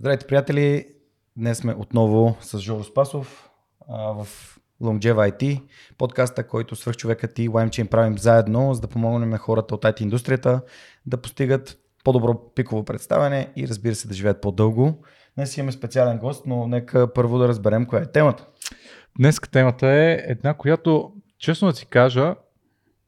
[0.00, 0.86] Здравейте, приятели!
[1.36, 3.50] Днес сме отново с Жоро Спасов
[3.88, 4.26] а, в
[4.82, 5.62] Longeva IT,
[5.98, 10.02] подкаста, който свърх човекът и LimeChain правим заедно, за да помогнем на хората от IT
[10.02, 10.60] индустрията
[11.06, 15.04] да постигат по-добро пиково представяне и разбира се да живеят по-дълго.
[15.36, 18.46] Днес имаме специален гост, но нека първо да разберем коя е темата.
[19.18, 22.34] Днес темата е една, която, честно да си кажа,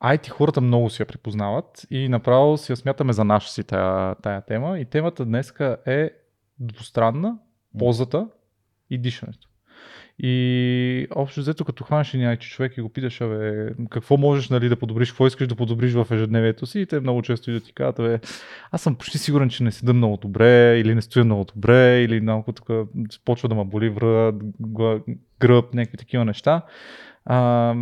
[0.05, 4.15] IT хората много си я припознават и направо си я смятаме за наша си тая,
[4.15, 4.79] тая тема.
[4.79, 5.53] И темата днес
[5.87, 6.11] е
[6.61, 7.39] двустранна,
[7.79, 8.29] ползата
[8.91, 9.49] и дишането.
[10.19, 14.77] И общо взето, като хванеш IT човек и го питаш, абе, какво можеш нали, да
[14.77, 17.97] подобриш, какво искаш да подобриш в ежедневието си, и те много често идват и казват,
[17.97, 18.21] бе,
[18.71, 22.21] аз съм почти сигурен, че не седа много добре, или не стоя много добре, или
[22.21, 22.71] малко тук
[23.25, 24.35] почва да ме боли врат,
[25.41, 26.63] гръб, някакви такива неща.
[27.31, 27.75] А,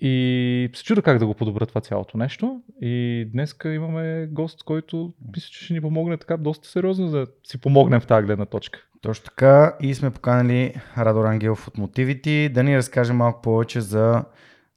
[0.00, 2.62] и се чуда как да го подобря това цялото нещо.
[2.80, 7.58] И днес имаме гост, който мисля, че ще ни помогне така доста сериозно да си
[7.58, 8.78] помогнем в тази гледна точка.
[9.00, 9.76] Точно така.
[9.80, 14.24] И сме поканали Радо Рангелов от Motivity да ни разкаже малко повече за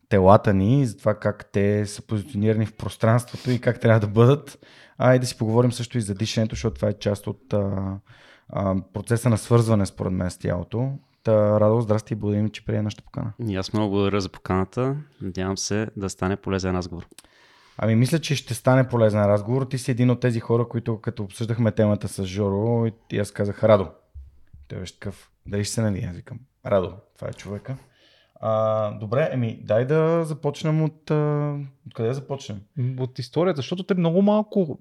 [0.09, 4.59] телата ни, за това как те са позиционирани в пространството и как трябва да бъдат.
[4.97, 7.97] А и да си поговорим също и за дишането, защото това е част от а,
[8.49, 10.91] а, процеса на свързване според мен с тялото.
[11.27, 13.33] Та, Радо, здрасти и благодарим, че прие нашата покана.
[13.47, 14.95] И аз много благодаря за поканата.
[15.21, 17.07] Надявам се да стане полезен разговор.
[17.77, 19.65] Ами мисля, че ще стане полезен разговор.
[19.65, 23.63] Ти си един от тези хора, които като обсъждахме темата с Жоро, и аз казах
[23.63, 23.87] Радо.
[24.67, 26.07] Той беше такъв, дали ще се нали?
[26.09, 27.77] Аз викам, Радо, това е човека.
[28.35, 31.11] А, добре, еми, дай да започнем от...
[31.11, 31.55] А,
[31.95, 32.61] къде да започнем?
[32.99, 34.79] От историята, защото те много малко...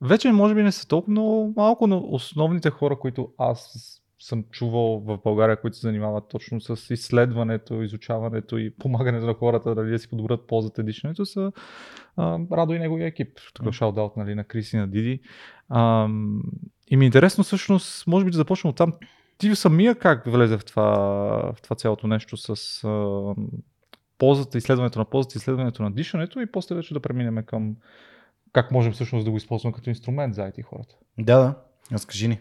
[0.00, 5.00] Вече може би не са толкова много малко, но основните хора, които аз съм чувал
[5.00, 9.98] в България, които се занимават точно с изследването, изучаването и помагането на хората дали да
[9.98, 11.52] си подобрят ползата дишането, са
[12.16, 13.38] а, Радо и неговия екип.
[13.54, 14.16] Тук mm.
[14.16, 15.20] нали, на Криси на Диди.
[15.68, 16.08] А,
[16.88, 18.92] и ми е интересно всъщност, може би да започнем от там.
[19.38, 20.84] Ти самия как влезе в това,
[21.56, 23.34] в това цялото нещо с а,
[24.18, 27.76] ползата, изследването на ползата, изследването на дишането и после вече да преминем към
[28.52, 30.94] как можем всъщност да го използваме като инструмент за IT хората.
[31.18, 31.54] Да, да.
[31.92, 32.38] Разкажи ни.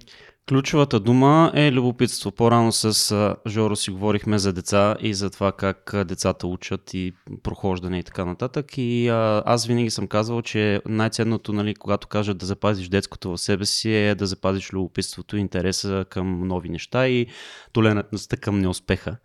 [0.50, 2.32] Ключовата дума е любопитство.
[2.32, 7.14] По-рано с Жоро си говорихме за деца и за това как децата учат и
[7.44, 8.78] прохождане и така нататък.
[8.78, 9.08] И
[9.46, 13.94] аз винаги съм казвал, че най-ценното, нали, когато кажат да запазиш детското в себе си,
[13.94, 17.28] е да запазиш любопитството, интереса към нови неща и
[17.74, 19.18] толерантността към неуспеха.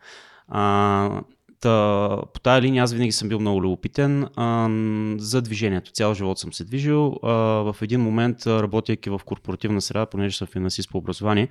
[0.48, 1.20] А,
[1.60, 4.68] Та, по тази линия аз винаги съм бил много любопитен а,
[5.18, 5.92] за движението.
[5.92, 7.16] Цял живот съм се движил.
[7.22, 7.32] А,
[7.72, 11.48] в един момент, работейки в корпоративна среда, понеже съм финансист по образование,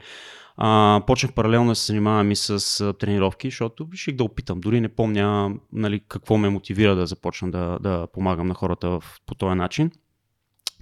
[0.57, 4.59] а, почнах паралелно да се занимавам и с тренировки, защото реших да опитам.
[4.59, 9.03] Дори не помня нали, какво ме мотивира да започна да, да помагам на хората в,
[9.25, 9.91] по този начин.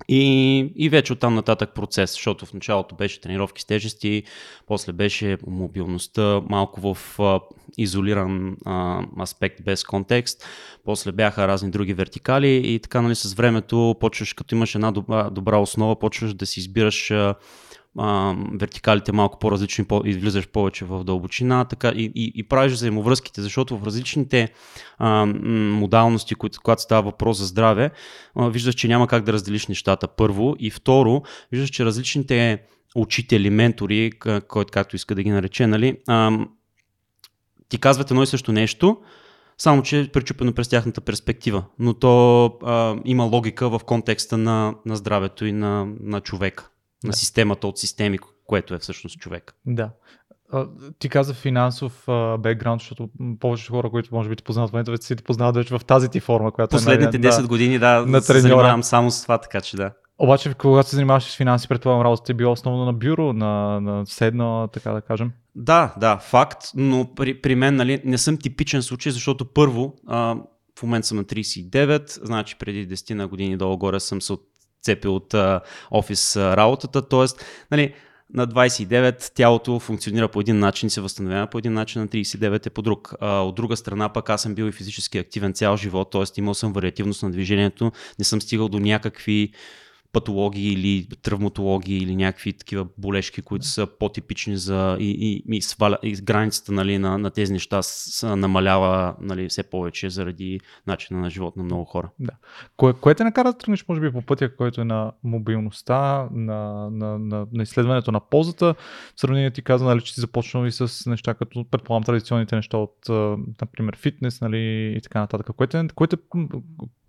[0.09, 4.23] И, и вече оттам нататък процес, защото в началото беше тренировки с тежести,
[4.67, 7.39] после беше мобилността малко в а,
[7.77, 10.45] изолиран а, аспект без контекст,
[10.85, 15.29] после бяха разни други вертикали и така нали с времето почваш, като имаш една добра,
[15.29, 17.35] добра основа, почваш да си избираш а,
[17.99, 22.73] а, вертикалите малко по-различни по- и влизаш повече в дълбочина така, и, и, и правиш
[22.73, 24.53] взаимовръзките, защото в различните
[24.97, 27.91] а, модалности, които, когато става въпрос за здраве,
[28.35, 30.07] а, виждаш, че няма как да разделиш нещата.
[30.07, 30.55] Първо.
[30.59, 31.21] И второ,
[31.51, 32.61] виждаш, че различните
[32.95, 34.11] учители, ментори,
[34.47, 36.31] който както иска да ги нарече, нали, а,
[37.69, 38.97] ти казват едно и също нещо,
[39.57, 41.63] само че е причупено през тяхната перспектива.
[41.79, 46.69] Но то а, има логика в контекста на, на здравето и на, на човека
[47.03, 47.17] на да.
[47.17, 49.55] системата от системи, което е всъщност човек.
[49.65, 49.89] Да.
[50.99, 52.05] Ти каза финансов
[52.39, 53.09] бекграунд, защото
[53.39, 55.85] повече хора, които може би ти познават в момента, вече си те познават вече в
[55.85, 59.11] тази ти форма, която е Последните е 10 да, години, да, на се занимавам само
[59.11, 59.91] с това, така че да.
[60.19, 64.05] Обаче, когато се занимаваш с финанси, предполагам, работата е била основно на бюро, на, на
[64.05, 65.31] седна, така да кажем.
[65.55, 70.35] Да, да, факт, но при, при мен нали, не съм типичен случай, защото първо, а,
[70.79, 74.33] в момента съм на 39, значи преди 10 на години долу-горе съм се
[74.83, 77.07] цепи от а, офис а, работата.
[77.07, 77.93] Тоест, нали,
[78.33, 82.69] на 29 тялото функционира по един начин се възстановява по един начин, на 39 е
[82.69, 83.13] по друг.
[83.21, 86.23] А, от друга страна пък аз съм бил и физически активен цял живот, т.е.
[86.37, 89.53] имал съм вариативност на движението, не съм стигал до някакви
[90.13, 95.09] патологии или травматологии или някакви такива болешки, които са по-типични за и,
[95.49, 100.09] и, и, сваля, и границата нали, на, на тези неща с, намалява нали, все повече
[100.09, 102.09] заради начина на живот на много хора.
[102.19, 102.31] Да.
[102.77, 106.89] Кое, кое те накара да тръгнеш, може би, по пътя, който е на мобилността, на,
[106.91, 108.75] на, на, на изследването на ползата?
[109.15, 112.77] В сравнение ти каза, нали, че си започнал и с неща, като предполагам традиционните неща
[112.77, 112.97] от,
[113.61, 115.55] например, фитнес нали, и така нататък.
[115.55, 116.17] Кое те, кое те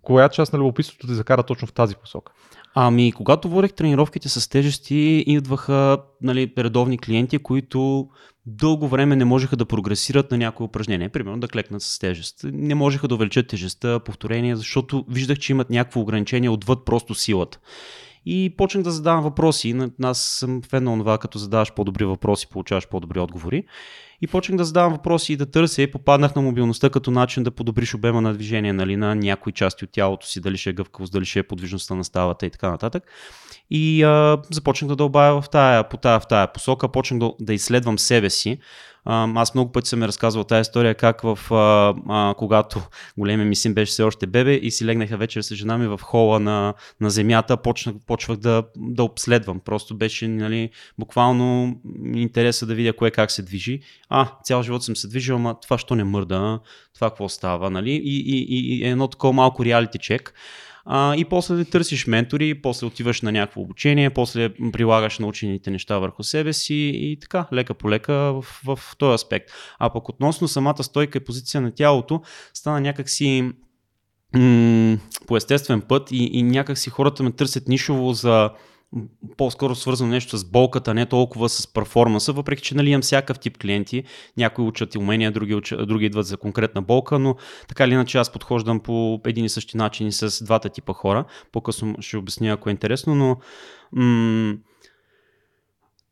[0.05, 2.33] коя част на любопитството те закара точно в тази посока?
[2.77, 8.07] Ами, когато водех тренировките с тежести, идваха нали, редовни клиенти, които
[8.45, 12.39] дълго време не можеха да прогресират на някои упражнение, примерно да клекнат с тежест.
[12.43, 17.59] Не можеха да увеличат тежестта, повторение, защото виждах, че имат някакво ограничение отвъд просто силата.
[18.25, 19.75] И почнах да задавам въпроси.
[20.03, 23.63] Аз съм фен на това, като задаваш по-добри въпроси, получаваш по-добри отговори.
[24.21, 27.51] И почнах да задавам въпроси и да търся и попаднах на мобилността като начин да
[27.51, 31.13] подобриш обема на движение нали, на някои части от тялото си, дали ще е гъвкавост,
[31.13, 33.03] дали ще е подвижността на ставата и така нататък.
[33.69, 37.53] И а, започнах да дълбая в тая, по тая, в тая посока, почнах да, да
[37.53, 38.59] изследвам себе си.
[39.05, 42.81] Аз много пъти съм ми разказвал тази история, как в, а, а, когато
[43.17, 45.99] големия ми син беше все още бебе и си легнаха вечер с жена ми в
[46.03, 49.59] хола на, на земята, почнах, почвах да, да обследвам.
[49.59, 50.69] Просто беше нали,
[50.99, 51.75] буквално
[52.13, 53.79] интереса да видя кое как се движи.
[54.09, 56.59] А, цял живот съм се движил, ама това що не мърда,
[56.95, 57.91] това какво става, нали?
[57.91, 60.33] И, и, и, и едно такова малко реалити чек.
[60.85, 66.23] А, и после търсиш ментори, после отиваш на някакво обучение, после прилагаш научените неща върху
[66.23, 69.51] себе си и така, лека по лека в, в, този аспект.
[69.79, 72.21] А пък относно самата стойка и позиция на тялото,
[72.53, 73.51] стана някакси
[74.35, 74.97] м-
[75.27, 78.49] по естествен път и, и някакси хората ме търсят нишово за
[79.37, 83.57] по-скоро свързано нещо с болката, не толкова с перформанса, въпреки че нали, имам всякакъв тип
[83.57, 84.03] клиенти.
[84.37, 87.35] Някои учат и умения, други, учат, други идват за конкретна болка, но
[87.67, 91.25] така или иначе аз подхождам по един и същи начин с двата типа хора.
[91.51, 93.37] По-късно ще обясня, ако е интересно, но
[93.91, 94.55] м-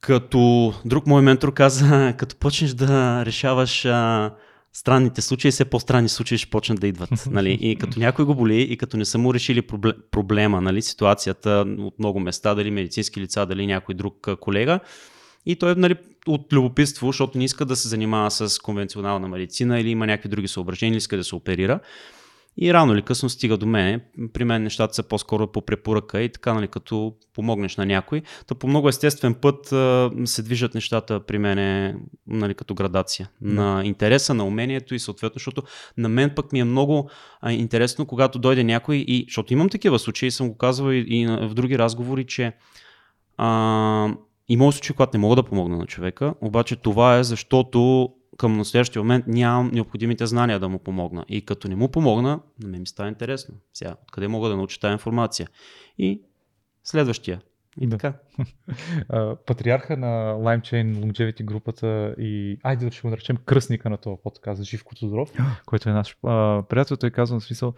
[0.01, 4.31] като друг мой ментор каза, като почнеш да решаваш а,
[4.73, 7.09] странните случаи, все по-странни случаи ще почнат да идват.
[7.31, 7.57] Нали?
[7.61, 9.61] И като някой го боли и като не са му решили
[10.11, 10.81] проблема, нали?
[10.81, 14.79] ситуацията от много места, дали медицински лица, дали някой друг колега,
[15.45, 15.95] и той нали,
[16.27, 20.47] от любопитство, защото не иска да се занимава с конвенционална медицина или има някакви други
[20.47, 21.79] съображения, иска да се оперира.
[22.57, 23.99] И рано или късно стига до мене.
[24.33, 28.21] При мен нещата са по-скоро по препоръка и така, нали, като помогнеш на някой.
[28.47, 29.67] То по много естествен път
[30.25, 31.95] се движат нещата при мене
[32.27, 33.29] нали, като градация.
[33.41, 33.53] Да.
[33.53, 35.63] На интереса, на умението и съответно, защото
[35.97, 37.09] на мен пък ми е много
[37.49, 41.53] интересно, когато дойде някой и, защото имам такива случаи, съм го казвал и, и в
[41.53, 42.53] други разговори, че
[43.37, 44.15] а,
[44.49, 49.01] има случаи, когато не мога да помогна на човека, обаче това е защото към настоящия
[49.01, 51.25] момент нямам необходимите знания да му помогна.
[51.27, 53.55] И като не му помогна, на мен ми става интересно.
[53.73, 55.47] Сега, откъде мога да науча тази информация?
[55.97, 56.21] И
[56.83, 57.41] следващия.
[57.81, 57.97] И да.
[57.97, 58.13] така.
[59.45, 64.63] Патриарха на LimeChain Longevity групата и айде да ще го наречем кръстника на това подкаст,
[64.63, 65.31] Живко Тодоров,
[65.65, 67.73] който е наш а, приятел, той казва на смисъл,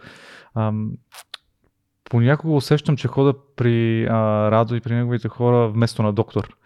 [0.54, 0.92] ам,
[2.10, 6.56] понякога усещам, че хода при а, Радо и при неговите хора вместо на доктор.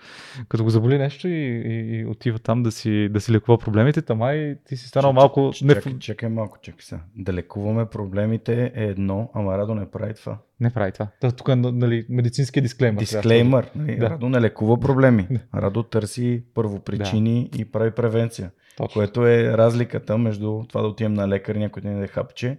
[0.49, 4.03] Като го заболи нещо и, и, и отива там да си, да си лекува проблемите,
[4.03, 5.51] тама и ти си станал малко...
[5.55, 7.01] Чакай, чакай, чакай малко, чакай сега.
[7.17, 10.39] Да лекуваме проблемите е едно, ама Радо не прави това.
[10.61, 11.07] Не прави това.
[11.21, 12.99] Та, тук е нали, медицински дисклеймер.
[12.99, 13.71] Дисклеймер.
[13.75, 14.11] Нали, да.
[14.11, 15.29] Радо не лекува проблеми.
[15.55, 17.61] Радо търси първопричини да.
[17.61, 18.51] и прави превенция.
[18.77, 19.01] Точно.
[19.01, 22.59] Което е разликата между това да отидем на лекар, някой да ни да хапче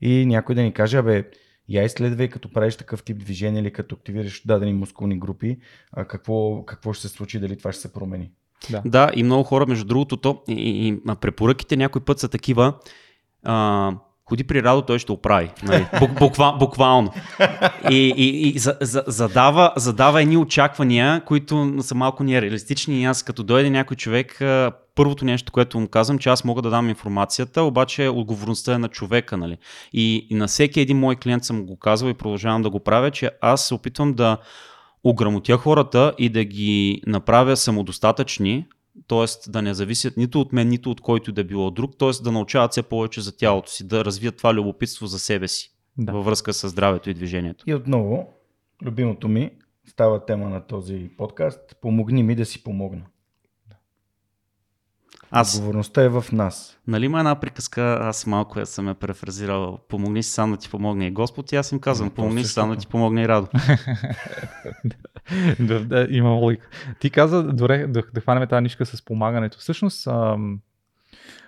[0.00, 1.24] и някой да ни каже, абе,
[1.70, 5.58] я изследвай като правиш такъв тип движение или като активираш дадени мускулни групи,
[5.92, 8.30] а какво, какво ще се случи, дали това ще се промени.
[8.70, 12.28] Да, да и много хора, между другото, то, и, и, и препоръките някой път са
[12.28, 12.74] такива.
[13.44, 13.92] А,
[14.30, 15.50] ходи при Радо, той ще оправи.
[15.62, 15.86] Нали?
[16.18, 17.12] Буква, буквално.
[17.90, 23.02] И, и, и за, за, задава, задава едни очаквания, които са малко нереалистични.
[23.02, 24.42] И аз като дойде някой човек,
[24.94, 28.88] първото нещо, което му казвам, че аз мога да дам информацията, обаче отговорността е на
[28.88, 29.36] човека.
[29.36, 29.56] Нали?
[29.92, 33.10] И, и на всеки един мой клиент съм го казвал и продължавам да го правя,
[33.10, 34.36] че аз се опитвам да
[35.04, 38.66] ограмотя хората и да ги направя самодостатъчни,
[39.08, 39.50] т.е.
[39.50, 42.22] да не зависят нито от мен, нито от който да било друг, т.е.
[42.22, 46.12] да научават все повече за тялото си, да развият това любопитство за себе си да.
[46.12, 47.64] във връзка с здравето и движението.
[47.66, 48.28] И отново,
[48.82, 49.50] любимото ми,
[49.86, 53.02] става тема на този подкаст, помогни ми да си помогна.
[55.30, 56.78] Аз, Отговорността е в нас.
[56.86, 60.70] Нали има една приказка, аз малко я съм я префразирал, помогни си сам да ти
[60.70, 63.48] помогне и Господ и аз им казвам, помогни си сам да ти помогне и Радо.
[65.60, 66.68] да, да, има логика.
[67.00, 69.58] Ти каза, добре, да, да хванем тази нишка с помагането.
[69.58, 70.60] Всъщност, ам,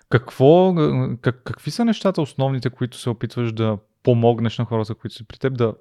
[0.08, 0.74] какво,
[1.20, 5.38] как, какви са нещата основните, които се опитваш да помогнеш на хората, които са при
[5.38, 5.74] теб, да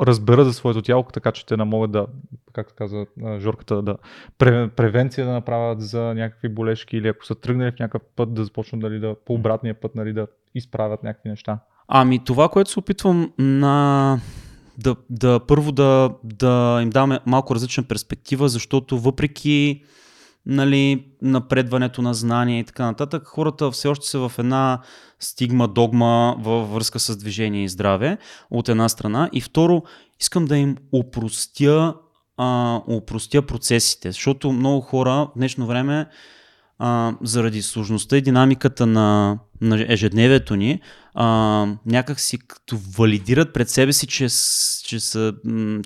[0.00, 2.06] разберат за своето тяло, така че те не могат да,
[2.52, 3.06] както каза
[3.38, 3.96] Жорката, да
[4.76, 8.80] превенция да направят за някакви болешки или ако са тръгнали в някакъв път да започнат
[8.80, 11.58] дали да по обратния път нали, да изправят някакви неща.
[11.88, 14.20] Ами това, което се опитвам на
[14.78, 19.84] да, да първо да, да им даме малко различна перспектива, защото въпреки
[20.46, 23.26] нали, напредването на знания и така нататък.
[23.26, 24.80] Хората все още са в една
[25.20, 28.18] стигма, догма във връзка с движение и здраве,
[28.50, 29.30] от една страна.
[29.32, 29.82] И второ,
[30.20, 31.94] искам да им упростя,
[32.38, 36.06] а, упростя процесите, защото много хора в днешно време
[36.78, 40.80] а, заради сложността и динамиката на, на ежедневието ни,
[41.14, 41.26] а,
[41.86, 44.24] някак си като валидират пред себе си, че,
[44.84, 45.34] че, са,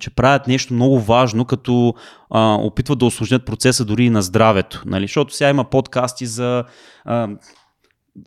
[0.00, 1.94] че правят нещо много важно, като
[2.30, 4.82] а, опитват да осложнят процеса дори и на здравето.
[4.86, 5.04] Нали?
[5.04, 6.64] Защото сега има подкасти за
[7.04, 7.28] а,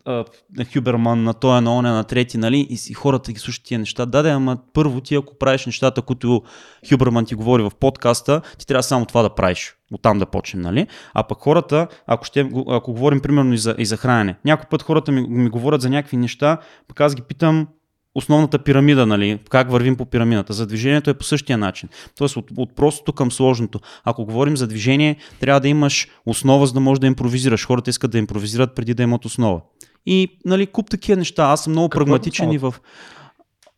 [0.06, 2.58] на Хюберман, на той, на оня, на трети, нали?
[2.70, 4.06] И, и хората ги слушат тия неща.
[4.06, 6.42] Да, да, ама първо ти ако правиш нещата, които
[6.90, 9.76] Хюберман ти говори в подкаста, ти трябва само това да правиш.
[9.92, 10.86] Оттам да почнем, нали?
[11.14, 14.82] А пък хората, ако, ще, ако говорим примерно и за, и за хранене, някой път
[14.82, 17.68] хората ми, ми говорят за някакви неща, пък аз ги питам,
[18.16, 20.52] основната пирамида, нали, как вървим по пирамидата.
[20.52, 21.88] За движението е по същия начин.
[22.18, 23.80] Тоест от, от простото към сложното.
[24.04, 27.66] Ако говорим за движение, трябва да имаш основа, за да можеш да импровизираш.
[27.66, 29.60] Хората искат да импровизират преди да имат основа.
[30.06, 31.44] И нали, куп такива неща.
[31.44, 32.74] Аз съм много Какво е прагматичен и в...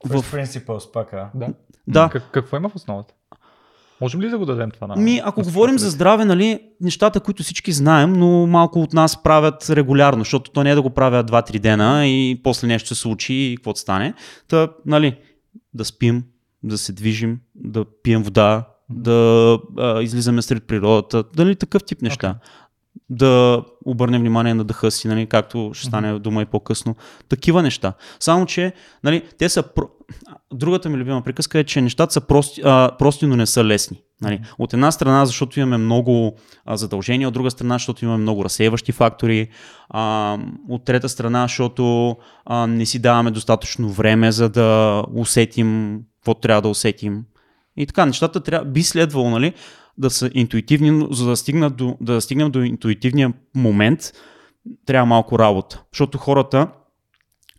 [0.05, 1.31] В Principles пак, а?
[1.35, 1.49] Да.
[1.87, 2.09] Да.
[2.13, 3.15] Как, какво има в основата?
[4.01, 4.97] Можем ли да го дадем това на...
[4.97, 9.23] Ми, ако на говорим за здраве, нали, нещата, които всички знаем, но малко от нас
[9.23, 12.95] правят регулярно, защото то не е да го правят 2-3 дена и после нещо се
[12.95, 14.15] случи и какво стане.
[14.49, 15.19] Та, нали,
[15.75, 16.25] да спим,
[16.63, 22.39] да се движим, да пием вода, да а, излизаме сред природата, дали такъв тип неща.
[23.11, 26.97] Да обърнем внимание на дъха си, нали, както ще стане дума и по-късно.
[27.29, 27.93] Такива неща.
[28.21, 28.73] Само, че
[29.05, 29.63] нали, те са.
[29.63, 29.89] Про...
[30.53, 34.03] Другата ми любима приказка е, че нещата са прости, а, прости но не са лесни.
[34.21, 34.41] Нали.
[34.59, 38.93] От една страна, защото имаме много а, задължения, от друга страна, защото имаме много разсейващи
[38.93, 39.49] фактори,
[39.91, 40.39] а,
[40.69, 46.63] от трета страна, защото а, не си даваме достатъчно време, за да усетим какво трябва
[46.63, 47.25] да усетим.
[47.77, 49.53] И така, нещата трябва, би следвало, нали,
[49.99, 54.01] да са интуитивни, но за да, стигнат до, да стигнем до интуитивния момент,
[54.87, 55.83] трябва малко работа.
[55.93, 56.69] Защото хората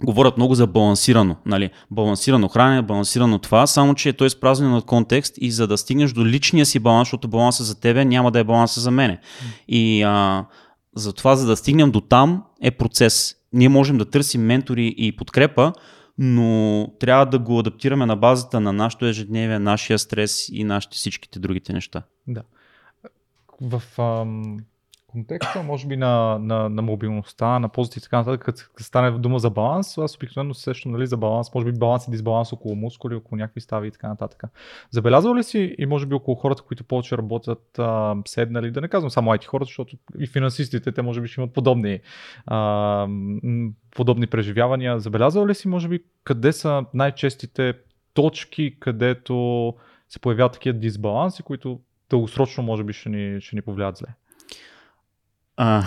[0.03, 1.36] говорят много за балансирано.
[1.46, 1.69] Нали?
[1.91, 6.12] Балансирано хранене, балансирано това, само че то е изпразнено от контекст и за да стигнеш
[6.12, 9.19] до личния си баланс, защото баланса за тебе няма да е баланса за мене.
[9.67, 10.46] И а,
[10.96, 13.36] затова, за да стигнем до там, е процес.
[13.53, 15.74] Ние можем да търсим ментори и подкрепа,
[16.21, 21.39] но трябва да го адаптираме на базата на нашето ежедневие, нашия стрес и нашите всичките
[21.39, 22.03] другите неща.
[22.27, 22.43] Да.
[23.61, 24.57] В ам,
[25.11, 29.39] контекста, може би, на, на, на мобилността, на позиции и така нататък, като стане дума
[29.39, 32.75] за баланс, аз обикновено се сещам нали, за баланс, може би баланс и дисбаланс около
[32.75, 34.43] мускули, около някакви стави и така нататък.
[34.91, 38.87] Забелязвал ли си и може би около хората, които повече работят а, седнали, да не
[38.87, 41.99] казвам само IT хората, защото и финансистите, те може би ще имат подобни,
[42.45, 43.07] а,
[43.95, 44.99] подобни преживявания.
[44.99, 47.73] Забелязвал ли си, може би, къде са най-честите
[48.13, 49.73] точки, където
[50.09, 54.07] се появяват такива дисбаланси, които дългосрочно може би ще ни, ще ни повлият зле.
[55.61, 55.83] А,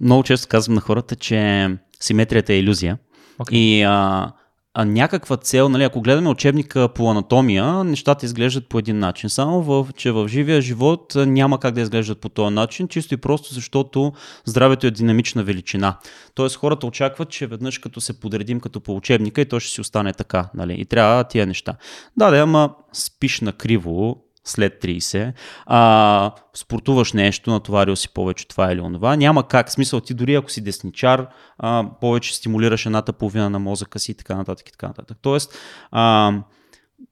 [0.00, 1.68] много често казвам на хората, че
[2.00, 2.98] симетрията е иллюзия.
[3.38, 3.52] Okay.
[3.52, 4.32] И а,
[4.74, 9.30] а някаква цел, нали, ако гледаме учебника по анатомия, нещата изглеждат по един начин.
[9.30, 13.16] Само в, че в живия живот няма как да изглеждат по този начин, чисто и
[13.16, 14.12] просто защото
[14.44, 15.98] здравето е динамична величина.
[16.34, 19.80] Тоест хората очакват, че веднъж като се подредим като по учебника и то ще си
[19.80, 20.50] остане така.
[20.54, 20.74] Нали?
[20.78, 21.74] И трябва тия неща.
[22.16, 25.32] Да, да, ама спиш на криво, след 30,
[25.66, 30.50] а, спортуваш нещо, натоварил си повече това или онова, няма как, смисъл ти дори ако
[30.50, 31.26] си десничар,
[31.58, 35.18] а, повече стимулираш едната половина на мозъка си и така нататък и така нататък.
[35.22, 35.58] Тоест,
[35.90, 36.32] а,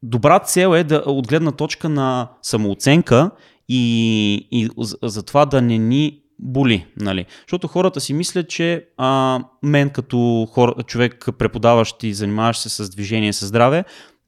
[0.02, 3.30] добра цел е да от гледна точка на самооценка
[3.68, 4.68] и, и
[5.02, 6.86] за това да не ни боли.
[7.00, 7.26] Нали?
[7.40, 12.90] Защото хората си мислят, че а, мен като хор, човек преподаващ и занимаващ се с
[12.90, 13.84] движение, с здраве,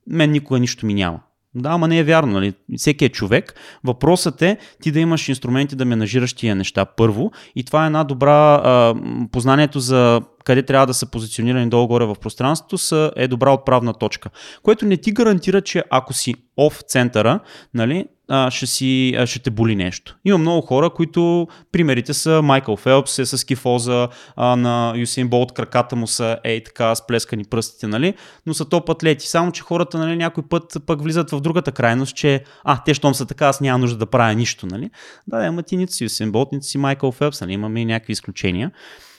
[0.06, 1.20] мен никога нищо ми няма.
[1.54, 2.54] Да, ама не е вярно, нали?
[2.76, 3.54] Всеки е човек.
[3.84, 8.04] Въпросът е ти да имаш инструменти да менажираш тия неща първо и това е една
[8.04, 8.94] добра а,
[9.32, 14.30] познанието за къде трябва да са позиционирани долу-горе в пространството са, е добра отправна точка.
[14.62, 17.40] Което не ти гарантира, че ако си оф центъра,
[17.74, 20.18] нали, а, ще, си, а, ще те боли нещо.
[20.24, 25.52] Има много хора, които примерите са Майкъл Фелпс е с кифоза, а, на Юсейн Болт
[25.52, 28.14] краката му са ей така сплескани пръстите, нали?
[28.46, 29.28] но са топ атлети.
[29.28, 33.14] Само, че хората нали, някой път пък влизат в другата крайност, че а, те щом
[33.14, 34.66] са така, аз няма нужда да правя нищо.
[34.66, 34.90] Нали?
[35.26, 37.52] Да, ама ти нито си Юсейн Болт, нито си Майкъл Фелпс, нали?
[37.52, 38.70] имаме и някакви изключения.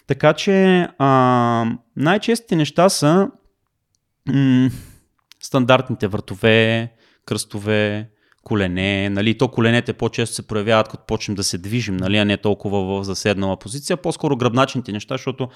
[0.07, 3.27] Така че а, най-честите неща са
[4.27, 4.69] м-
[5.39, 6.91] стандартните вратове,
[7.25, 8.09] кръстове,
[8.43, 12.37] колене, нали, то коленете по-често се проявяват, като почнем да се движим, нали, а не
[12.37, 15.49] толкова в заседнала позиция, по-скоро гръбначните неща, защото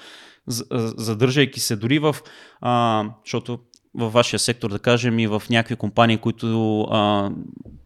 [0.46, 2.16] задържайки се дори в,
[2.60, 3.58] а, защото
[3.94, 7.30] във вашия сектор, да кажем, и в някакви компании, които а,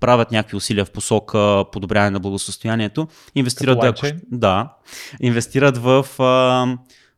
[0.01, 3.95] правят някакви усилия в посока подобряване на благосостоянието, инвестират, да,
[4.33, 4.75] да,
[5.21, 6.67] инвестират в а,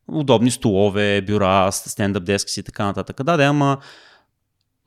[0.09, 3.25] удобни столове, бюра, стендъп дескси и така нататък.
[3.25, 3.79] Да, да, ама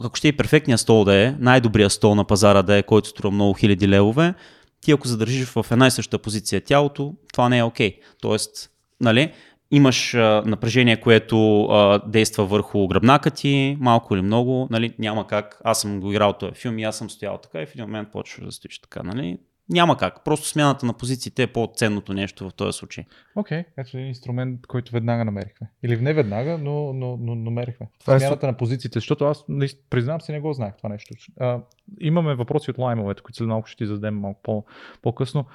[0.04, 3.32] ако ще и перфектният стол да е, най-добрият стол на пазара да е, който струва
[3.32, 4.34] много хиляди левове,
[4.82, 7.92] ти ако задържиш в една и съща позиция тялото, това не е окей.
[7.92, 8.02] Okay.
[8.22, 8.70] Тоест,
[9.02, 9.34] нали,
[9.72, 15.62] имаш а, напрежение, което а, действа върху гръбнака ти, малко или много, нали, няма как.
[15.64, 18.12] Аз съм го играл този филм и аз съм стоял така и в един момент
[18.12, 19.38] почваш да стоиш така, нали.
[19.70, 20.24] Няма как.
[20.24, 23.06] Просто смяната на позициите е по-ценното нещо в този случай.
[23.36, 25.70] Окей, okay, ето един инструмент, който веднага намерихме.
[25.84, 27.90] Или не веднага, но, но, но намерихме.
[28.00, 31.14] Това е Смяната на позициите, защото аз наист- признавам си не го знаех това нещо.
[31.40, 31.60] А,
[32.00, 34.66] имаме въпроси от лаймовете, които след малко ще ти зададем малко по-
[35.02, 35.46] по-късно.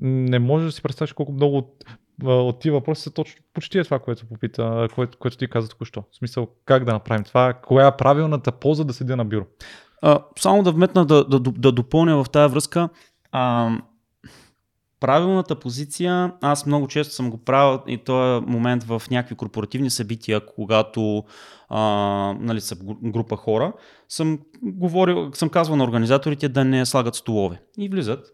[0.00, 1.84] Не можеш да си представиш колко много от,
[2.24, 6.04] от тия въпроси са точно почти е това, което попита, което, което ти каза току-що.
[6.10, 9.44] В смисъл, как да направим това, коя е правилната поза да седя на бюро.
[10.02, 12.88] А, само да вметна да, да, да допълня в тази връзка.
[13.32, 13.70] А,
[15.00, 19.90] правилната позиция, аз много често съм го правил и то е момент в някакви корпоративни
[19.90, 21.24] събития, когато
[21.68, 21.80] а,
[22.40, 23.72] нали, са гру- група хора,
[24.08, 27.60] съм, говорил, съм казвал на организаторите да не слагат столове.
[27.78, 28.26] И влизат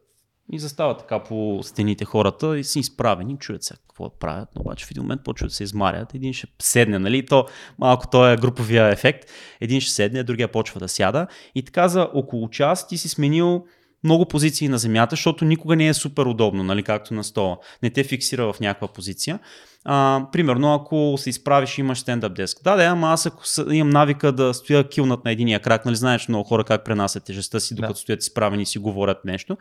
[0.53, 4.87] и застават така по стените хората и са изправени, чуят се какво правят, но обаче
[4.87, 6.15] в един момент почват да се измарят.
[6.15, 7.27] Един ще седне, нали?
[7.27, 7.47] То,
[7.79, 9.31] малко то е груповия ефект.
[9.61, 11.27] Един ще седне, другия почва да сяда.
[11.55, 13.65] И така за около час ти си сменил
[14.05, 17.57] много позиции на земята, защото никога не е супер удобно, нали, както на стола.
[17.83, 19.39] Не те фиксира в някаква позиция.
[19.85, 22.59] А, примерно, ако се изправиш и имаш стендъп деск.
[22.65, 26.29] Да, да, ама аз ако имам навика да стоя килнат на единия крак, нали знаеш
[26.29, 27.99] много хора как пренасят тежестта си, докато Да.
[27.99, 29.57] стоят изправени и си говорят нещо.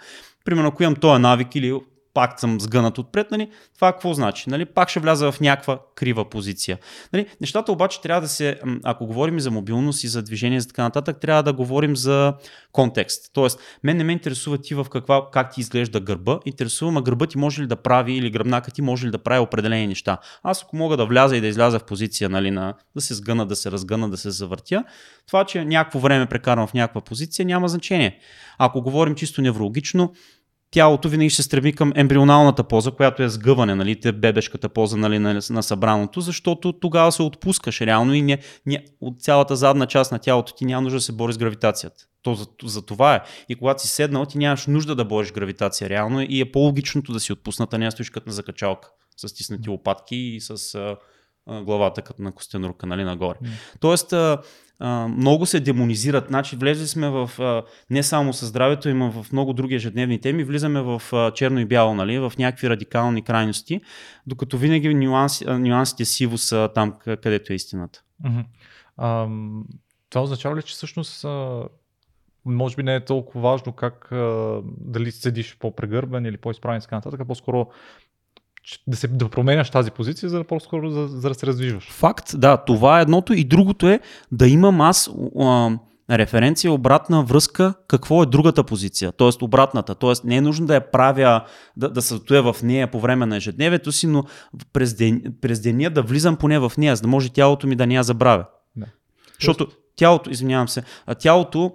[0.46, 1.74] Примерно, ако имам този навик или
[2.18, 4.50] пак съм сгънат отпред, нали, това какво значи?
[4.50, 6.78] Нали, пак ще вляза в някаква крива позиция.
[7.14, 10.84] Нали, нещата обаче трябва да се, ако говорим за мобилност и за движение за така
[10.84, 12.34] нататък, трябва да говорим за
[12.72, 13.34] контекст.
[13.34, 17.28] Тоест, мен не ме интересува ти в каква, как ти изглежда гърба, интересува ма гърба
[17.28, 20.18] ти може ли да прави или гръбнака ти може ли да прави определени неща.
[20.44, 23.46] Аз ако мога да вляза и да изляза в позиция, нали, на, да се сгъна,
[23.46, 24.84] да се разгъна, да се завъртя,
[25.28, 28.20] това, че някакво време прекарам в някаква позиция, няма значение.
[28.58, 30.14] Ако говорим чисто неврологично,
[30.72, 34.98] тялото винаги ще се стреми към ембрионалната поза, която е сгъване, нали, те бебешката поза
[34.98, 39.88] нали, на, на събраното, защото тогава се отпускаш реално и не, не, от цялата задна
[39.88, 42.06] част на тялото ти няма нужда да се бори с гравитацията.
[42.22, 43.22] То за, за това е.
[43.50, 47.20] И когато си седнал, ти нямаш нужда да бориш гравитация реално и е по-логичното да
[47.20, 50.96] си отпуснат, а не стоиш като на закачалка с стиснати лопатки и с а,
[51.46, 53.38] а, главата като на костенурка, нали, нагоре.
[53.80, 54.42] Тоест, а,
[55.10, 56.28] много се демонизират.
[56.28, 57.32] Значи, влезли сме в
[57.90, 61.02] не само със здравето, има в много други ежедневни теми, влизаме в
[61.36, 63.82] черно и бяло, нали, в някакви радикални крайности,
[64.28, 68.04] докато винаги нюанси, нюансите сиво са там, къ- където е истината.
[70.10, 71.26] Това означава ли, че всъщност
[72.46, 74.08] може би не е толкова важно как
[74.66, 77.68] дали седиш по-прегърбен или по-изправен и така нататък, по-скоро
[78.88, 81.90] да, се, да променяш тази позиция, за да по-скоро за, за да се раздвижваш.
[81.92, 84.00] Факт, да, това е едното и другото е
[84.32, 85.72] да имам аз а,
[86.12, 89.44] референция, обратна връзка, какво е другата позиция, т.е.
[89.44, 90.12] обратната, т.е.
[90.24, 91.46] не е нужно да я правя,
[91.78, 94.24] да, да се стоя в нея по време на ежедневието си, но
[94.74, 97.88] през, ден, през деня да влизам поне в нея, за да може тялото ми да
[97.88, 98.46] не я забравя.
[98.76, 98.86] Да.
[99.40, 99.68] Защото
[99.98, 100.84] тялото, извинявам се,
[101.20, 101.72] тялото,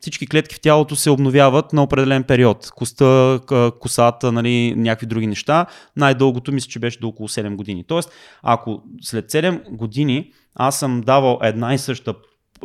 [0.00, 2.70] всички клетки в тялото се обновяват на определен период.
[2.70, 3.40] Коста,
[3.80, 5.66] косата, нали, някакви други неща.
[5.96, 7.84] Най-дългото мисля, че беше до около 7 години.
[7.88, 12.14] Тоест, ако след 7 години аз съм давал една и съща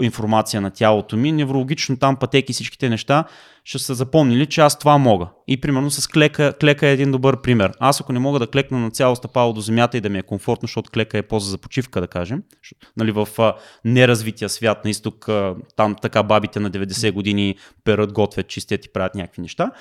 [0.02, 3.24] информация на тялото ми, неврологично там пътеки всичките неща,
[3.65, 5.28] ще са запомнили, че аз това мога.
[5.47, 7.71] И примерно с клека, клека е един добър пример.
[7.80, 10.23] Аз ако не мога да клекна на цяло стъпало до земята и да ми е
[10.23, 12.43] комфортно, защото клека е поза за почивка, да кажем,
[12.97, 13.54] нали, в а,
[13.86, 18.89] неразвития свят на изток, а, там така бабите на 90 години перат, готвят, чистят и
[18.93, 19.71] правят някакви неща.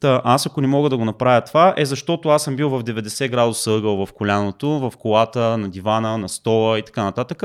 [0.00, 2.84] Та, аз ако не мога да го направя това, е защото аз съм бил в
[2.84, 7.42] 90 градуса ъгъл в коляното, в колата, на дивана, на стола и така нататък.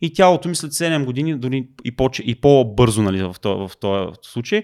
[0.00, 3.76] И тялото ми след 7 години, дори и, по, и по-бързо нали, в, този, в
[3.76, 4.62] този случай,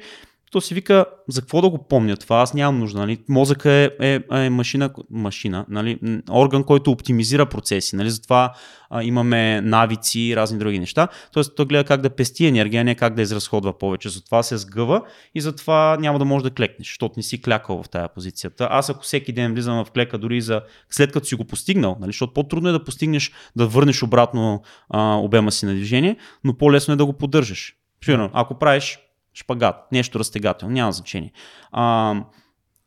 [0.54, 2.98] то си вика, за какво да го помня това, аз нямам нужда.
[2.98, 3.18] Нали?
[3.28, 5.98] Мозъка е, е, е машина, машина нали?
[6.30, 7.96] орган, който оптимизира процеси.
[7.96, 8.10] Нали?
[8.10, 8.54] Затова
[8.90, 11.08] а, имаме навици и разни други неща.
[11.32, 14.08] Тоест той гледа как да пести енергия, не как да изразходва повече.
[14.08, 15.02] Затова се сгъва
[15.34, 18.68] и затова няма да можеш да клекнеш, защото не си клякал в тази позицията.
[18.70, 22.08] Аз ако всеки ден влизам в клека, дори за след като си го постигнал, нали?
[22.08, 26.94] защото по-трудно е да постигнеш, да върнеш обратно а, обема си на движение, но по-лесно
[26.94, 27.74] е да го поддържаш.
[28.00, 28.98] Примерно, ако правиш
[29.34, 31.32] шпагат, нещо разтегателно, няма значение.
[31.72, 32.14] А,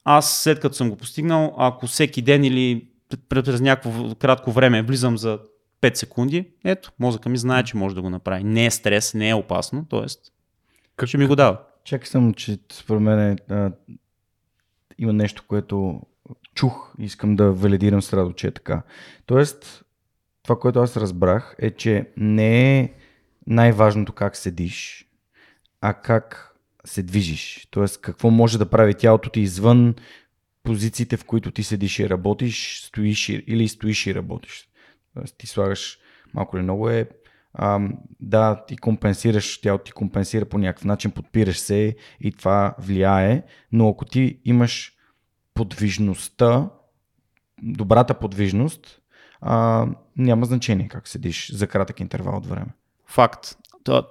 [0.04, 2.90] аз след като съм го постигнал, ако всеки ден или
[3.30, 5.40] през някакво кратко време влизам за
[5.82, 8.44] 5 секунди, ето, мозъка ми знае, че може да го направи.
[8.44, 11.06] Не е стрес, не е опасно, т.е.
[11.06, 11.58] ще ми го дава.
[11.84, 13.72] Чакай само, че според мен а,
[14.98, 16.02] има нещо, което
[16.56, 18.82] чух и искам да валидирам с Радо, че е така.
[19.26, 19.84] Тоест,
[20.44, 22.94] това, което аз разбрах е, че не е
[23.48, 25.07] най-важното как седиш,
[25.82, 27.68] а как се движиш.
[27.72, 29.96] Тоест, какво може да прави тялото ти извън
[30.63, 34.68] позициите, в които ти седиш и работиш, стоиш и, или стоиш и работиш.
[35.13, 36.00] Тоест, ти слагаш
[36.34, 37.10] малко или много е
[37.54, 37.80] а,
[38.20, 43.90] да, ти компенсираш, тялото ти компенсира по някакъв начин, подпираш се и това влияе, но
[43.90, 44.94] ако ти имаш
[45.54, 46.70] подвижността,
[47.63, 49.02] добрата подвижност,
[49.42, 49.88] а,
[50.18, 52.68] няма значение как седиш за кратък интервал от време.
[53.06, 53.58] Факт.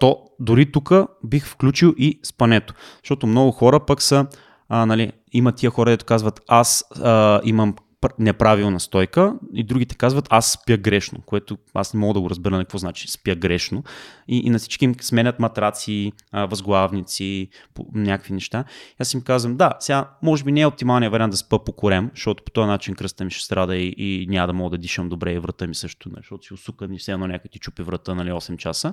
[0.00, 0.92] То, дори тук
[1.24, 4.26] бих включил и спането, защото много хора пък са,
[4.68, 7.74] а, нали, има тия хора, които казват, аз а, имам
[8.18, 12.58] неправилна стойка и другите казват аз спя грешно, което аз не мога да го разбера
[12.58, 13.84] какво значи спя грешно.
[14.28, 17.48] И, и на всички им сменят матраци, възглавници,
[17.94, 18.64] някакви неща.
[18.90, 21.72] И аз им казвам, да, сега може би не е оптималният вариант да спа по
[21.72, 24.78] корем, защото по този начин кръста ми ще страда и, и няма да мога да
[24.78, 27.58] дишам добре и врата ми също, нали, защото си усукан и все едно някак ти
[27.58, 28.92] чупи врата нали, 8 часа.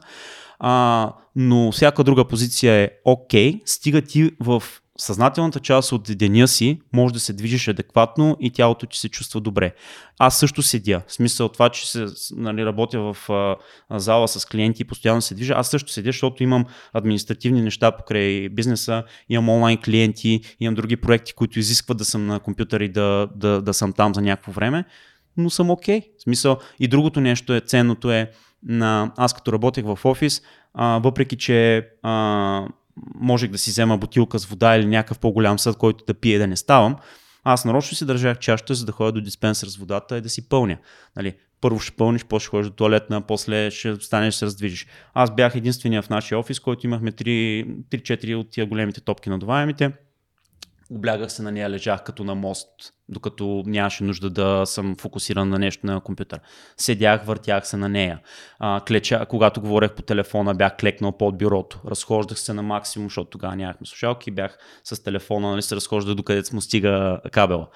[0.60, 4.63] А, но всяка друга позиция е окей, okay, стига ти в
[4.97, 9.41] съзнателната част от деня си може да се движиш адекватно и тялото ти се чувства
[9.41, 9.73] добре.
[10.19, 11.01] Аз също седя.
[11.08, 15.36] В смисъл това, че се, нали, работя в а, зала с клиенти и постоянно се
[15.36, 15.53] движа.
[15.53, 21.34] Аз също седя, защото имам административни неща покрай бизнеса, имам онлайн клиенти, имам други проекти,
[21.34, 24.86] които изискват да съм на компютър и да, да, да съм там за някакво време.
[25.38, 25.99] Но съм окей.
[25.99, 26.06] Okay.
[26.17, 28.32] В смисъл и другото нещо е, ценното е,
[28.63, 30.41] на, аз като работех в офис,
[30.73, 32.67] а, въпреки че а,
[33.15, 36.47] можех да си взема бутилка с вода или някакъв по-голям съд, който да пие да
[36.47, 36.95] не ставам,
[37.43, 40.49] аз нарочно си държах чашата, за да ходя до диспенсър с водата и да си
[40.49, 40.77] пълня.
[41.15, 44.88] Нали, първо ще пълниш, после ще ходиш до туалетна, после ще станеш се раздвижиш.
[45.13, 49.91] Аз бях единствения в нашия офис, който имахме 3-4 от тия големите топки надуваемите
[50.95, 52.69] облягах се на нея, лежах като на мост,
[53.10, 56.39] докато нямаше нужда да съм фокусиран на нещо на компютър.
[56.77, 58.19] Седях, въртях се на нея.
[58.60, 61.82] А, клеча, когато говорех по телефона, бях клекнал под бюрото.
[61.88, 66.41] Разхождах се на максимум, защото тогава нямахме слушалки, бях с телефона, нали, се разхождах докъде
[66.53, 67.67] му стига кабела.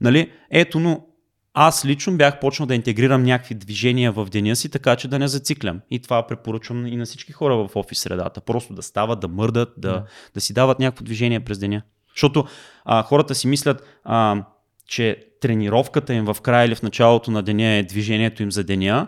[0.00, 0.32] Нали?
[0.50, 1.06] Ето, но
[1.54, 5.28] аз лично бях почнал да интегрирам някакви движения в деня си, така че да не
[5.28, 5.80] зациклям.
[5.90, 8.40] И това препоръчвам и на всички хора в офис средата.
[8.40, 10.04] Просто да стават, да мърдат, да, да.
[10.34, 11.82] да си дават някакво движение през деня.
[12.16, 12.44] Защото
[12.84, 14.44] а, хората си мислят, а,
[14.86, 19.06] че тренировката им в края или в началото на деня е движението им за деня,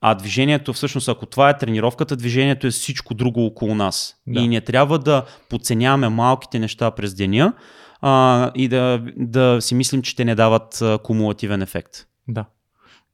[0.00, 4.16] а движението, всъщност, ако това е тренировката, движението е всичко друго около нас.
[4.26, 4.40] Да.
[4.40, 7.52] И не трябва да подценяваме малките неща през деня
[8.00, 12.06] а, и да, да си мислим, че те не дават а, кумулативен ефект.
[12.28, 12.44] Да.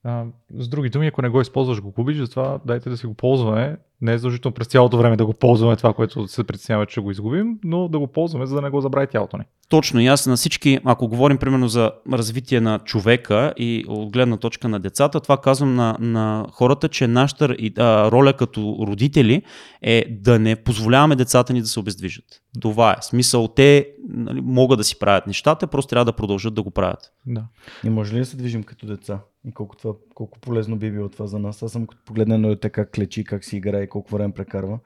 [0.05, 3.15] А, с други думи, ако не го използваш, го губиш, затова дайте да си го
[3.15, 3.77] ползваме.
[4.01, 7.11] Не е задължително през цялото време да го ползваме това, което се притеснява, че го
[7.11, 9.45] изгубим, но да го ползваме, за да не го забрави тялото ни.
[9.69, 14.37] Точно, и аз на всички, ако говорим примерно за развитие на човека и от гледна
[14.37, 19.43] точка на децата, това казвам на, на хората, че нашата а, роля като родители
[19.83, 22.25] е да не позволяваме децата ни да се обездвижат.
[22.61, 22.97] Това е.
[23.03, 27.13] Смисъл, те нали, могат да си правят нещата, просто трябва да продължат да го правят.
[27.27, 27.45] Да.
[27.85, 29.21] И може ли да се движим като деца?
[29.49, 31.63] И колко, това, колко полезно би било това за нас?
[31.63, 34.79] Аз съм като погледна едно дете как клечи, как си играе, колко време прекарва.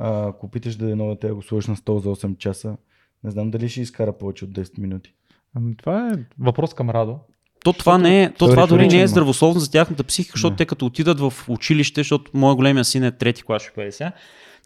[0.00, 2.76] А, ако опиташ да едно дете го сложиш на стол за 8 часа,
[3.24, 5.14] не знам дали ще изкара повече от 10 минути.
[5.54, 7.18] Ами, това е въпрос към Радо.
[7.64, 10.56] То това, не е, то това дори не е здравословно за тяхната психика, защото не.
[10.56, 14.12] те като отидат в училище, защото моят големия син е трети клас, ще бъде сега,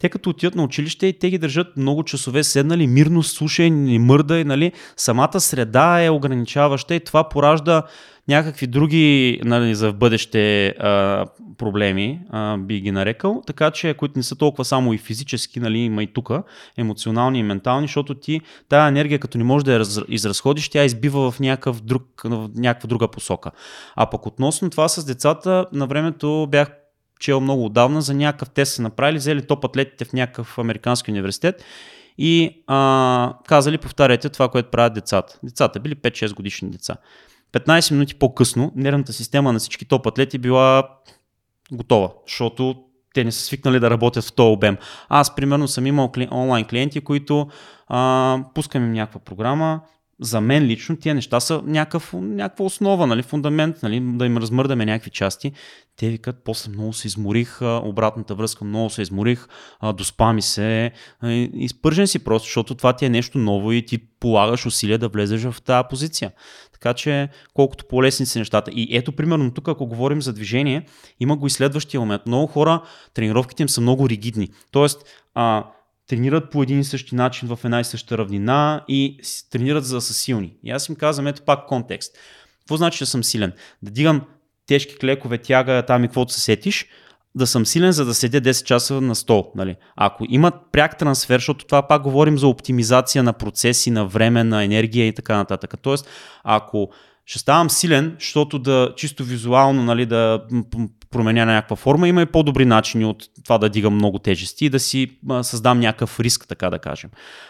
[0.01, 3.99] те като отидат на училище и те ги държат много часове седнали, мирно слушай, не
[3.99, 7.83] мърда нали, самата среда е ограничаваща и това поражда
[8.27, 11.25] някакви други нали, за в бъдеще а,
[11.57, 15.79] проблеми, а, би ги нарекал, така че които не са толкова само и физически, нали,
[15.79, 16.31] има и тук,
[16.77, 21.31] емоционални и ментални, защото ти тая енергия, като не можеш да я изразходиш, тя избива
[21.31, 21.39] в,
[21.83, 23.51] друг, в някаква друга посока.
[23.95, 26.80] А пък относно това с децата, на времето бях
[27.21, 31.63] чел много отдавна за някакъв тест се направили, взели топ атлетите в някакъв американски университет
[32.17, 35.39] и а, казали повтаряйте това, което правят децата.
[35.43, 36.95] Децата били 5-6 годишни деца.
[37.53, 40.89] 15 минути по-късно нервната система на всички топ атлети била
[41.71, 42.75] готова, защото
[43.13, 44.77] те не са свикнали да работят в този обем.
[45.09, 47.47] Аз, примерно, съм имал онлайн клиенти, които
[47.87, 49.81] а, пускам им някаква програма,
[50.21, 54.85] за мен лично тия неща са някакъв, някаква основа, нали, фундамент, нали, да им размърдаме
[54.85, 55.51] някакви части.
[55.97, 59.47] Те викат, после много се изморих, обратната връзка много се изморих,
[59.93, 60.91] доспа ми се,
[61.53, 65.43] изпържен си просто, защото това ти е нещо ново и ти полагаш усилия да влезеш
[65.43, 66.31] в тази позиция.
[66.73, 68.71] Така че колкото по-лесни са нещата.
[68.71, 70.85] И ето примерно тук, ако говорим за движение,
[71.19, 72.21] има го и следващия момент.
[72.25, 72.81] Много хора,
[73.13, 74.49] тренировките им са много ригидни.
[74.71, 75.65] Тоест, а,
[76.11, 79.17] тренират по един и същи начин в една и съща равнина и
[79.51, 80.53] тренират за да са силни.
[80.63, 82.17] И аз им казвам, ето пак контекст.
[82.59, 83.53] Какво значи да съм силен?
[83.81, 84.21] Да дигам
[84.67, 86.85] тежки клекове, тяга, там и каквото се сетиш,
[87.35, 89.51] да съм силен, за да седя 10 часа на стол.
[89.55, 89.75] Нали?
[89.95, 94.63] Ако имат пряк трансфер, защото това пак говорим за оптимизация на процеси, на време, на
[94.63, 95.73] енергия и така нататък.
[95.81, 96.09] Тоест,
[96.43, 96.91] ако
[97.25, 100.43] ще ставам силен, защото да чисто визуално нали, да
[101.11, 102.07] променя на някаква форма.
[102.07, 105.07] Има и по-добри начини от това да дигам много тежести и да си
[105.41, 107.09] създам някакъв риск, така да кажем.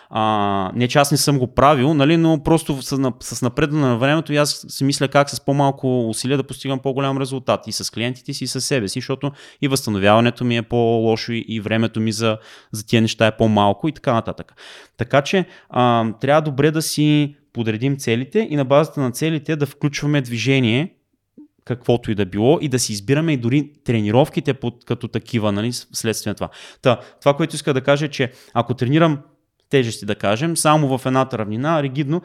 [0.10, 3.98] А, не че аз не съм го правил, нали, но просто с, с напредване на
[3.98, 7.92] времето и аз си мисля как с по-малко усилия да постигам по-голям резултат и с
[7.92, 12.12] клиентите си и с себе си, защото и възстановяването ми е по-лошо и времето ми
[12.12, 12.38] за,
[12.72, 14.54] за тия неща е по-малко и така нататък.
[14.98, 19.66] Така че а, трябва добре да си подредим целите и на базата на целите да
[19.66, 20.96] включваме движение,
[21.76, 25.74] каквото и да било, и да си избираме и дори тренировките под, като такива, нали,
[25.74, 26.50] следствие на това.
[26.82, 29.20] Та, това, което иска да кажа е, че ако тренирам
[29.70, 32.22] тежести, да кажем, само в едната равнина, ригидно,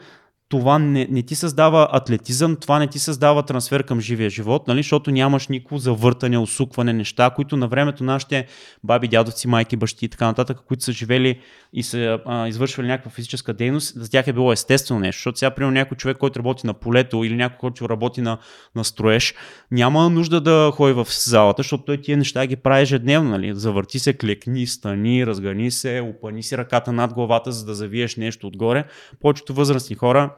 [0.49, 4.79] това не, не ти създава атлетизъм, това не ти създава трансфер към живия живот, нали?
[4.79, 8.47] защото нямаш никакво завъртане, усукване, неща, които на времето нашите
[8.83, 11.39] баби, дядовци, майки, бащи и така нататък, които са живели
[11.73, 15.19] и са а, извършвали някаква физическа дейност, за тях е било естествено нещо.
[15.19, 18.37] Защото сега, примерно, някой човек, който работи на полето или някой, който работи на,
[18.75, 19.33] на строеж,
[19.71, 23.29] няма нужда да ходи в залата, защото той тия неща ги прави ежедневно.
[23.29, 23.55] Нали?
[23.55, 28.47] Завърти се, клекни, стани, разгани се, опани си ръката над главата, за да завиеш нещо
[28.47, 28.85] отгоре.
[29.21, 30.36] Повечето възрастни хора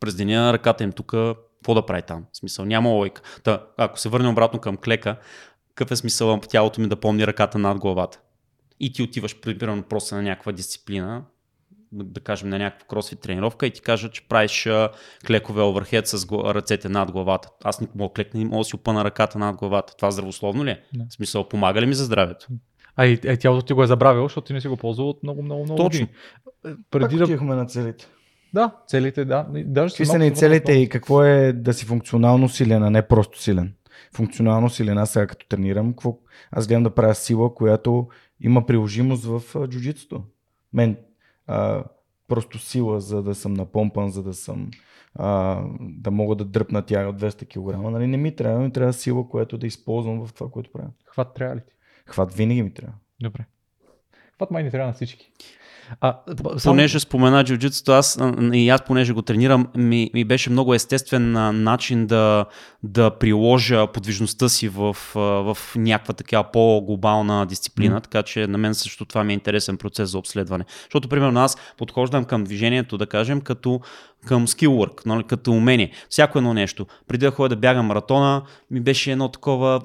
[0.00, 2.24] през деня ръката им тук, какво да прави там?
[2.32, 3.22] В смисъл, няма лойка.
[3.44, 5.16] Та, ако се върнем обратно към клека,
[5.68, 8.20] какъв е смисъл тялото ми да помни ръката над главата?
[8.80, 11.24] И ти отиваш, примерно, просто на някаква дисциплина,
[11.92, 14.68] да кажем на някаква кросфит тренировка и ти кажа, че правиш
[15.26, 17.48] клекове оверхед с ръцете над главата.
[17.64, 19.96] Аз не мога клекна, не мога да си опъна ръката над главата.
[19.96, 20.82] Това здравословно ли е?
[21.10, 22.46] В смисъл, помага ли ми за здравето?
[22.96, 25.22] А и, и тялото ти го е забравил, защото ти не си го ползвал от
[25.22, 26.06] много, много, много Точно.
[26.66, 27.44] Е, преди Пак да...
[27.44, 28.08] на целите.
[28.56, 29.46] Да, целите, да.
[29.64, 33.42] Даже Какви са ни целите и какво е да си функционално силен, а не просто
[33.42, 33.74] силен?
[34.14, 36.18] Функционално силен, аз сега като тренирам, какво...
[36.50, 38.08] аз гледам да правя сила, която
[38.40, 40.24] има приложимост в джуджитото.
[40.72, 40.96] Мен
[41.46, 41.84] а,
[42.28, 44.70] просто сила, за да съм напомпан, за да съм
[45.14, 47.82] а, да мога да дръпна тяга от 200 кг.
[47.92, 48.06] Нали?
[48.06, 50.88] Не ми трябва, ми трябва сила, която да използвам в това, което правя.
[51.06, 51.74] Хват трябва ли ти?
[52.06, 52.94] Хват винаги ми трябва.
[53.20, 53.44] Добре.
[54.34, 55.32] Хват май не трябва на всички.
[56.00, 56.16] А,
[56.58, 56.72] само...
[56.72, 58.18] Понеже спомена джуджитсото, аз
[58.52, 62.44] и аз понеже го тренирам, ми, ми беше много естествен начин да,
[62.82, 68.02] да приложа подвижността си в, в някаква такава по-глобална дисциплина, mm.
[68.02, 70.64] така че на мен също това ми е интересен процес за обследване.
[70.82, 73.80] Защото, примерно, аз подхождам към движението, да кажем, като
[74.26, 75.92] към скилворк, нали, като умение.
[76.08, 76.86] Всяко едно нещо.
[77.08, 79.80] Преди да ходя да бягам маратона, ми беше едно такова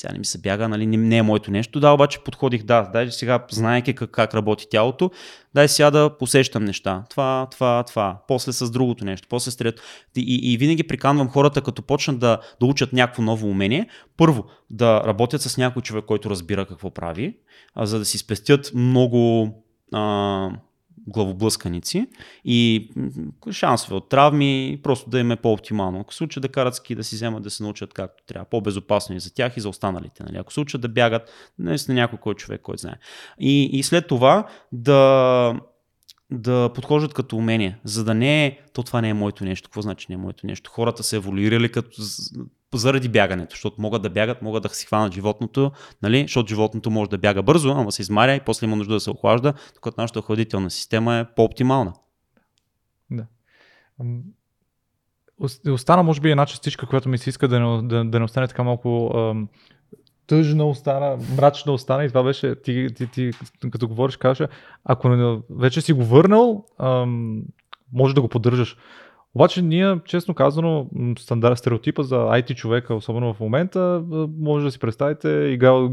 [0.00, 1.80] сега не ми се бяга, нали, не е моето нещо.
[1.80, 5.10] Да, обаче подходих, да, дай сега, знаеки как, как работи тялото,
[5.54, 7.04] дай сега да посещам неща.
[7.10, 8.22] Това, това, това.
[8.28, 9.82] После с другото нещо, после с трето.
[10.16, 15.02] И, и, винаги приканвам хората, като почнат да, да учат някакво ново умение, първо да
[15.06, 17.36] работят с някой човек, който разбира какво прави,
[17.74, 19.48] а, за да си спестят много
[19.92, 20.50] а,
[21.10, 22.06] главоблъсканици
[22.44, 22.90] и
[23.50, 26.00] шансове от травми, просто да им е по-оптимално.
[26.00, 29.16] Ако се учат да карат ски, да си вземат да се научат както трябва, по-безопасно
[29.16, 30.22] и за тях и за останалите.
[30.22, 30.36] Нали?
[30.36, 32.96] Ако се учат да бягат, наистина някой кой човек, който знае.
[33.38, 35.54] И, и след това да
[36.32, 39.68] да подхождат като умение, за да не е, то това не е моето нещо.
[39.68, 40.70] Какво значи не е моето нещо?
[40.70, 42.02] Хората са еволюирали като
[42.76, 46.22] заради бягането, защото могат да бягат, могат да си хванат животното, нали?
[46.22, 49.10] защото животното може да бяга бързо, ама се измаря и после има нужда да се
[49.10, 51.92] охлажда, докато нашата охладителна система е по-оптимална.
[53.10, 53.26] Да.
[55.68, 58.48] Остана, може би, една частичка, която ми се иска да не, да, да не остане
[58.48, 59.48] така малко ам,
[60.26, 63.30] тъжна остана, мрачна остана и това беше, ти, ти, ти
[63.70, 64.48] като говориш, кажа,
[64.84, 67.42] ако не, вече си го върнал, ам,
[67.92, 68.76] може да го поддържаш.
[69.34, 70.86] Обаче ние, честно казано,
[71.18, 74.04] стандарт, стереотипа за IT човека, особено в момента,
[74.38, 75.92] може да си представите, играл,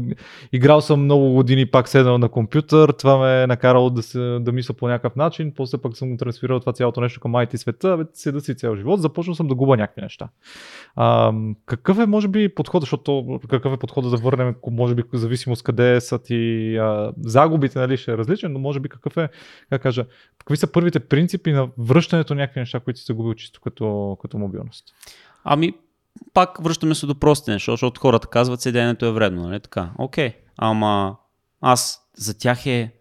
[0.52, 4.52] играл съм много години, пак седнал на компютър, това ме е накарало да, се, да
[4.52, 8.04] мисля по някакъв начин, после пък съм трансферирал това цялото нещо към IT света, бе,
[8.12, 10.28] седа си цял живот, започнал съм да губа някакви неща.
[10.96, 11.32] А,
[11.66, 16.00] какъв е, може би, подход, защото какъв е подходът да върнем, може би, зависимост къде
[16.00, 19.28] са ти а, загубите, нали, ще е различен, но може би какъв е,
[19.70, 20.04] как кажа,
[20.38, 24.38] какви са първите принципи на връщането на някакви неща, които се губил чисто като, като
[24.38, 24.84] мобилност?
[25.44, 25.72] Ами,
[26.34, 29.90] пак връщаме се до прости неща, защото хората казват седенето е вредно, нали така?
[29.98, 31.16] Окей, ама
[31.60, 32.92] аз за тях е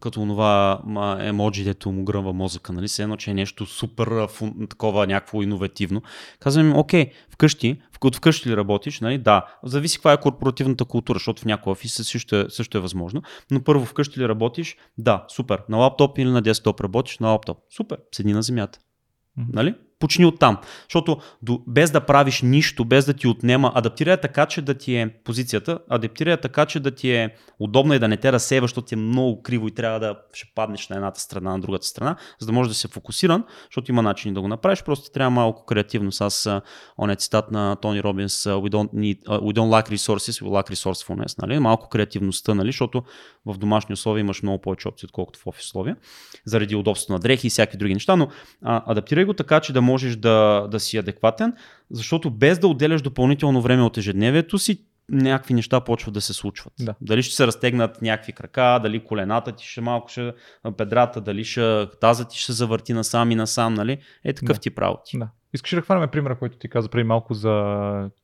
[0.00, 0.82] като това
[1.20, 2.88] емоджи, дето му гръмва мозъка, нали?
[2.88, 4.28] Се едно, че е нещо супер
[4.70, 6.02] такова някакво иновативно.
[6.40, 9.00] Казвам им, окей, вкъщи, в, вкъщи ли работиш?
[9.00, 9.18] Нали?
[9.18, 9.46] Да.
[9.64, 13.22] Зависи каква е корпоративната култура, защото в някой офис също е, също е възможно.
[13.50, 14.76] Но първо вкъщи ли работиш?
[14.98, 15.62] Да, супер.
[15.68, 17.18] На лаптоп или на десктоп работиш?
[17.18, 17.58] На лаптоп.
[17.76, 17.98] Супер.
[18.12, 18.78] Седни на земята.
[19.46, 19.87] ¿Vale?
[19.98, 20.58] Почни оттам.
[20.82, 24.96] Защото до, без да правиш нищо, без да ти отнема, адаптира така, че да ти
[24.96, 28.86] е позицията, адаптира така, че да ти е удобна и да не те разсейва, защото
[28.86, 32.16] ти е много криво и трябва да ще паднеш на едната страна, на другата страна,
[32.40, 35.64] за да можеш да се фокусиран, защото има начини да го направиш, просто трябва малко
[35.64, 36.20] креативност.
[36.20, 36.48] Аз,
[36.98, 40.70] он е цитат на Тони Робинс, we don't, need, we don't lack resources, we lack
[40.70, 41.58] resourcefulness, нали?
[41.58, 42.68] малко креативността, нали?
[42.68, 43.02] защото
[43.46, 45.96] в домашни условия имаш много повече опции, отколкото в офис условия,
[46.44, 48.28] заради удобството на дрехи и всякакви други неща, но
[48.64, 51.52] а, адаптирай го така, че да можеш да, да си адекватен,
[51.90, 56.72] защото без да отделяш допълнително време от ежедневието си, някакви неща почват да се случват.
[56.80, 56.94] Да.
[57.00, 60.32] Дали ще се разтегнат някакви крака, дали колената ти ще малко ще
[60.76, 63.98] педрата, дали ще таза ти ще се завърти насам и насам, нали?
[64.24, 64.60] Е такъв Да.
[64.60, 65.18] ти работи.
[65.18, 65.28] Да.
[65.54, 67.52] Искаш ли да хванем примера, който ти каза преди малко за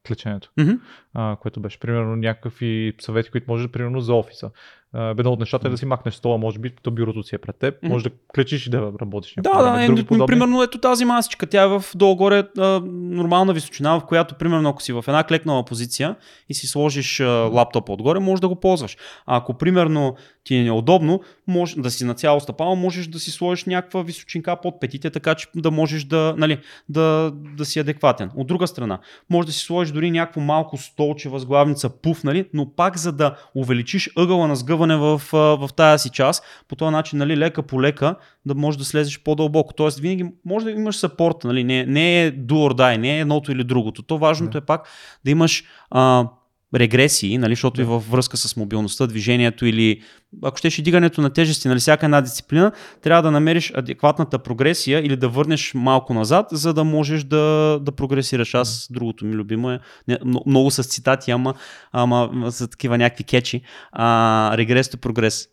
[0.07, 0.73] клеченето, Мгм.
[1.15, 4.51] а, което беше примерно някакви съвети, които може примерно за офиса.
[4.95, 7.57] Едно от нещата е да си махнеш стола, може би, то бюрото си е пред
[7.57, 7.93] теб, Мгм.
[7.93, 9.35] може да клечиш и да работиш.
[9.39, 10.27] Да, да, е, Други м- подобни?
[10.27, 14.83] примерно ето тази масичка, тя е в долу-горе а, нормална височина, в която примерно ако
[14.83, 16.17] си в една клекнала позиция
[16.49, 18.97] и си сложиш а, лаптопа отгоре, можеш да го ползваш.
[19.27, 23.31] А ако примерно ти е неудобно, може да си на цяло стъпало, можеш да си
[23.31, 28.31] сложиш някаква височинка под петите, така че да можеш да, нали, да, да си адекватен.
[28.37, 28.99] От друга страна,
[29.31, 33.37] може да си сложиш дори някакво малко столче, възглавница, пуф, нали, но пак за да
[33.55, 37.63] увеличиш ъгъла на сгъване в, а, в тая си част, по този начин, нали, лека
[37.63, 38.17] по лека,
[38.47, 39.75] да можеш да слезеш по-дълбоко.
[39.75, 43.21] Тоест, винаги може да имаш сапорт, нали, не, не е do or die, не е
[43.21, 44.03] едното или другото.
[44.03, 44.59] То важното Да.
[44.59, 44.89] е пак
[45.25, 46.29] да имаш а,
[46.75, 47.83] регресии, нали, защото Да.
[47.83, 50.03] и във връзка с мобилността, движението или
[50.43, 55.07] ако щеш и дигането на тежести, нали, всяка една дисциплина, трябва да намериш адекватната прогресия
[55.07, 58.55] или да върнеш малко назад, за да можеш да, да прогресираш.
[58.55, 61.55] Аз другото ми любимо е, не, много с цитати, ама,
[61.93, 65.49] ама са такива някакви кечи, а, регрес to прогрес.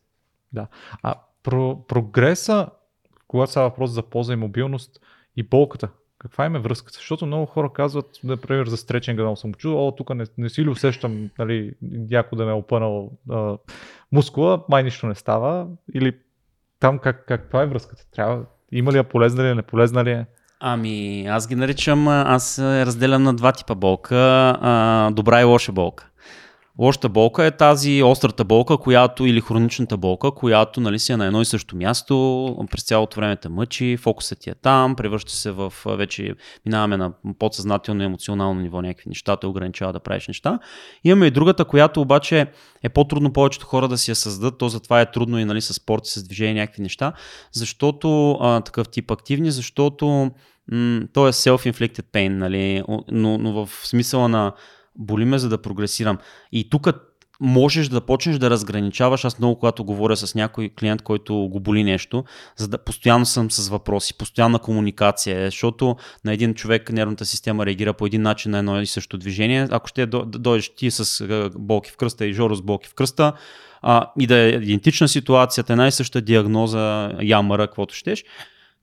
[1.03, 2.67] А про, прогреса,
[3.27, 4.99] когато става въпрос за полза и мобилност
[5.35, 5.89] и болката,
[6.21, 6.97] каква им е връзката?
[6.97, 10.63] Защото много хора казват, например, за стречинга, много съм чул, о, тук не, не си
[10.65, 13.57] ли усещам, нали, някой да ме е опънал а,
[14.11, 16.17] мускула, май нищо не става, или
[16.79, 18.03] там как, каква е връзката?
[18.11, 20.25] Трябва, има ли я полезна ли е, не полезна ли е?
[20.59, 24.17] Ами, аз ги наричам, аз разделям на два типа болка,
[24.61, 26.10] а, добра и лоша болка.
[26.79, 31.25] Лошата болка е тази острата болка, която или хроничната болка, която нали, си е на
[31.25, 35.51] едно и също място, през цялото време те мъчи, фокусът ти е там, превръща се
[35.51, 40.59] в вече, минаваме на подсъзнателно и емоционално ниво, някакви неща, те ограничава да правиш неща.
[41.03, 42.47] Имаме и другата, която обаче
[42.83, 45.73] е по-трудно повечето хора да си я създадат, то затова е трудно и нали, с
[45.73, 47.13] спорт, с движение, някакви неща,
[47.51, 50.31] защото а, такъв тип активни, защото
[50.71, 54.53] м- то е self-inflicted pain, нали, но, но в смисъла на
[54.95, 56.17] боли ме за да прогресирам.
[56.51, 56.87] И тук
[57.41, 59.25] можеш да почнеш да разграничаваш.
[59.25, 62.23] Аз много, когато говоря с някой клиент, който го боли нещо,
[62.57, 67.93] за да постоянно съм с въпроси, постоянна комуникация, защото на един човек нервната система реагира
[67.93, 69.67] по един начин на едно и също движение.
[69.71, 73.33] Ако ще дойдеш ти с болки в кръста и Жоро с болки в кръста,
[73.81, 78.23] а, и да е идентична ситуацията, една и съща диагноза, ямъра, каквото щеш,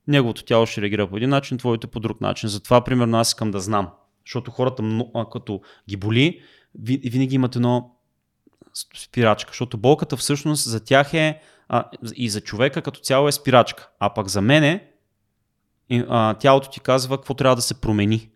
[0.09, 2.49] неговото тяло ще реагира по един начин, твоето по друг начин.
[2.49, 3.89] Затова, примерно, аз искам да знам.
[4.29, 4.83] Защото хората,
[5.33, 6.41] като ги боли,
[6.81, 7.95] ви- винаги имат едно
[8.97, 9.51] спирачка.
[9.51, 13.89] Защото болката всъщност за тях е а, и за човека като цяло е спирачка.
[13.99, 14.91] А пък за мене
[16.09, 18.31] а, тялото ти казва какво трябва да се промени.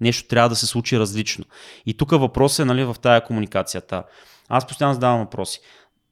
[0.00, 1.44] Нещо трябва да се случи различно.
[1.86, 4.04] И тук въпросът е нали, в тая комуникацията.
[4.48, 5.60] Аз постоянно задавам въпроси.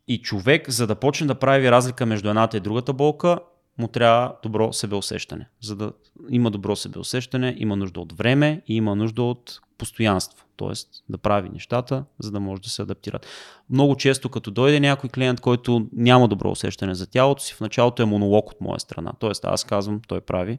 [0.08, 3.38] И човек, за да почне да прави разлика между едната и другата болка,
[3.78, 5.48] му трябва добро себеусещане.
[5.60, 5.92] За да
[6.28, 10.44] има добро себеусещане, има нужда от време и има нужда от постоянство.
[10.56, 13.26] Тоест да прави нещата, за да може да се адаптират.
[13.70, 18.02] Много често, като дойде някой клиент, който няма добро усещане за тялото си, в началото
[18.02, 19.12] е монолог от моя страна.
[19.18, 20.58] Тоест аз казвам, той прави.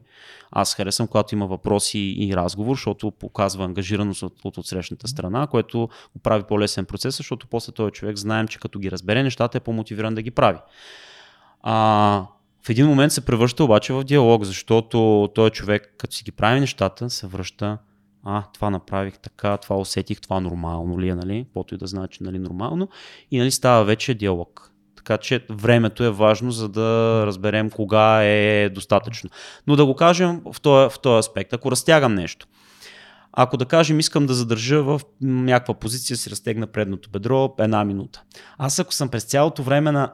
[0.50, 5.88] Аз харесвам, когато има въпроси и разговор, защото показва ангажираност от, от отсрещната страна, което
[6.14, 9.60] го прави по-лесен процес, защото после този човек знаем, че като ги разбере нещата е
[9.60, 10.58] по-мотивиран да ги прави.
[11.62, 12.26] А,
[12.66, 16.60] в един момент се превръща обаче в диалог, защото този човек, като си ги прави
[16.60, 17.78] нещата, се връща
[18.24, 21.44] а, това направих така, това усетих, това нормално ли е, нали?
[21.44, 22.88] Каквото и да значи, нали, нормално.
[23.30, 24.72] И нали, става вече диалог.
[24.96, 29.30] Така че времето е важно, за да разберем кога е достатъчно.
[29.66, 31.52] Но да го кажем в този, в този аспект.
[31.52, 32.46] Ако разтягам нещо,
[33.32, 38.22] ако да кажем искам да задържа в някаква позиция, си разтегна предното бедро една минута.
[38.58, 40.12] Аз ако съм през цялото време на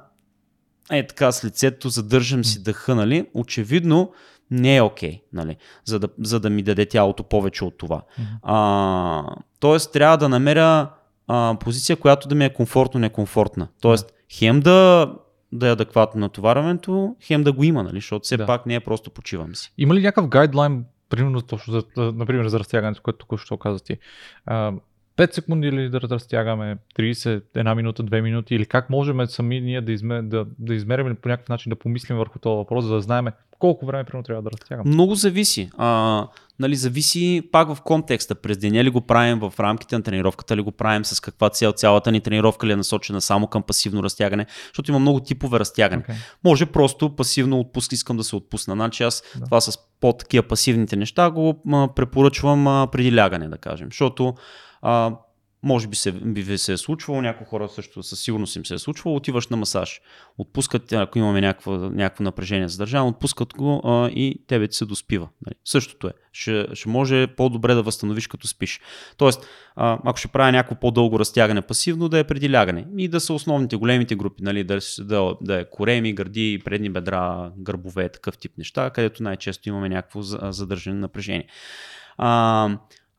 [0.90, 4.12] е така с лицето, задържам си дъха, нали, очевидно
[4.50, 8.02] не е окей, okay, нали, за, да, за да ми даде тялото повече от това.
[8.42, 10.90] А, тоест, трябва да намеря
[11.28, 13.66] а, позиция, която да ми е комфортно-некомфортна.
[13.80, 15.12] Тоест, хем да,
[15.52, 18.46] да е адекватно натоварването, хем да го има, нали, защото все Да.
[18.46, 19.72] пак не е просто почивам си.
[19.78, 23.98] Има ли някакъв гайдлайн, примерно точно за, например, за разтягането, което тук що каза ти?
[24.46, 24.72] А,
[25.22, 29.80] 5 секунди или да разтягаме, 30, една минута, 2 минути или как можем сами ние
[29.80, 32.94] да, изме, да, да измерим или по някакъв начин да помислим върху този въпрос, за
[32.94, 33.26] да знаем
[33.62, 34.90] колко време примерно трябва да разтягаме.
[34.90, 35.70] Много зависи.
[35.78, 38.34] А, нали, зависи пак в контекста.
[38.34, 41.72] През деня ли го правим в рамките на тренировката, ли го правим с каква цел
[41.72, 46.02] цялата ни тренировка ли е насочена само към пасивно разтягане, защото има много типове разтягане.
[46.02, 46.14] Okay.
[46.44, 48.74] Може просто пасивно отпуск, искам да се отпусна.
[48.74, 49.44] Значи аз да.
[49.44, 53.88] това с по-такива пасивните неща го а, препоръчвам а, преди лягане, да кажем.
[53.90, 54.34] Защото
[54.82, 55.16] а,
[55.62, 58.74] може би се, би ви се е случвало, някои хора също със сигурност им се
[58.74, 60.00] е случвало, отиваш на масаж.
[60.38, 65.28] Отпускат, ако имаме някакво, някакво напрежение задържано, отпускат го а, и тебе ти се доспива.
[65.46, 65.54] Нали?
[65.64, 66.10] Същото е.
[66.32, 68.80] Ще, ще може по-добре да възстановиш като спиш.
[69.16, 72.86] Тоест, а, ако ще правя някакво по-дълго разтягане пасивно, да е преди лягане.
[72.98, 74.64] И да са основните големите групи, нали?
[74.64, 79.88] да, да, да е кореми, гърди, предни бедра, гърбове, такъв тип неща, където най-често имаме
[79.88, 81.46] някакво за- задържане напрежение.
[82.16, 82.68] А,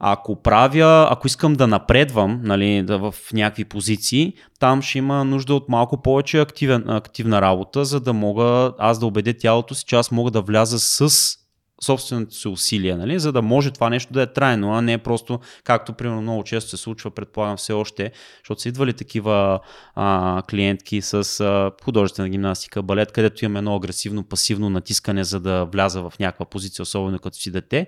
[0.06, 5.54] ако правя, ако искам да напредвам нали, да в някакви позиции, там ще има нужда
[5.54, 9.96] от малко повече активен, активна работа, за да мога аз да убедя тялото си, че
[9.96, 11.38] аз мога да вляза с
[11.84, 13.20] собственото си усилие, нали?
[13.20, 16.70] за да може това нещо да е трайно, а не просто, както примерно много често
[16.70, 18.12] се случва, предполагам все още,
[18.44, 19.60] защото са идвали такива
[19.96, 25.66] а, клиентки с а, художествена гимнастика, балет, където имаме едно агресивно, пасивно натискане, за да
[25.66, 27.88] вляза в някаква позиция, особено като си дете,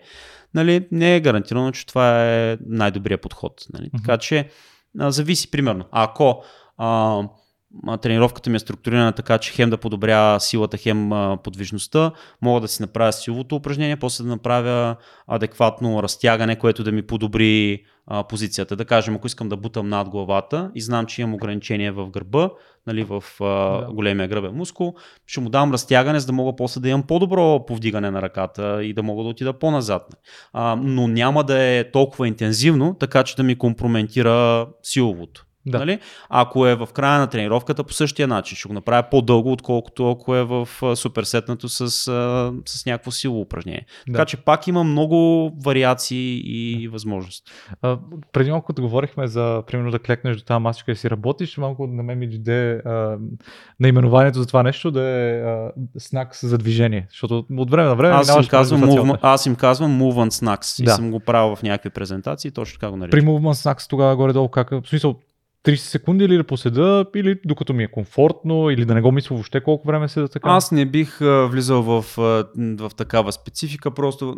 [0.54, 3.66] нали, не е гарантирано, че това е най-добрият подход.
[3.74, 3.90] Нали.
[3.94, 3.98] Мгм.
[3.98, 4.50] Така че
[5.00, 6.44] а, зависи, примерно, ако
[6.78, 7.22] а,
[8.02, 11.10] тренировката ми е структурирана така, че хем да подобря силата, хем
[11.44, 12.12] подвижността,
[12.42, 14.96] мога да си направя силовото упражнение, после да направя
[15.28, 18.76] адекватно разтягане, което да ми подобри а, позицията.
[18.76, 22.50] Да кажем, ако искам да бутам над главата и знам, че имам ограничение в гърба,
[22.88, 23.88] нали, в а, Да.
[23.94, 24.96] големия гръбен мускул,
[25.26, 28.94] ще му дам разтягане, за да мога после да имам по-добро повдигане на ръката и
[28.94, 30.16] да мога да отида по-назад.
[30.54, 35.46] А, но няма да е толкова интензивно, така че да ми компрометира силовото.
[35.66, 35.80] Да.
[35.80, 36.00] Нали?
[36.30, 40.36] Ако е в края на тренировката, по същия начин ще го направя по-дълго, отколкото ако
[40.36, 41.90] е в суперсетнато с,
[42.66, 43.86] с някакво силово упражнение.
[44.08, 44.14] Да.
[44.14, 47.52] Така че пак има много вариации и възможности.
[47.82, 47.98] А,
[48.32, 52.04] преди малко говорихме за, примерно, да клекнеш до тази масичка и си работиш, малко на
[52.04, 53.18] мен ми дойде а,
[53.80, 57.08] наименованието за това нещо да е а, знак за движение.
[57.10, 60.86] Защото от време на време Аз им, казвам, move, аз им казвам Movement Snacks и
[60.86, 60.92] Да.
[60.92, 63.30] съм го правил в някакви презентации, точно така го При наричам.
[63.30, 65.20] Movement Snacks тогава горе-долу как, в смисъл
[65.66, 69.36] 30 секунди или да поседа, или докато ми е комфортно, или да не го мисля
[69.36, 70.50] въобще колко време седа така.
[70.50, 72.06] Аз не бих влизал в,
[72.58, 74.38] в такава специфика, просто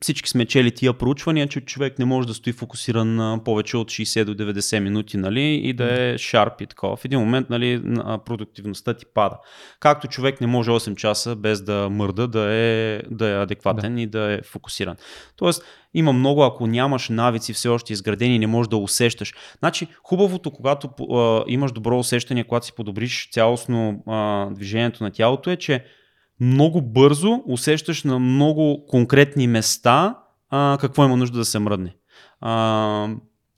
[0.00, 4.24] всички сме чели тия проучвания, че човек не може да стои фокусиран повече от 60
[4.24, 6.96] до 90 минути нали, и да е шарп и такова.
[6.96, 7.82] В един момент нали,
[8.24, 9.36] продуктивността ти пада.
[9.80, 14.00] Както човек не може 8 часа без да мърда, да е, да е адекватен да.
[14.00, 14.96] и да е фокусиран.
[15.36, 19.34] Тоест, има много, ако нямаш навици все още изградени, не можеш да усещаш.
[19.58, 25.50] Значи, хубавото, когато а, имаш добро усещане, когато си подобриш цялостно а, движението на тялото
[25.50, 25.84] е, че
[26.40, 30.18] много бързо усещаш на много конкретни места
[30.50, 31.94] а, какво има нужда да се мръдне.
[32.40, 33.08] А,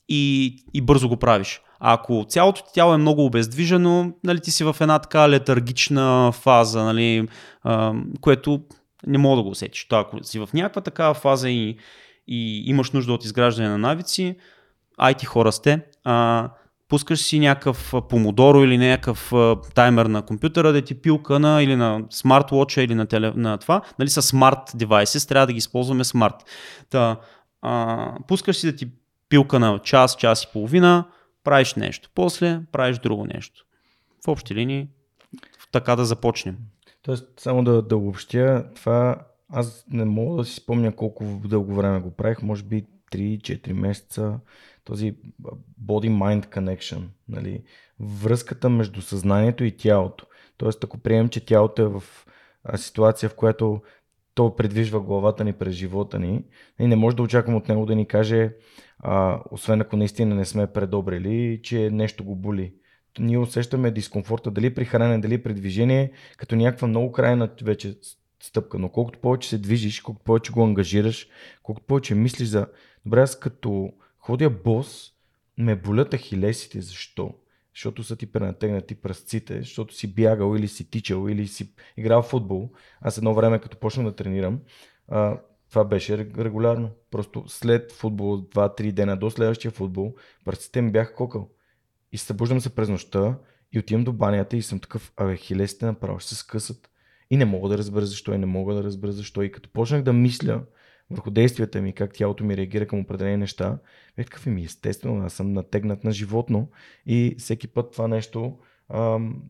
[0.09, 1.61] и, и бързо го правиш.
[1.81, 6.33] А ако цялото ти тяло е много обездвижено, нали, ти си в една така летаргична
[6.33, 7.29] фаза, нали,
[7.63, 8.61] а, което
[9.07, 9.89] не мога да го усетиш.
[9.89, 11.77] То, ако си в някаква такава фаза и,
[12.29, 14.37] и имаш нужда от изграждане на навици,
[15.01, 16.49] IT хора сте, а,
[16.93, 19.33] пускаш си някакъв помодоро или някакъв
[19.75, 23.83] таймер на компютъра да ти пилка на, или на смарт-watch или на, теле, на това,
[23.99, 26.35] нали са смарт девайси, трябва да ги използваме смарт.
[26.91, 27.21] Та,
[27.63, 28.89] а, пускаш си да ти
[29.29, 31.05] пилка на час, час и половина,
[31.45, 33.65] правиш нещо, после правиш друго нещо.
[34.25, 34.89] В общи линии
[35.73, 36.57] така да започнем.
[37.03, 39.17] Тоест, само да, да обобщя, това
[39.53, 44.39] аз не мога да си спомня колко дълго време го правих, може би 3-4 месеца.
[44.85, 45.17] Този
[45.85, 47.63] body-mind connection, нали?
[48.01, 50.27] връзката между съзнанието и тялото.
[50.57, 52.03] Тоест, ако приемем, че тялото е в
[52.77, 53.83] ситуация, в която
[54.35, 56.45] то предвижва главата ни през живота ни,
[56.81, 58.53] и не може да очаквам от него да ни каже,
[58.99, 62.75] а, освен ако наистина не сме предобрели, че нещо го боли.
[63.19, 67.99] Ние усещаме дискомфорта дали при хранене, дали при движение, като някаква много крайна вече
[68.43, 68.79] стъпка.
[68.79, 71.29] Но колкото повече се движиш, колкото повече го ангажираш,
[71.63, 72.67] колкото повече мислиш за...
[73.05, 73.93] Добре, аз като
[74.23, 75.13] ходя бос,
[75.59, 76.81] ме болят ахилесите.
[76.81, 77.35] Защо?
[77.75, 82.29] защото са ти пренатегнати пръстците, защото си бягал или си тичал или си играл в
[82.29, 82.71] футбол.
[83.01, 84.61] Аз едно време, като почнах да тренирам,
[85.09, 86.91] а, това беше регулярно.
[87.11, 90.15] Просто след футбол, 2-3 дена до следващия футбол,
[90.45, 91.51] пръстците ми бяха кокъл.
[92.13, 93.39] И събуждам се през нощта
[93.73, 96.91] и отивам до банята и съм такъв, абе, хилесите направо ще се скъсат.
[97.31, 99.43] И не мога да разбера защо, и не мога да разбера защо.
[99.43, 100.63] И като почнах да мисля
[101.13, 103.79] върху действията ми, как тялото ми реагира към определени неща,
[104.17, 106.71] бях такъв ми естествено, аз съм натегнат на животно
[107.07, 108.59] и всеки път това нещо
[108.95, 109.43] ам,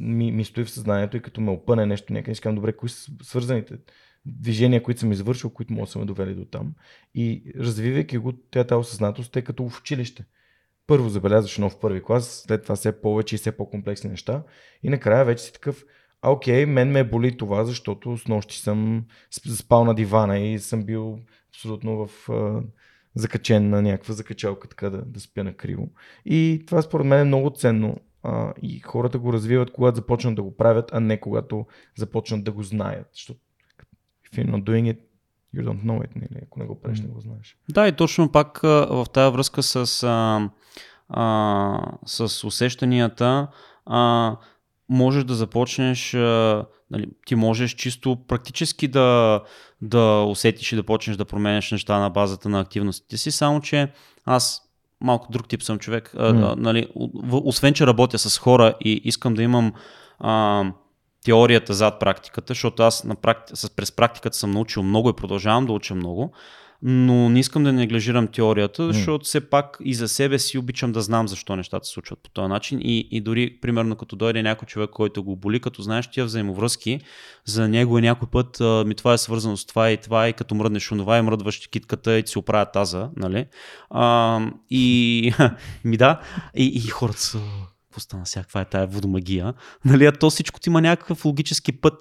[0.00, 3.12] ми, ми стои в съзнанието и като ме опъне нещо някъде, искам добре, кои са
[3.22, 3.78] свързаните
[4.26, 6.74] движения, които съм извършил, които могат да са ме довели до там.
[7.14, 10.24] И развивайки го, тя тази осъзнатост е като в училище.
[10.86, 14.42] Първо забелязваш в първи клас, след това все повече и все по-комплексни неща.
[14.82, 15.84] И накрая вече си такъв,
[16.24, 20.84] а окей, мен ме боли това, защото с нощи съм спал на дивана и съм
[20.84, 21.18] бил
[21.48, 22.62] абсолютно в а,
[23.14, 25.88] закачен на някаква закачалка, така да, да спя на криво.
[26.24, 30.42] И това според мен е много ценно а, и хората го развиват, когато започнат да
[30.42, 31.66] го правят, а не когато
[31.96, 33.06] започнат да го знаят.
[33.12, 33.40] Защото
[34.32, 34.98] if you're not doing it,
[35.56, 36.42] you don't know it, нали?
[36.42, 37.58] ако не го правиш, не го знаеш.
[37.70, 40.50] Да, и точно пак в тази връзка с, а,
[41.08, 43.48] а, с усещанията,
[43.86, 44.36] а,
[44.88, 49.40] можеш да започнеш, а, нали, ти можеш чисто практически да,
[49.82, 53.92] да усетиш и да почнеш да променяш неща на базата на активностите си, само че
[54.24, 54.62] аз
[55.00, 56.52] малко друг тип съм човек, mm.
[56.52, 56.88] а, нали,
[57.30, 59.72] освен че работя с хора и искам да имам
[60.18, 60.64] а,
[61.24, 63.52] теорията зад практиката, защото аз на практи...
[63.76, 66.32] през практиката съм научил много и продължавам да уча много,
[66.82, 71.02] но не искам да неглижирам теорията, защото все пак и за себе си обичам да
[71.02, 74.66] знам защо нещата се случват по този начин и, и дори, примерно, като дойде някой
[74.66, 77.00] човек, който го боли, като знаеш тия взаимовръзки,
[77.44, 80.32] за него е някой път а, ми това е свързано с това и това и
[80.32, 83.46] като мръднеш онова и мръдваш китката и ти се оправя таза, нали?
[83.90, 85.32] А, и
[85.84, 86.20] ми да,
[86.56, 87.38] и, и хората са
[87.94, 89.54] какво стана сега, каква е тая водомагия,
[89.84, 91.94] нали, а то всичко ти има някакъв логически път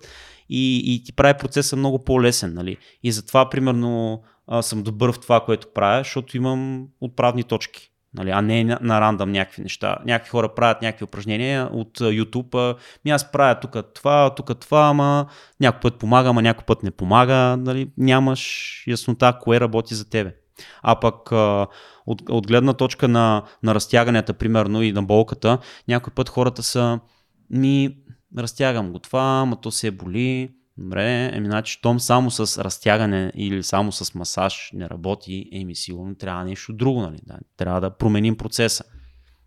[0.50, 2.78] и, и ти прави процеса много по-лесен, нали.
[3.04, 7.90] И затова, примерно, а, съм добър в това, което правя, защото имам отправни точки.
[8.16, 9.98] Нали, а не на, рандъм някакви неща.
[10.06, 12.78] Някакви хора правят някакви упражнения от YouTube.
[13.06, 15.26] Ми аз правя тук това, тук това, ама
[15.60, 17.58] някой път помага, ама някой път не помага.
[17.58, 20.36] Нали, нямаш яснота кое работи за тебе.
[20.82, 21.32] А пък
[22.06, 27.00] от, от гледна точка на, на разтяганията, примерно, и на болката, някой път хората са
[27.50, 27.98] ми
[28.38, 30.54] разтягам го това, ама то се боли.
[30.78, 36.16] Добре, еми значи, том само с разтягане или само с масаж не работи, еми сигурно
[36.16, 37.20] трябва нещо друго, нали?
[37.24, 38.84] Да, трябва да променим процеса.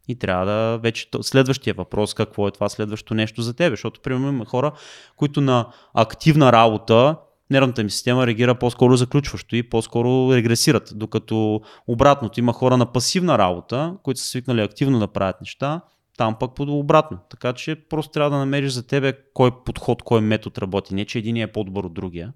[0.08, 4.28] И трябва да вече следващия въпрос, какво е това следващо нещо за тебе, защото примерно
[4.28, 4.72] има хора,
[5.16, 7.16] които на активна работа
[7.50, 10.92] нервната ми система реагира по-скоро заключващо и по-скоро регресират.
[10.94, 15.80] Докато обратното има хора на пасивна работа, които са свикнали активно да правят неща,
[16.16, 17.18] там пък обратно.
[17.30, 20.94] Така че просто трябва да намериш за тебе кой подход, кой метод работи.
[20.94, 22.32] Не, че един е по-добър от другия.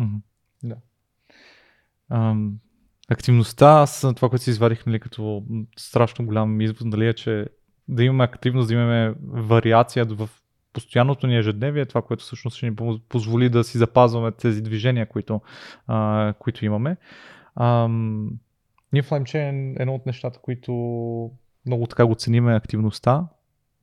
[0.00, 0.20] Mm-hmm.
[0.62, 0.76] Да.
[2.10, 2.58] Ам,
[3.08, 5.44] активността, аз това, което си извадих нали, като
[5.78, 7.46] страшно голям извод, нали, е, че
[7.88, 10.30] да имаме активност, да имаме вариация в
[10.72, 12.76] постоянното ни ежедневие е това, което всъщност ще ни
[13.08, 15.40] позволи да си запазваме тези движения, които,
[15.86, 16.96] а, които имаме.
[17.54, 17.88] А,
[18.92, 20.72] ние в LimeChain едно от нещата, които
[21.66, 23.26] много така го ценим е активността.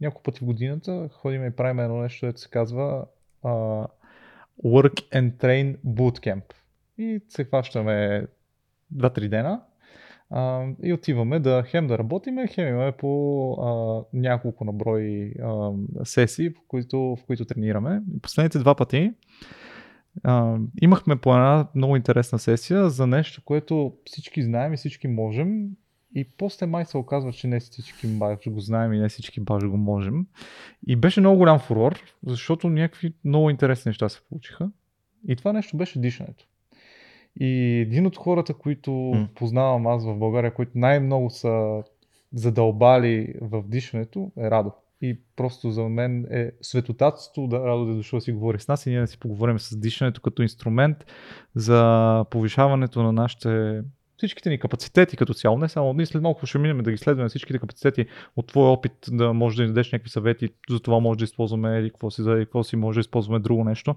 [0.02, 3.06] Няколко пъти в годината ходим и правим едно нещо, което се казва
[3.44, 3.50] а,
[4.66, 6.44] Work and Train Bootcamp.
[6.98, 8.28] И се хващаме
[8.96, 9.62] 2-3 дена
[10.30, 15.72] а, и отиваме да хем да работиме, хем имаме по а, няколко наброи а,
[16.04, 18.02] сесии, в които, в които тренираме.
[18.22, 19.14] Последните два пъти
[20.24, 25.70] а, имахме по една много интересна сесия за нещо, което всички знаем и всички можем.
[26.16, 29.66] И после май се оказва, че не всички баш го знаем и не всички баш
[29.66, 30.26] го можем.
[30.88, 34.72] И беше много голям фурор, защото някакви много интересни неща се получиха.
[35.28, 36.46] И това нещо беше дишането.
[37.40, 39.28] И един от хората, които mm.
[39.28, 41.84] познавам аз в България, които най-много са
[42.34, 44.72] задълбали в дишането, е Радо.
[45.02, 48.68] И просто за мен е светотатство да Радо да е дошъл да си говори с
[48.68, 50.98] нас и ние да си поговорим с дишането като инструмент
[51.56, 53.82] за повишаването на нашите
[54.18, 57.30] всичките ни капацитети като цяло, не само ние след малко ще минем да ги следваме
[57.30, 58.06] всичките капацитети
[58.36, 61.80] от твой опит да може да ни дадеш някакви съвети, за това може да използваме
[61.80, 63.96] или какво си, за какво си може да използваме друго нещо.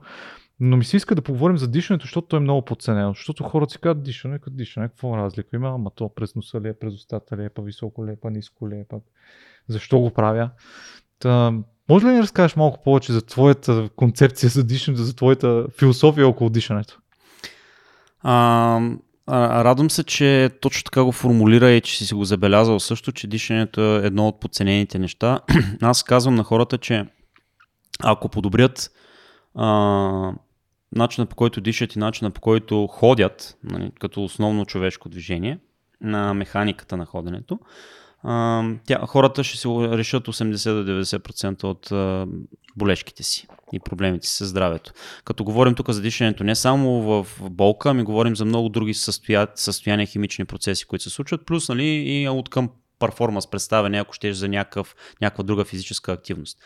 [0.61, 3.15] Но ми се иска да поговорим за дишането, защото то е много подценено.
[3.15, 6.69] Защото хората си казват дишане, като дишане, какво разлика има, ама то през носа ли
[6.69, 9.03] е, през устата ли е, па високо ли е, па ниско ли е, пък
[9.69, 10.51] защо го правя.
[11.19, 11.53] Та,
[11.89, 16.29] може ли да ни разкажеш малко повече за твоята концепция за дишането, за твоята философия
[16.29, 17.01] около дишането?
[18.21, 18.81] А,
[19.29, 23.81] радвам се, че точно така го формулира и че си го забелязал също, че дишането
[23.81, 25.41] е едно от подценените неща.
[25.83, 27.07] Аз казвам на хората, че
[28.03, 28.91] ако подобрят
[29.55, 30.33] а,
[30.93, 35.59] начина по който дишат и начина по който ходят, нали, като основно човешко движение,
[36.01, 37.59] на механиката на ходенето,
[38.87, 41.93] тя, хората ще се решат 80 до 90% от
[42.77, 44.93] болешките си и проблемите си с здравето.
[45.25, 49.49] Като говорим тук за дишането не само в болка, ами говорим за много други състоя...
[49.55, 54.37] състояния, химични процеси, които се случват, плюс нали, и от към перформанс представяне, ако щеш
[54.37, 56.59] за някакъв, някаква друга физическа активност.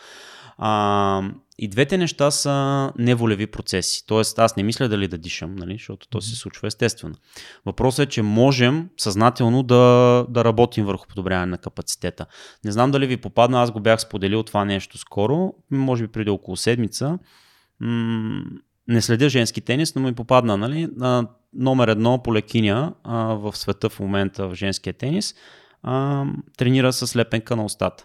[0.57, 1.21] А,
[1.59, 4.05] и двете неща са неволеви процеси.
[4.07, 7.15] Тоест, аз не мисля дали да дишам, нали, защото то се случва естествено.
[7.65, 12.25] Въпросът е, че можем съзнателно да, да работим върху подобряване на капацитета.
[12.65, 16.29] Не знам дали ви попадна, аз го бях споделил това нещо скоро, може би преди
[16.29, 17.19] около седмица.
[17.79, 18.43] М-
[18.87, 23.57] не следя женски тенис, но ми попадна, нали, на номер едно по лекиня а, в
[23.57, 25.35] света в момента в женския тенис,
[25.83, 26.25] а,
[26.57, 28.03] тренира с лепенка на устата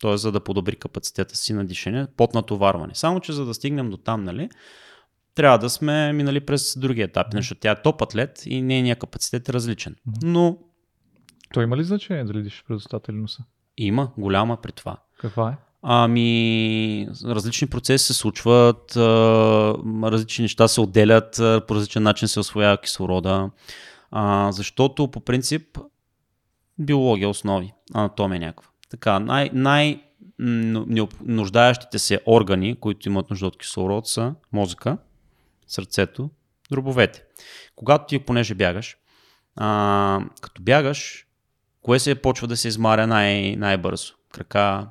[0.00, 0.16] т.е.
[0.16, 2.94] за да подобри капацитета си на дишане, под натоварване.
[2.94, 4.48] Само, че за да стигнем до там, нали,
[5.34, 9.48] трябва да сме минали през други етапи, защото тя е топ атлет и нейният капацитет
[9.48, 9.96] е различен.
[10.22, 10.58] Но...
[11.54, 13.44] То има ли значение дали дишаш през устата или носа?
[13.76, 14.96] Има, голяма при това.
[15.18, 15.56] Каква е?
[15.82, 18.96] Ами, различни процеси се случват,
[20.02, 21.36] различни неща се отделят,
[21.68, 23.50] по различен начин се освоява кислорода,
[24.50, 25.78] защото по принцип
[26.78, 28.70] биология основи, анатомия някаква.
[28.90, 30.02] Така, най, най
[31.20, 34.98] нуждаещите се органи, които имат нужда от кислород са мозъка,
[35.66, 36.30] сърцето,
[36.70, 37.22] дробовете.
[37.76, 38.96] Когато ти, понеже бягаш,
[39.56, 41.26] а, като бягаш,
[41.82, 44.14] кое се почва да се измаря най- най-бързо?
[44.32, 44.88] Крака,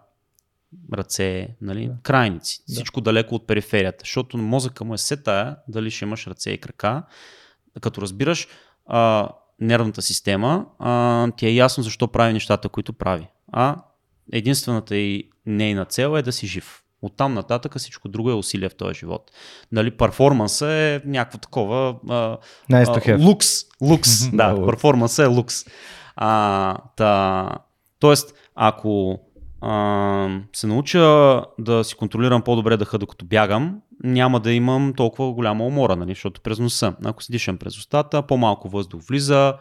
[0.93, 1.87] ръце, нали?
[1.87, 1.97] Да.
[2.03, 2.63] крайници.
[2.67, 2.73] Да.
[2.73, 3.97] Всичко далеко от периферията.
[3.99, 7.03] Защото мозъка му е се тая дали ще имаш ръце и крака.
[7.81, 8.47] Като разбираш
[8.85, 9.29] а,
[9.59, 13.75] нервната система, а, ти е ясно защо прави нещата, които прави а
[14.33, 16.81] единствената и нейна цел е да си жив.
[17.01, 19.31] Оттам нататък всичко друго е усилие в този живот.
[19.71, 22.37] Нали, перформанса е някакво такова а,
[22.71, 23.47] nice а, лукс.
[23.81, 25.65] Лукс, да, перформанса е лукс.
[26.15, 27.49] А, та,
[27.99, 29.19] тоест, ако
[29.61, 35.65] а, се науча да си контролирам по-добре дъха докато бягам, няма да имам толкова голяма
[35.65, 36.95] умора, нали, защото през носа.
[37.05, 39.53] Ако си дишам през устата, по-малко въздух влиза,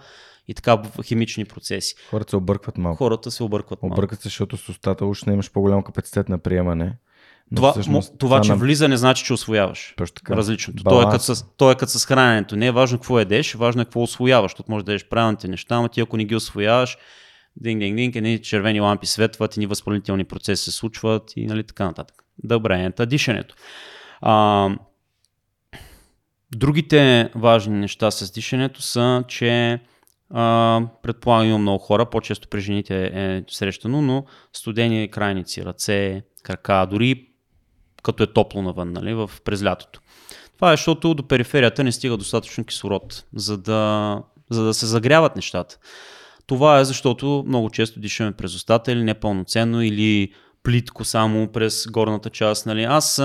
[0.48, 1.94] и така химични процеси.
[2.10, 2.98] Хората се объркват малко.
[2.98, 3.94] Хората се объркват малко.
[3.94, 6.96] Объркват се, защото с устата уж не имаш по-голям капацитет на приемане.
[7.50, 8.56] Но това, всъщност, това, че на...
[8.56, 9.94] влиза, не значи, че освояваш.
[9.96, 10.36] Точно така.
[10.36, 10.84] Различното.
[10.84, 12.56] То е, като с, то е като с храненето.
[12.56, 14.52] Не е важно какво едеш, важно е какво освояваш.
[14.52, 16.96] Защото може да ядеш правилните неща, ама ти ако не ги освояваш,
[17.56, 21.84] динг, динг, динг, едни червени лампи светват, едни възпалителни процеси се случват и нали, така
[21.84, 22.24] нататък.
[22.44, 23.54] Добре, ента дишането.
[24.26, 24.70] А,
[26.54, 29.80] другите важни неща с дишането са, че
[30.32, 36.86] Uh, предполагам има много хора, по-често при жените е срещано, но студени крайници, ръце, крака,
[36.90, 37.28] дори
[38.02, 40.00] като е топло навън, нали, в, през лятото.
[40.56, 45.36] Това е, защото до периферията не стига достатъчно кислород, за да, за да се загряват
[45.36, 45.78] нещата.
[46.46, 52.30] Това е защото много често дишаме през устата или непълноценно, или плитко само през горната
[52.30, 52.66] част.
[52.66, 52.82] Нали.
[52.82, 53.22] Аз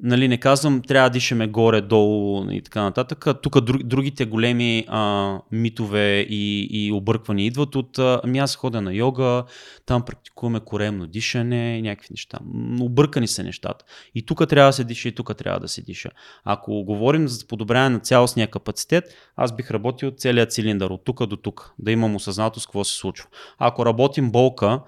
[0.00, 3.26] Нали, не казвам, трябва да дишаме горе-долу и така нататък.
[3.42, 9.44] Тук другите големи а, митове и, и обърквания идват от ами аз ходя на йога,
[9.86, 12.38] там практикуваме коремно дишане и някакви неща.
[12.80, 13.84] Объркани са нещата.
[14.14, 16.10] И тук трябва да се диша, и тук трябва да се диша.
[16.44, 19.04] Ако говорим за подобряване на цялостния капацитет,
[19.36, 23.28] аз бих работил целият цилиндър от тук до тук, да имам осъзнатост какво се случва.
[23.58, 24.80] Ако работим болка,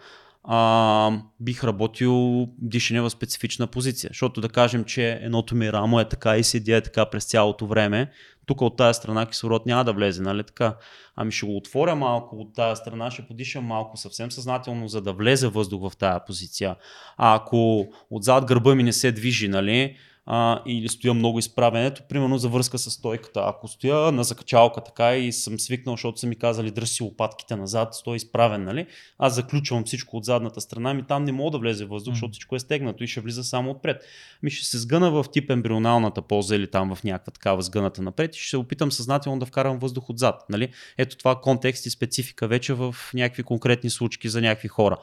[0.51, 4.09] а, бих работил дишане в специфична позиция.
[4.11, 7.67] Защото да кажем, че едното ми рамо е така и седя е така през цялото
[7.67, 8.11] време,
[8.47, 10.77] тук от тази страна кислород няма да влезе, нали така?
[11.17, 15.13] Ами ще го отворя малко от тази страна, ще подишам малко съвсем съзнателно, за да
[15.13, 16.77] влезе въздух в тази позиция.
[17.17, 19.97] А ако отзад гърба ми не се движи, нали,
[20.31, 23.43] а, или стоя много изправенето, примерно за връзка с стойката.
[23.47, 27.57] Ако стоя на закачалка така и съм свикнал, защото са ми казали дръж си лопатките
[27.57, 28.87] назад, стой изправен, нали?
[29.19, 32.57] Аз заключвам всичко от задната страна, ми там не мога да влезе въздух, защото всичко
[32.57, 34.03] е стегнато и ще влиза само отпред.
[34.43, 38.37] Ми ще се сгъна в тип ембрионалната поза или там в някаква такава сгъната напред
[38.37, 40.45] и ще се опитам съзнателно да вкарам въздух отзад.
[40.49, 40.69] Нали?
[40.99, 44.97] Ето това контекст и специфика вече в някакви конкретни случки за някакви хора.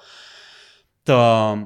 [1.06, 1.14] Та,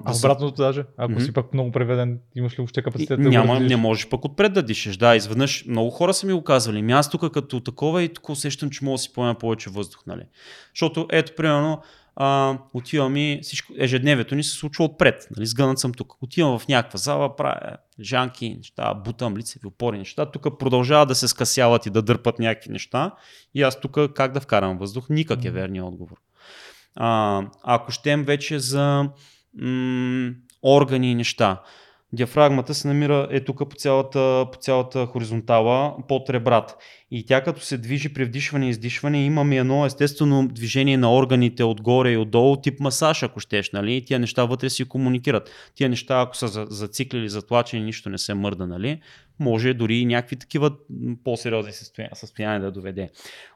[0.06, 1.26] а обратното даже, ако mm-hmm.
[1.26, 4.64] си пък много преведен, имаш ли въобще капацитет да Няма, не можеш пък отпред да
[4.64, 4.98] дишаш.
[4.98, 6.82] Да, изведнъж много хора са ми го казвали.
[6.82, 10.04] Ми аз тук като такова и тук усещам, че мога да си поема повече въздух.
[10.08, 10.24] Нали?
[10.74, 11.82] Защото ето, примерно,
[12.16, 15.28] а, отивам и всичко, ежедневието ни се случва отпред.
[15.38, 16.14] Нали, сгънат съм тук.
[16.22, 20.32] Отивам в някаква зала, правя жанки, неща, бутам, лицеви опори, неща.
[20.32, 23.12] Тук продължава да се скъсяват и да дърпат някакви неща.
[23.54, 25.10] И аз тук как да вкарам въздух?
[25.10, 26.18] Никак е верният отговор.
[26.96, 29.10] А, ако щем вече за
[29.62, 30.32] м-
[30.64, 31.62] органи и неща.
[32.14, 36.76] Диафрагмата се намира е тук по цялата, по цялата хоризонтала под ребрата.
[37.12, 41.64] И тя като се движи при вдишване и издишване, имаме едно естествено движение на органите
[41.64, 44.06] отгоре и отдолу, тип масаж, ако щеш, нали?
[44.06, 45.50] Тия неща вътре си комуникират.
[45.76, 49.02] Тия неща, ако са зациклили, затлачени, нищо не се мърда, нали?
[49.40, 50.72] Може дори и някакви такива
[51.24, 53.10] по-сериозни състояния, състояния да доведе.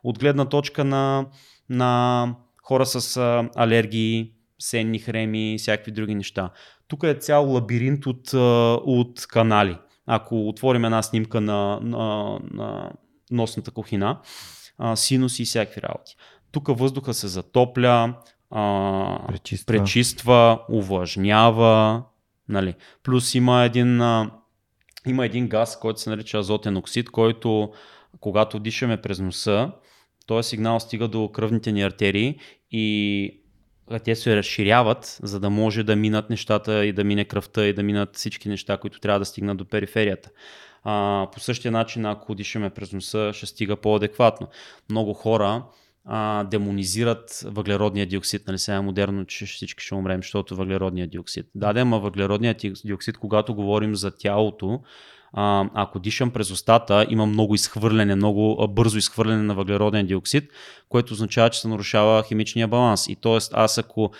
[0.04, 1.26] От гледна точка на,
[1.70, 3.18] на хора с
[3.56, 6.50] алергии, сенни хреми, всякакви други неща.
[6.88, 8.34] Тук е цял лабиринт от,
[8.86, 9.78] от канали.
[10.06, 12.92] Ако отворим една снимка на, на, на
[13.32, 14.20] носната кухина,
[14.96, 16.16] синуси и всякакви работи.
[16.52, 18.16] Тук въздуха се затопля,
[18.52, 19.66] а, пречиства.
[19.66, 22.04] пречиства, увлажнява.
[22.50, 22.76] Нали.
[23.04, 24.32] Плюс има един, а,
[25.08, 27.72] има един газ, който се нарича азотен оксид, който
[28.20, 29.72] когато дишаме през носа,
[30.26, 32.40] този сигнал стига до кръвните ни артерии
[32.72, 33.40] и
[34.04, 37.84] те се разширяват, за да може да минат нещата и да мине кръвта и да
[37.84, 40.30] минат всички неща, които трябва да стигнат до периферията.
[40.84, 44.48] А, по същия начин, ако дишаме през носа, ще стига по-адекватно.
[44.90, 45.64] Много хора
[46.06, 48.48] а, демонизират въглеродния диоксид.
[48.48, 51.46] Нали сега е модерно, че всички ще умрем, защото въглеродния диоксид.
[51.56, 54.82] Да, да, ама въглеродният диоксид, когато говорим за тялото,
[55.34, 60.44] а, ако дишам през устата, има много изхвърляне, много бързо изхвърляне на въглероден диоксид,
[60.90, 63.08] което означава, че се нарушава химичния баланс.
[63.08, 63.38] И т.е.
[63.54, 64.12] аз ако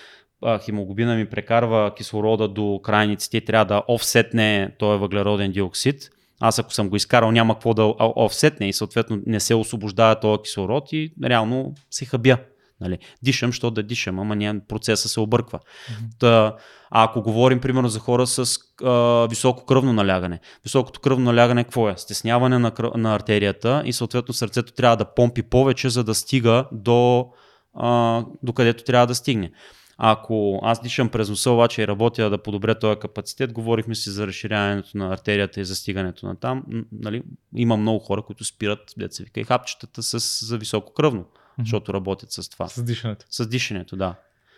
[0.66, 6.10] хемоглобина ми прекарва кислорода до крайниците трябва да офсетне този въглероден диоксид,
[6.40, 10.42] аз ако съм го изкарал няма какво да офсетне и съответно не се освобождава този
[10.44, 12.38] кислород и реално се хабя.
[12.84, 12.98] Нали?
[13.22, 15.60] Дишам, що да дишам, ама няма, процеса се обърква.
[15.60, 16.20] Mm-hmm.
[16.20, 16.56] Та,
[16.92, 21.90] а ако говорим примерно за хора с а, високо кръвно налягане, високото кръвно налягане какво
[21.90, 21.94] е?
[21.98, 26.66] Стесняване на, кръв, на артерията и съответно сърцето трябва да помпи повече, за да стига
[26.72, 27.28] до,
[27.74, 29.52] а, до където трябва да стигне.
[29.98, 34.28] Ако аз дишам през носа, обаче и работя да подобря този капацитет, говорихме си за
[34.28, 36.64] разширяването на артерията и за стигането на там.
[36.92, 37.24] Нали,
[37.56, 41.26] има много хора, които спират, деца вика, и хапчетата с, за високо кръвно,
[41.60, 41.64] mm-hmm.
[41.64, 42.68] защото работят с това.
[42.68, 43.26] С дишането.
[43.30, 44.16] С дишането, да.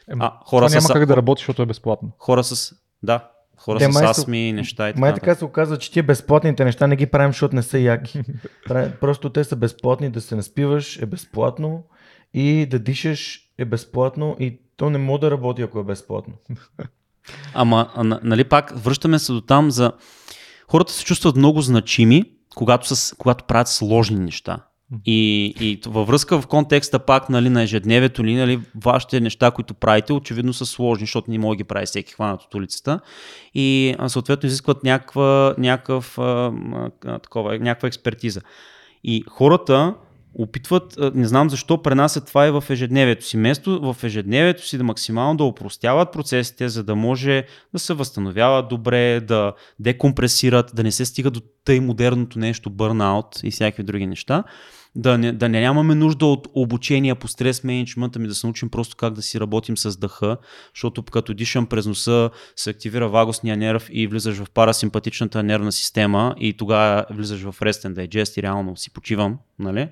[0.10, 0.94] Е, а, хора това няма с...
[0.94, 2.12] как да работи, защото е безплатно.
[2.18, 2.76] Хора с...
[3.04, 5.00] Да, хора Де, с астми и неща и така.
[5.00, 8.22] Май така се оказва, че тия безплатните неща не ги правим, защото не са яки.
[9.02, 11.84] Просто те са безплатни, да се наспиваш е безплатно
[12.34, 16.34] и да дишаш е безплатно и то не може да работи, ако е безплатно.
[17.54, 17.92] Ама,
[18.24, 19.92] нали пак, връщаме се до там за...
[20.68, 22.24] Хората се чувстват много значими,
[22.56, 24.60] когато, са, когато правят сложни неща.
[25.06, 29.74] И, и във връзка в контекста пак нали, на ежедневието ли, нали, вашите неща, които
[29.74, 33.00] правите, очевидно са сложни, защото не може да ги прави всеки хванат от улицата.
[33.54, 36.18] И съответно изискват някаква, някакъв,
[37.60, 38.42] някаква експертиза.
[39.04, 39.96] И хората
[40.36, 43.38] опитват, не знам защо, пренасят това и в ежедневието си.
[43.38, 48.68] Место в ежедневието си да максимално да упростяват процесите, за да може да се възстановяват
[48.68, 54.08] добре, да декомпресират, да не се стига до тъй модерното нещо, бърнаут и всякакви други
[54.08, 54.44] неща.
[54.98, 58.70] Да не, да не нямаме нужда от обучение по стрес менеджмента, ми да се научим
[58.70, 60.38] просто как да си работим с дъха,
[60.76, 66.36] защото като дишам през носа се активира вагосния нерв и влизаш в парасимпатичната нервна система
[66.40, 69.88] и тогава влизаш в rest and digest и реално си почивам, нали?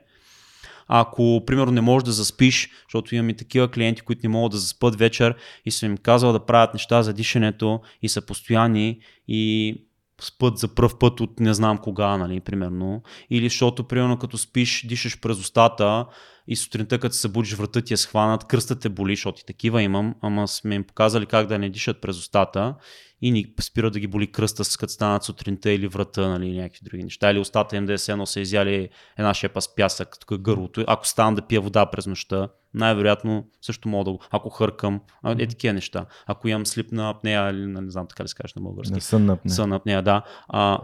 [0.87, 4.57] Ако, примерно, не можеш да заспиш, защото имам и такива клиенти, които не могат да
[4.57, 9.75] заспат вечер и съм им казал да правят неща за дишането и са постоянни и
[10.21, 13.03] спът за пръв път от не знам кога, нали, примерно.
[13.29, 16.05] Или защото, примерно, като спиш, дишаш през устата
[16.47, 19.81] и сутринта, като се събудиш, врата ти е схванат, кръстът те боли, защото и такива
[19.81, 22.75] имам, ама сме им показали как да не дишат през устата
[23.21, 27.03] и ни спира да ги боли кръста, като станат сутринта или врата, нали, някакви други
[27.03, 27.31] неща.
[27.31, 30.83] Или устата им да е едно са изяли една шепа с пясък, тук е гърлото.
[30.87, 34.19] Ако стана да пия вода през нощта, най-вероятно също мога да го.
[34.31, 36.05] Ако хъркам, е такива неща.
[36.25, 38.93] Ако имам слип на апнея, или не знам така ли се кажеш на български.
[38.93, 39.53] На сън на апнея.
[39.53, 40.21] Сън на апнея, да.
[40.47, 40.79] А,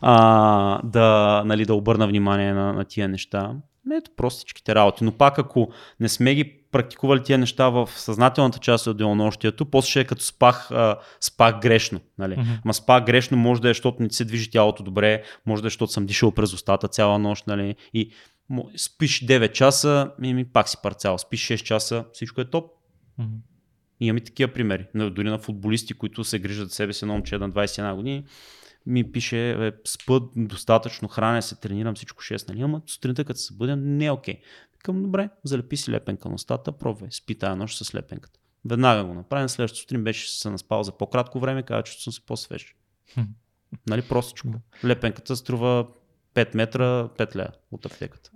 [0.00, 3.52] а, да, нали, да обърна внимание на, на тия неща.
[3.92, 5.04] Ето простичките работи.
[5.04, 5.68] Но пак ако
[6.00, 10.22] не сме ги практикували тия неща в съзнателната част от денонощието, после ще е като
[10.22, 12.00] спах, а, спах грешно.
[12.18, 12.34] Нали?
[12.34, 12.58] Mm-hmm.
[12.64, 15.70] Ма спах грешно може да е, защото не се движи тялото добре, може да е,
[15.70, 17.46] защото съм дишал през устата цяла нощ.
[17.46, 17.76] Нали?
[17.94, 18.10] И
[18.76, 21.18] спиш 9 часа, и ми пак си парцал.
[21.18, 22.72] Спиш 6 часа, всичко е топ.
[23.20, 23.38] Mm-hmm.
[24.00, 24.86] И имаме такива примери.
[24.94, 28.24] Дори на футболисти, които се грижат за себе си, едно момче на 21 години,
[28.86, 32.60] ми пише, е, спът достатъчно, храня се, тренирам всичко 6, нали?
[32.60, 34.34] Ама сутринта като се събудя, не е окей.
[34.34, 34.40] Okay.
[34.72, 38.40] Викам, добре, залепи си лепенка на устата, пробвай, спи тая нощ с лепенката.
[38.64, 42.26] Веднага го направим, следващото сутрин беше се наспал за по-кратко време, каза, че съм се
[42.26, 42.74] по-свеж.
[43.86, 44.48] нали, простичко.
[44.84, 45.86] Лепенката струва
[46.34, 48.30] 5 метра, 5 лея от аптеката.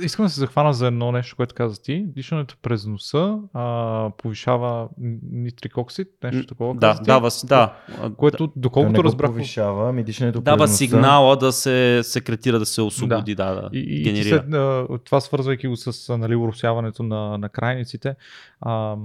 [0.00, 2.04] Искам да се захвана за едно нещо, което каза ти.
[2.06, 4.88] Дишането през носа а, повишава
[5.32, 6.74] нитрик оксид, нещо такова.
[6.74, 7.74] Да, каза ти, дава си, да.
[8.16, 12.58] Което, То доколкото го разбрах, повишава, ами дишането Дава през носа- сигнала да се секретира,
[12.58, 14.38] да се освободи, да, да, И, и генерира.
[14.38, 18.14] след, а, това свързвайки го с нали, уросяването на, на крайниците,
[18.60, 18.96] а,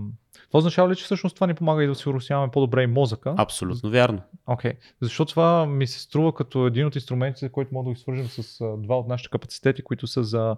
[0.47, 3.35] това означава ли, че всъщност това ни помага и да си уросяваме по-добре и мозъка?
[3.37, 4.21] Абсолютно вярно.
[4.47, 4.73] Окей.
[5.01, 8.63] Защото това ми се струва като един от инструментите, който мога да ги свържем с
[8.77, 10.55] два от нашите капацитети, които са за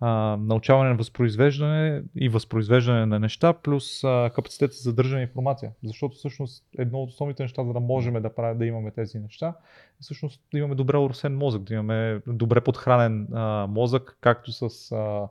[0.00, 5.72] а, научаване на възпроизвеждане и възпроизвеждане на неща, плюс а, капацитет за задържане на информация.
[5.84, 9.48] Защото всъщност едно от основните неща, за да можем да, правим, да имаме тези неща,
[9.48, 14.92] е всъщност да имаме добре уросен мозък, да имаме добре подхранен а, мозък, както с
[14.92, 15.28] а,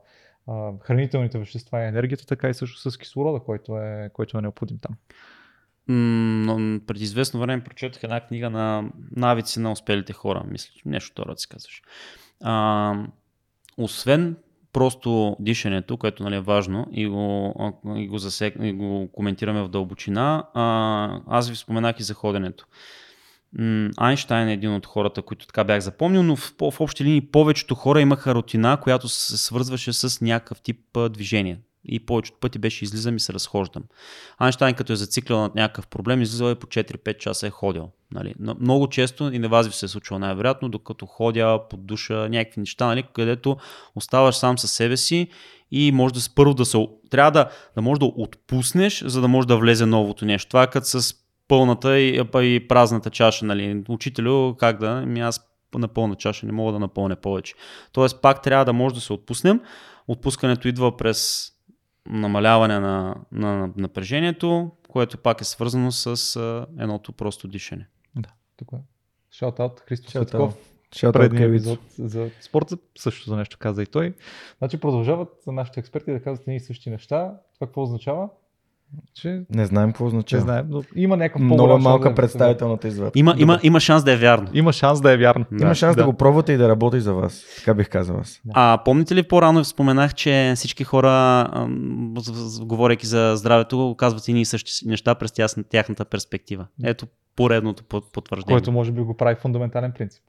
[0.80, 4.96] хранителните вещества и енергията, така и също с кислорода, който е, който е необходим там.
[5.88, 11.32] Но преди известно време прочетох една книга на навици на успелите хора, мисля, нещо това
[11.32, 11.82] да си казваш.
[12.40, 12.94] А,
[13.76, 14.36] освен
[14.72, 17.54] просто дишането, което нали, е важно и го,
[17.96, 22.66] и го, засек, и го коментираме в дълбочина, а, аз ви споменах и за ходенето.
[23.58, 27.20] М, Айнштайн е един от хората, които така бях запомнил, но в, в общи линии
[27.20, 30.78] повечето хора имаха рутина, която се свързваше с някакъв тип
[31.10, 31.58] движение.
[31.84, 33.82] И повечето пъти беше излизам и се разхождам.
[34.38, 37.90] Айнштайн, като е зациклял над някакъв проблем, излизал е по 4-5 часа е ходил.
[38.12, 38.34] Нали?
[38.38, 42.28] Но Много често, и на вас ви се е случило най-вероятно, докато ходя под душа,
[42.28, 43.04] някакви неща, нали?
[43.14, 43.56] където
[43.94, 45.28] оставаш сам със себе си
[45.70, 46.88] и може да първо да се...
[47.10, 50.48] Трябва да, да можеш да отпуснеш, за да може да влезе новото нещо.
[50.48, 51.14] Това е като с
[51.52, 53.44] пълната и, и празната чаша.
[53.44, 53.84] Нали?
[53.88, 54.86] Учителю, как да?
[54.86, 57.54] Ами аз на пълна чаша не мога да напълня повече.
[57.92, 59.60] Тоест пак трябва да може да се отпуснем.
[60.08, 61.50] Отпускането идва през
[62.06, 67.88] намаляване на, на напрежението, което пак е свързано с а, едното просто дишане.
[68.16, 68.76] Да, така.
[69.32, 70.54] Шаут-аут, Христо Shout Светков.
[71.12, 74.14] Предния епизод за спорта също за нещо каза и той.
[74.58, 77.34] Значи продължават нашите експерти да казват едни и същи неща.
[77.54, 78.28] Това какво означава?
[79.14, 80.42] Че Не знаем какво не означава.
[80.42, 83.18] знаем, но има някакъв Много малка да- представителната извадка.
[83.18, 84.48] Има, има, има шанс да е вярно.
[84.52, 85.44] Има шанс да е вярно.
[85.60, 86.04] Има шанс да.
[86.04, 87.44] го пробвате и да работи за вас.
[87.56, 88.40] Така бих казал аз.
[88.54, 91.48] А помните ли по-рано споменах, че всички хора,
[92.60, 95.32] говорейки за здравето, казват и ние същи неща през
[95.70, 96.66] тяхната перспектива.
[96.84, 98.54] Ето поредното по- потвърждение.
[98.54, 100.22] Което може би го прави фундаментален принцип.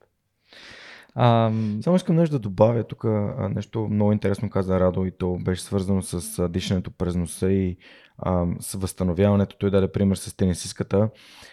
[1.16, 2.84] Ам, Само искам нещо да добавя.
[2.84, 7.16] Тук а, нещо много интересно каза Радо и то беше свързано с а, дишането през
[7.16, 7.78] носа и
[8.18, 9.57] а, с възстановяването.
[9.57, 11.09] Той даде пример с тенисистката.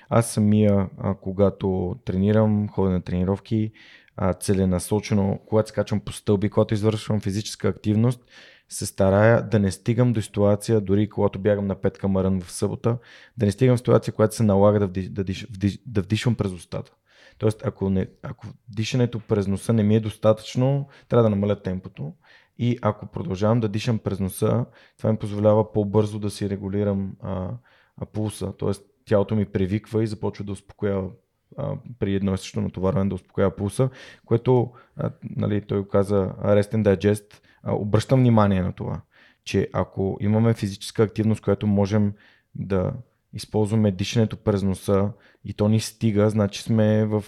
[0.08, 3.72] Аз самия, а, когато тренирам, ходя на тренировки,
[4.16, 8.24] а, целенасочено, когато скачам по стълби, когато извършвам физическа активност,
[8.68, 12.98] се старая да не стигам до ситуация, дори когато бягам на петка мърън в събота,
[13.36, 16.34] да не стигам в ситуация, която се налага да, вди, да, диш, вдиш, да вдишвам
[16.34, 16.92] през устата.
[17.38, 22.12] Тоест, ако, не, ако дишането през носа не ми е достатъчно, трябва да намаля темпото.
[22.62, 24.64] И ако продължавам да дишам през носа,
[24.98, 27.50] това ми позволява по-бързо да си регулирам а,
[27.96, 28.52] а, пулса.
[28.58, 31.10] Тоест, тялото ми привиква и започва да успокоява
[31.56, 33.90] а, при едно и също натоварване да успокоява пулса,
[34.24, 37.42] което а, нали, той каза Rest and Digest.
[37.62, 39.00] А, обръщам внимание на това,
[39.44, 42.12] че ако имаме физическа активност, която можем
[42.54, 42.92] да
[43.34, 45.12] използваме дишането през носа
[45.44, 47.24] и то ни стига, значи сме в,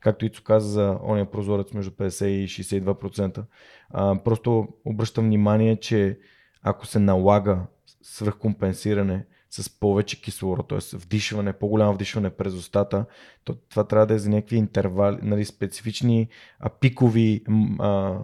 [0.00, 3.44] както Ицо каза за ония прозорец между 50 и 62%.
[3.90, 6.18] А, просто обръщам внимание, че
[6.62, 7.66] ако се налага
[8.02, 10.96] свръхкомпенсиране с повече кислород, т.е.
[10.96, 13.06] вдишване, по-голямо вдишване през устата,
[13.44, 16.28] то това трябва да е за някакви интервали, нали, специфични
[16.60, 17.44] а, пикови
[17.78, 18.18] а,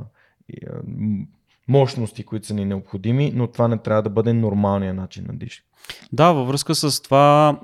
[1.71, 5.67] мощности, които са ни необходими, но това не трябва да бъде нормалният начин на дишане.
[6.13, 7.59] Да, във връзка с това,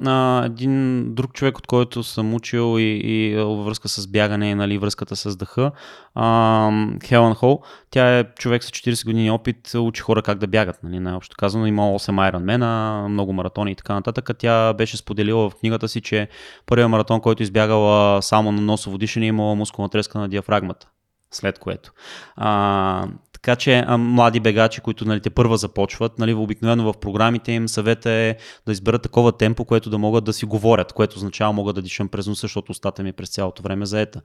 [0.47, 5.17] един друг човек, от който съм учил и, и във връзка с бягане, нали, връзката
[5.17, 5.73] с дъха,
[6.15, 6.71] а,
[7.05, 11.01] Хелен Хол, тя е човек с 40 години опит, учи хора как да бягат, нали,
[11.01, 14.31] най-общо казано, има 8 Ironman, много маратони и така нататък.
[14.39, 16.29] Тя беше споделила в книгата си, че
[16.67, 20.87] първият маратон, който избягала само на носово дишане, имала мускулна треска на диафрагмата
[21.31, 21.93] след което.
[22.37, 23.09] А,
[23.47, 27.69] така че а, млади бегачи, които нали, те първа започват, нали, обикновено в програмите им
[27.69, 28.37] съвета е
[28.67, 32.09] да изберат такова темпо, което да могат да си говорят, което означава мога да дишам
[32.09, 34.21] през носа, защото устата ми е през цялото време заета.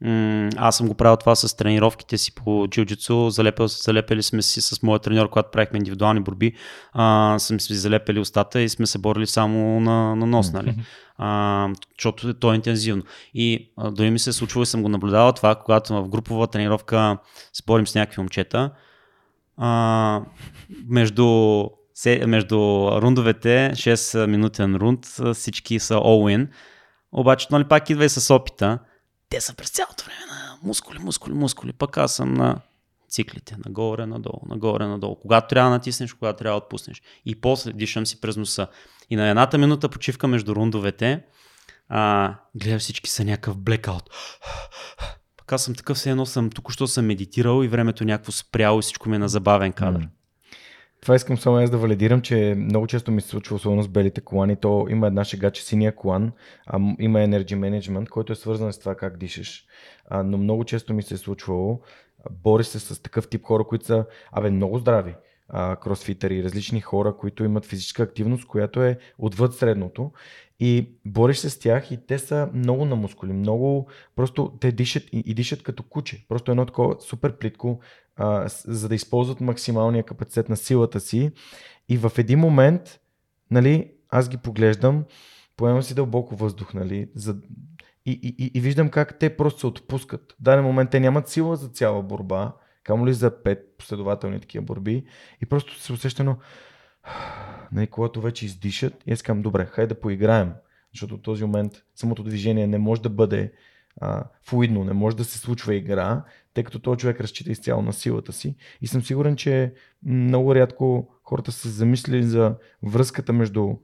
[0.00, 3.28] М, Аз съм го правил това с тренировките си по джиу-джитсу.
[3.28, 6.52] Залепил, залепили сме си с моя треньор, когато правихме индивидуални борби.
[6.92, 10.74] А, сме си залепили устата и сме се борили само на, на нос, нали?
[11.18, 11.68] А,
[11.98, 13.02] защото то е интензивно.
[13.34, 16.46] И а, дори ми се е случвало и съм го наблюдавал това, когато в групова
[16.46, 17.18] тренировка
[17.52, 18.70] се борим с някакви момчета.
[19.56, 20.20] а,
[20.88, 21.64] между,
[22.26, 22.56] между
[23.02, 26.48] рундовете, 6 минутен рунд, всички са all-in.
[27.12, 28.78] Обаче, нали, пак идва и с опита.
[29.28, 31.72] Те са през цялото време на мускули, мускули, мускули.
[31.72, 32.60] Пък аз съм на
[33.08, 33.56] циклите.
[33.66, 35.16] Нагоре, надолу, нагоре, надолу.
[35.16, 37.02] Когато трябва да натиснеш, когато трябва да отпуснеш.
[37.24, 38.68] И после дишам си през носа.
[39.10, 41.24] И на едната минута почивка между рундовете,
[41.88, 44.10] а, гледа всички са някакъв блекаут.
[45.36, 48.82] Пък аз съм такъв, все едно съм, току-що съм медитирал и времето някакво спряло и
[48.82, 50.00] всичко ми е на забавен кадър.
[50.00, 50.08] Mm.
[51.06, 54.20] Това искам само аз да валидирам, че много често ми се случва, особено с белите
[54.20, 56.32] колани, то има една шега, че синия колан
[56.66, 59.64] а, има Energy Management, който е свързан с това как дишаш.
[60.08, 61.80] А, но много често ми се е случвало,
[62.30, 65.14] бори се с такъв тип хора, които са абе, много здрави
[65.80, 70.10] кросфитъри, различни хора, които имат физическа активност, която е отвъд средното
[70.60, 75.02] и бориш се с тях и те са много на мускули, много просто те дишат
[75.12, 76.26] и, и дишат като куче.
[76.28, 77.80] Просто едно такова супер плитко,
[78.16, 81.30] а, за да използват максималния капацитет на силата си.
[81.88, 83.00] И в един момент,
[83.50, 85.04] нали, аз ги поглеждам,
[85.56, 87.36] поемам си дълбоко въздух, нали, за,
[88.06, 90.32] и, и, и, и виждам как те просто се отпускат.
[90.32, 92.52] В даден момент те нямат сила за цяла борба,
[92.84, 95.06] камо ли за пет последователни такива борби
[95.42, 96.36] и просто се усещано,
[97.72, 100.52] нали, когато вече издишат и аз казвам, добре, хайде да поиграем,
[100.92, 103.52] защото в този момент самото движение не може да бъде
[104.00, 106.24] а, флуидно, не може да се случва игра,
[106.54, 108.56] тъй като този човек разчита изцяло на силата си.
[108.80, 113.74] И съм сигурен, че много рядко хората са замислили за връзката между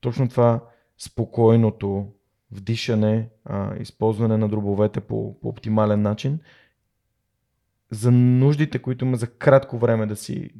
[0.00, 0.64] точно това
[0.98, 2.08] спокойното
[2.50, 6.38] вдишане, а, използване на дробовете по, по оптимален начин,
[7.90, 10.50] за нуждите, които има за кратко време да си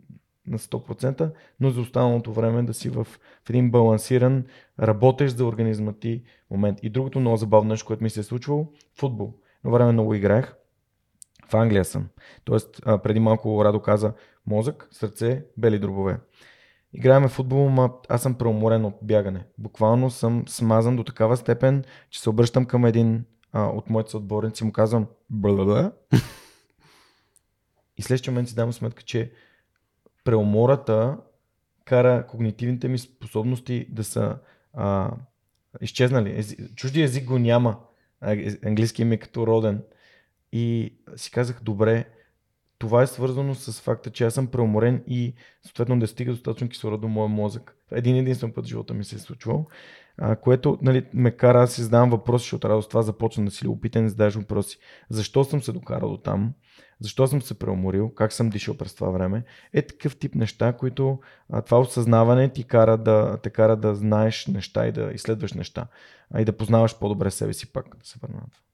[0.47, 1.31] на 100%,
[1.61, 3.05] но за останалото време да си в,
[3.45, 4.45] в един балансиран,
[4.81, 6.79] работещ за организма ти момент.
[6.83, 9.35] И другото много забавно нещо, което ми се е случвало, футбол.
[9.65, 10.55] Но време много играех.
[11.49, 12.09] В Англия съм.
[12.45, 14.13] Тоест, а, преди малко Радо каза
[14.47, 16.19] мозък, сърце, бели дробове.
[16.93, 19.45] Играеме футбол, ма аз съм преуморен от бягане.
[19.59, 24.65] Буквално съм смазан до такава степен, че се обръщам към един а, от моите съотборници
[24.65, 25.93] и му казвам бла
[27.97, 29.33] И следващия момент си давам сметка, че
[30.27, 31.19] преумората
[31.85, 34.39] кара когнитивните ми способности да са
[34.75, 35.11] а,
[35.81, 36.45] изчезнали.
[36.75, 37.79] Чужди език го няма.
[38.65, 39.83] Английски ми е като роден.
[40.53, 42.05] И си казах, добре,
[42.79, 47.01] това е свързано с факта, че аз съм преуморен и съответно да стига достатъчно кислород
[47.01, 47.77] до моя мозък.
[47.93, 49.67] Един единствен път в живота ми се е случвал,
[50.19, 53.67] а, което нали, ме кара аз си задавам въпроси, защото радост това започна да си
[53.67, 54.79] опитен да задаваш въпроси.
[55.11, 56.55] Защо съм се докарал до там?
[57.01, 59.45] Защо съм се преуморил, как съм дишал през това време.
[59.73, 61.19] Е такъв тип неща, които
[61.51, 65.87] а, това осъзнаване ти кара да, те кара да знаеш неща и да изследваш неща.
[66.35, 68.66] А и да познаваш по-добре себе си пак, да се върна на това.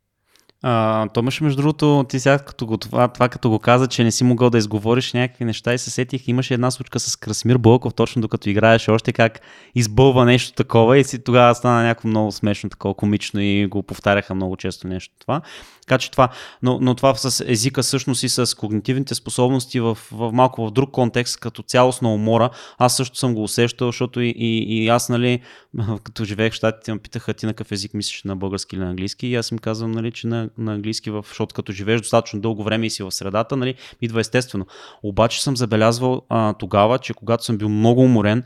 [0.64, 4.10] А, Томаш, между другото, ти сега като го, това, това като го каза, че не
[4.10, 7.94] си могъл да изговориш някакви неща и се сетих, имаше една случка с Красмир Бълков,
[7.94, 9.40] точно докато играеше още как
[9.74, 14.34] избълва нещо такова и си тогава стана някакво много смешно, такова комично и го повтаряха
[14.34, 15.40] много често нещо това.
[15.86, 16.28] Така че това,
[16.62, 20.90] но, но това с езика всъщност и с когнитивните способности в, в малко в друг
[20.90, 25.40] контекст, като цялостна умора, аз също съм го усещал, защото и, и, и аз, нали,
[26.04, 28.90] като живеех в щатите, ме питаха ти на какъв език мислиш на български или на
[28.90, 32.40] английски и аз им казвам, нали, че на, на английски, в, защото като живееш достатъчно
[32.40, 34.66] дълго време и си в средата, нали, идва естествено.
[35.02, 38.44] Обаче съм забелязвал а, тогава, че когато съм бил много уморен,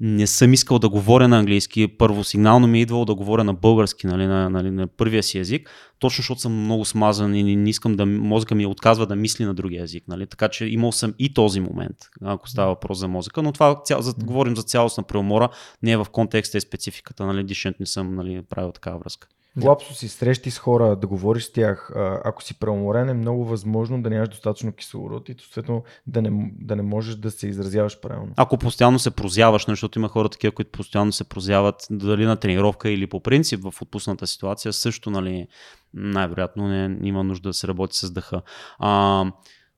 [0.00, 1.88] не съм искал да говоря на английски.
[1.98, 5.38] Първо сигнално ми е идвало да говоря на български, нали, на, нали, на първия си
[5.38, 9.44] език, точно защото съм много смазан и не искам да мозъка ми отказва да мисли
[9.44, 10.04] на другия език.
[10.08, 10.26] Нали?
[10.26, 13.42] Така че имал съм и този момент, ако става въпрос за мозъка.
[13.42, 15.48] Но това, цял, за, говорим за цялостна преумора,
[15.82, 17.26] не е в контекста и спецификата.
[17.26, 17.44] Нали?
[17.44, 19.28] Дишент не съм нали, правил такава връзка.
[19.64, 21.92] Лапсо си срещи с хора, да говориш с тях,
[22.24, 26.76] ако си преуморен е много възможно да нямаш достатъчно кислород и съответно да не, да
[26.76, 28.32] не можеш да се изразяваш правилно.
[28.36, 32.90] Ако постоянно се прозяваш, защото има хора такива, които постоянно се прозяват дали на тренировка
[32.90, 35.46] или по принцип в отпусната ситуация, също нали,
[35.94, 38.42] най-вероятно не, има нужда да се работи с дъха.
[38.78, 39.24] А,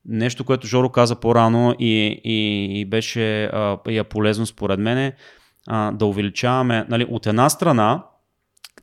[0.05, 5.13] нещо, което Жоро каза по-рано и, и, и беше а, и е полезно според мен,
[5.67, 8.05] а, да увеличаваме, нали, от една страна,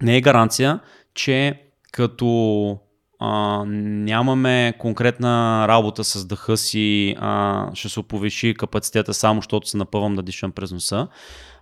[0.01, 0.79] не е гаранция,
[1.13, 2.79] че като
[3.19, 9.77] а, нямаме конкретна работа с дъха си, а, ще се повиши капацитета само, защото се
[9.77, 11.07] напъвам да дишам през носа.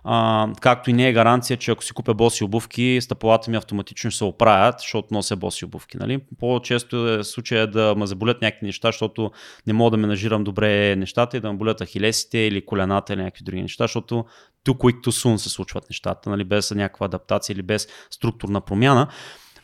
[0.06, 4.10] А, както и не е гаранция, че ако си купя боси обувки, стъпалата ми автоматично
[4.10, 5.96] се оправят, защото нося боси обувки.
[5.96, 6.20] Нали?
[6.38, 9.30] По-често е случая да ме заболят някакви неща, защото
[9.66, 13.44] не мога да менажирам добре нещата и да ме болят ахилесите или колената или някакви
[13.44, 14.24] други неща, защото
[14.64, 16.44] тук quick to soon се случват нещата, нали?
[16.44, 19.08] без някаква адаптация или без структурна промяна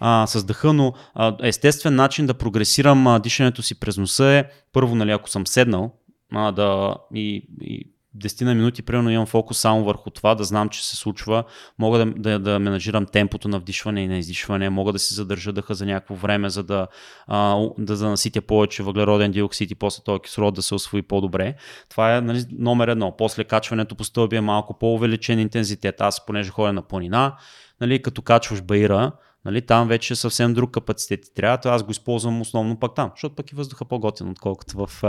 [0.00, 4.44] а, с дъха, но а, естествен начин да прогресирам а, дишането си през носа е
[4.72, 5.92] първо, нали, ако съм седнал,
[6.32, 10.68] а, да и, и 10 на минути, примерно имам фокус само върху това, да знам,
[10.68, 11.44] че се случва,
[11.78, 15.52] мога да, да, да менажирам темпото на вдишване и на издишване, мога да си задържа
[15.52, 16.86] дъха за някакво време, за да,
[17.26, 21.54] а, да, да наситя повече въглероден диоксид и после този кислород да се освои по-добре.
[21.88, 23.16] Това е нали, номер едно.
[23.16, 26.00] После качването по стълби е малко по-увеличен интензитет.
[26.00, 27.36] Аз, понеже ходя на планина,
[27.80, 29.12] нали, като качваш баира,
[29.44, 31.70] Нали, там вече е съвсем друг капацитет ти трябва.
[31.70, 35.02] Аз го използвам основно пак там, защото пък и въздуха по-готин, отколкото в,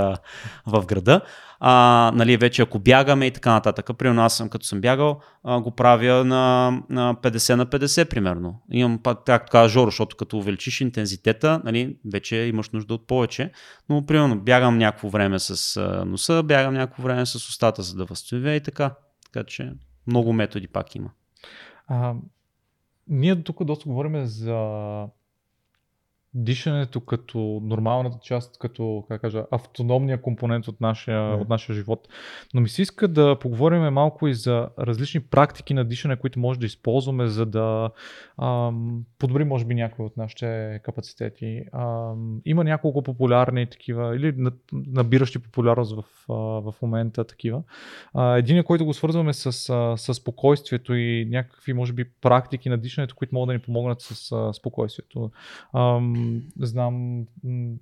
[0.68, 1.22] в града.
[1.60, 3.90] А, нали, вече ако бягаме и така нататък.
[3.98, 8.62] Примерно аз съм, като съм бягал, го правя на, на 50 на 50 примерно.
[8.72, 13.52] Имам пак, както каза Жоро, защото като увеличиш интензитета, нали, вече имаш нужда от повече.
[13.90, 18.52] Но примерно бягам някакво време с носа, бягам някакво време с устата, за да възстановя
[18.52, 18.96] и така.
[19.32, 19.74] Така че
[20.08, 21.10] много методи пак има.
[23.08, 25.08] Ние тук доста говорим за
[26.34, 31.42] дишането като нормалната част, като как кажа, автономния компонент от нашия, mm.
[31.42, 32.08] от нашия живот.
[32.54, 36.60] Но ми се иска да поговорим малко и за различни практики на дишане, които може
[36.60, 37.90] да използваме, за да
[38.42, 41.64] ам, подобрим, може би, някои от нашите капацитети.
[41.74, 44.36] Ам, има няколко популярни такива, или
[44.74, 47.64] набиращи популярност в, а, в момента такива.
[48.14, 52.70] А, един, е, който го свързваме с, а, с спокойствието и някакви, може би, практики
[52.70, 55.32] на дишането, които могат да ни помогнат с а, спокойствието.
[55.76, 56.21] Ам,
[56.60, 57.26] знам,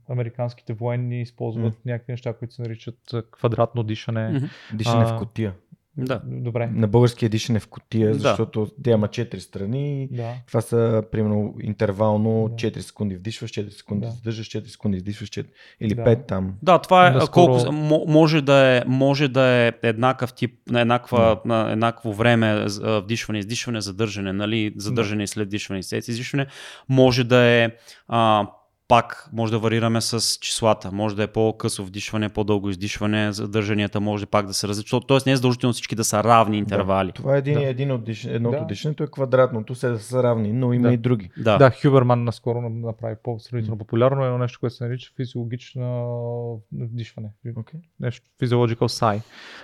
[0.09, 1.85] американските военни използват mm.
[1.85, 4.19] някакви неща, които се наричат квадратно дишане.
[4.19, 4.75] Mm-hmm.
[4.75, 5.53] Дишане а, в котия.
[5.97, 6.21] Да.
[6.25, 6.67] Добре.
[6.67, 8.71] На български е дишане в котия, защото да.
[8.83, 10.07] тя има 4 страни.
[10.11, 10.33] Да.
[10.47, 12.55] Това са, примерно, интервално да.
[12.55, 14.11] 4 секунди вдишваш, 4 секунди да.
[14.11, 15.45] задържаш, 4 секунди издишваш, 4
[15.81, 16.03] или да.
[16.03, 16.53] 5 там.
[16.61, 17.53] Да, това е Наскоро...
[17.53, 17.71] колко,
[18.07, 21.41] може, да е, може да е еднакъв тип, на, еднаква, да.
[21.45, 25.27] на еднакво време вдишване, издишване, задържане, нали, задържане да.
[25.27, 26.47] след дишване след издишване.
[26.89, 27.69] Може да е
[28.07, 28.47] а,
[28.89, 30.91] пак може да варираме с числата.
[30.91, 35.03] Може да е по-късо вдишване, по-дълго издишване, задържанията може пак да се различат.
[35.07, 37.07] Тоест не е задължително всички да са равни интервали.
[37.07, 37.65] Да, това е един, да.
[37.65, 38.25] един от диш...
[38.25, 38.65] едното да.
[38.65, 40.93] дишането е квадратното, се да са равни, но има да.
[40.93, 41.29] и други.
[41.37, 41.57] Да.
[41.57, 47.29] да, Хюберман наскоро направи по-сравнително популярно едно нещо, което се нарича физиологично вдишване.
[47.47, 47.79] Okay.
[47.99, 49.21] Нещо physiological sigh.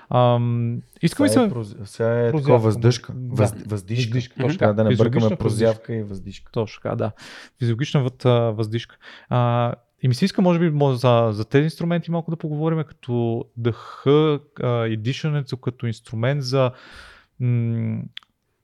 [0.09, 1.43] Ам, искаме се...
[1.43, 1.75] Е, проз...
[1.83, 3.13] Сега е такова въздъжка.
[3.15, 3.35] Да.
[3.35, 3.51] Въз...
[3.51, 4.09] Въздишка.
[4.09, 4.35] въздишка.
[4.39, 6.51] Точно, да не бъркаме прозявка и въздишка.
[6.51, 7.11] Точно така, да.
[7.59, 8.09] Физиологична
[8.53, 8.97] въздишка.
[9.29, 12.83] А, и ми се иска, може би, може за, за тези инструменти малко да поговорим,
[12.87, 16.71] като дъха а, и дишането като инструмент за
[17.39, 18.01] м-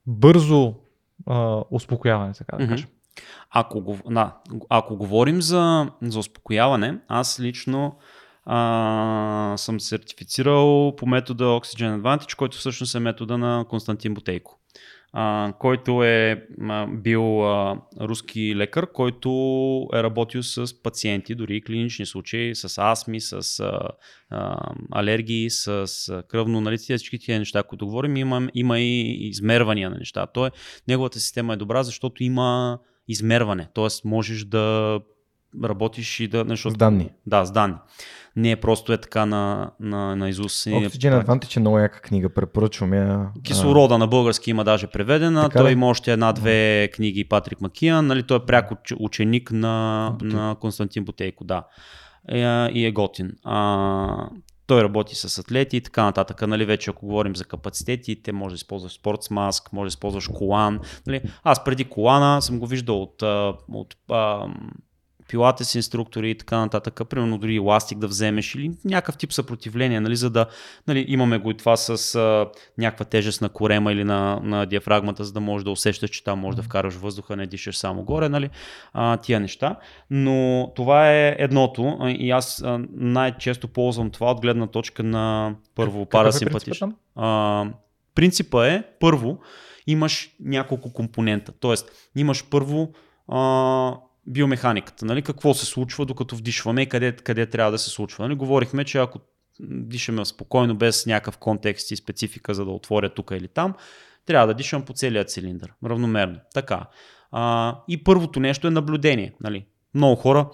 [0.08, 0.76] бързо
[1.28, 2.88] а, успокояване, така да кажем.
[3.50, 4.38] Ако, да,
[4.70, 7.98] ако говорим за, за успокояване, аз лично
[8.46, 14.62] а, съм сертифицирал по метода Oxygen Advantage, който всъщност е метода на Константин Ботейко
[15.14, 19.30] а, който е а, бил а, руски лекар, който
[19.94, 23.80] е работил с пациенти, дори и клинични случаи, с астми, с а,
[24.30, 24.58] а,
[24.92, 30.28] алергии, с кръвно налитие, всички тия неща, които говорим, има, има и измервания на неща.
[30.28, 30.50] Той,
[30.88, 33.88] неговата система е добра, защото има измерване, т.е.
[34.06, 35.00] можеш да
[35.64, 36.46] работиш и да...
[36.46, 37.10] Нещо, с данни.
[37.26, 37.76] Да, с данни
[38.36, 40.66] не е просто е така на, на, на Изус.
[40.66, 43.30] Oxygen Advantage е много яка книга, препоръчвам я.
[43.44, 45.44] Кислорода на български има даже преведена.
[45.44, 45.74] Така той ли?
[45.74, 48.08] има още една-две книги Патрик Макиан.
[48.08, 51.64] Нали, той е пряк ученик на, на Константин Ботейко, да.
[52.30, 53.32] Е, и е готин.
[53.44, 54.30] А,
[54.68, 56.48] той работи с атлети и така нататък.
[56.48, 60.80] Нали, вече ако говорим за капацитети, те може да използваш спортсмаск, може да използваш колан.
[61.08, 61.22] Нали.
[61.44, 63.96] Аз преди колана съм го виждал от, от, от
[65.32, 70.16] пилатес инструктори и така нататък, примерно дори еластик да вземеш или някакъв тип съпротивление, нали,
[70.16, 70.46] за да
[70.88, 75.24] нали, имаме го и това с а, някаква тежест на корема или на, на диафрагмата,
[75.24, 78.30] за да можеш да усещаш, че там можеш да вкараш въздуха, не дишаш само горе,
[78.30, 78.50] нали,
[78.94, 79.76] а, тия неща.
[80.10, 86.06] Но това е едното и аз а, най-често ползвам това от гледна точка на първо
[86.06, 86.92] парасимпатична.
[88.16, 89.40] Принципа е, първо,
[89.88, 91.52] имаш няколко компонента.
[91.60, 92.90] Тоест, имаш първо
[93.28, 93.96] а,
[94.28, 95.06] биомеханиката.
[95.06, 95.22] Нали?
[95.22, 98.24] Какво се случва докато вдишваме и къде, къде трябва да се случва.
[98.24, 98.36] Нали?
[98.36, 99.20] Говорихме, че ако
[99.60, 103.74] дишаме спокойно, без някакъв контекст и специфика, за да отворя тук или там,
[104.26, 106.40] трябва да дишам по целия цилиндър, равномерно.
[106.54, 106.86] Така.
[107.32, 109.34] А, и първото нещо е наблюдение.
[109.42, 109.66] Нали?
[109.94, 110.50] Много хора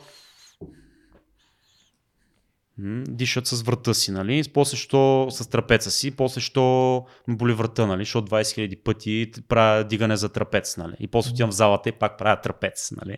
[3.07, 4.43] дишат с врата си, нали?
[4.53, 8.01] После що с трапеца си, после що боли врата, нали?
[8.01, 10.93] Защото 20 000 пъти правя дигане за трапец, нали?
[10.99, 13.17] И после отивам в залата и пак правя трапец, нали?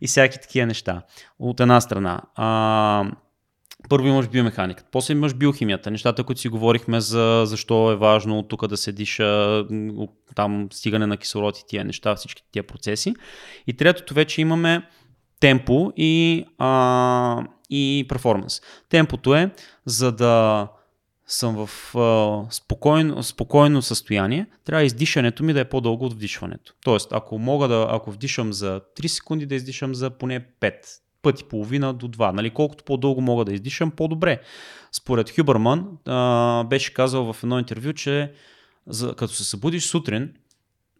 [0.00, 1.02] И всяки такива неща.
[1.38, 2.22] От една страна.
[2.34, 3.10] А,
[3.88, 8.66] първо имаш биомеханиката, после имаш биохимията, нещата, които си говорихме за защо е важно тук
[8.66, 9.64] да се диша,
[10.34, 13.14] там стигане на кислород и тия неща, всички тия процеси.
[13.66, 14.82] И третото вече имаме
[15.40, 18.62] темпо и, а, и перформанс.
[18.88, 19.50] Темпото е
[19.86, 20.68] за да
[21.26, 26.74] съм в а, спокойно, спокойно състояние, трябва издишането ми да е по-дълго от вдишването.
[26.84, 30.74] Тоест, ако мога да, ако вдишам за 3 секунди, да издишам за поне 5
[31.22, 32.32] пъти половина до 2.
[32.32, 32.50] Нали?
[32.50, 34.40] Колкото по-дълго мога да издишам, по-добре.
[34.92, 38.32] Според Хюбърман а, беше казал в едно интервю, че
[38.86, 40.32] за, като се събудиш сутрин,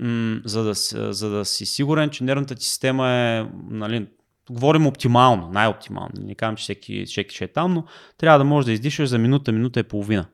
[0.00, 0.74] м- за, да,
[1.12, 4.06] за да си сигурен, че нервната ти система е нали,
[4.50, 6.12] говорим оптимално, най-оптимално.
[6.20, 7.84] Не казвам, че всеки, всеки ще е там, но
[8.18, 10.26] трябва да можеш да издишаш за минута, минута и половина.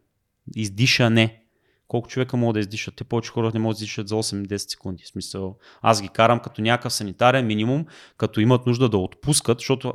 [0.57, 1.43] Издиша не.
[1.89, 2.97] Колко човека могат да издишат?
[2.97, 5.03] Те повече хора не могат да издишат за 8-10 секунди.
[5.03, 7.87] В смисъл, аз ги карам като някакъв санитарен минимум,
[8.17, 9.95] като имат нужда да отпускат, защото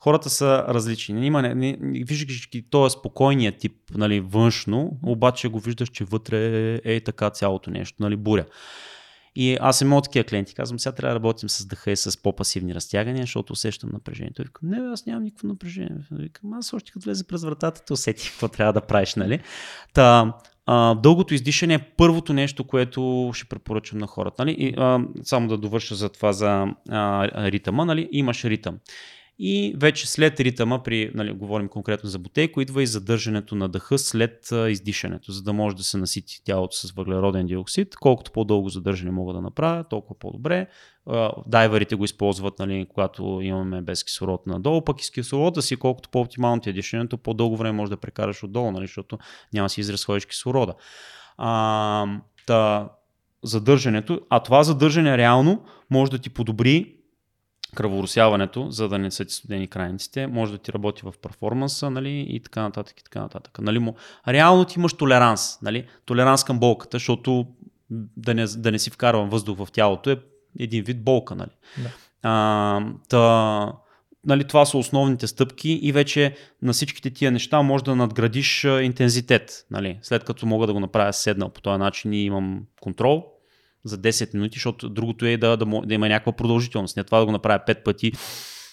[0.00, 1.26] хората са различни.
[1.26, 6.38] Има, не, не, виждаш ги този спокойния тип, нали, външно, обаче го виждаш, че вътре
[6.84, 8.44] е, е така цялото нещо, нали, буря.
[9.36, 10.54] И аз имам такива клиенти.
[10.54, 14.42] Казвам, сега трябва да работим с дъха и с по-пасивни разтягания, защото усещам напрежението.
[14.42, 15.98] Викам, не, аз нямам никакво напрежение.
[16.10, 19.40] Викам, аз още като влезе през вратата, те усетих какво трябва да правиш, нали?
[19.94, 20.34] Та,
[20.66, 24.44] а, дългото издишане е първото нещо, което ще препоръчам на хората.
[24.44, 24.56] Нали?
[24.58, 27.84] И, а, само да довърша за това за а, ритъма.
[27.84, 28.08] Нали?
[28.12, 28.78] Имаш ритъм.
[29.38, 33.98] И вече след ритъма, при, нали, говорим конкретно за бутейко, идва и задържането на дъха
[33.98, 37.96] след издишането, за да може да се насити тялото с въглероден диоксид.
[37.96, 40.66] Колкото по-дълго задържане мога да направя, толкова по-добре.
[41.46, 46.08] Дайверите го използват, нали, когато имаме без кислород надолу, пък и с кислорода си, колкото
[46.08, 49.18] по-оптимално ти е дишането, по-дълго време може да прекараш отдолу, нали, защото
[49.52, 50.74] няма си изразходиш кислорода.
[51.38, 52.06] А,
[52.46, 52.90] та,
[53.44, 56.95] задържането, а това задържане реално може да ти подобри
[57.76, 62.26] кръворосяването, за да не са ти студени крайниците, може да ти работи в перформанса, нали,
[62.28, 63.58] и така нататък, и така нататък.
[63.58, 63.94] Нали, му,
[64.28, 67.46] реално ти имаш толеранс, нали, толеранс към болката, защото
[68.16, 70.18] да не, да не си вкарвам въздух в тялото е
[70.58, 71.50] един вид болка, нали.
[71.78, 71.90] Да.
[72.22, 73.72] А, та,
[74.24, 79.66] нали, това са основните стъпки и вече на всичките тия неща може да надградиш интензитет.
[79.70, 79.98] Нали.
[80.02, 83.35] След като мога да го направя седнал по този начин и имам контрол,
[83.86, 86.96] за 10 минути, защото другото е да, да, да има някаква продължителност.
[86.96, 88.12] Не това да го направя 5 пъти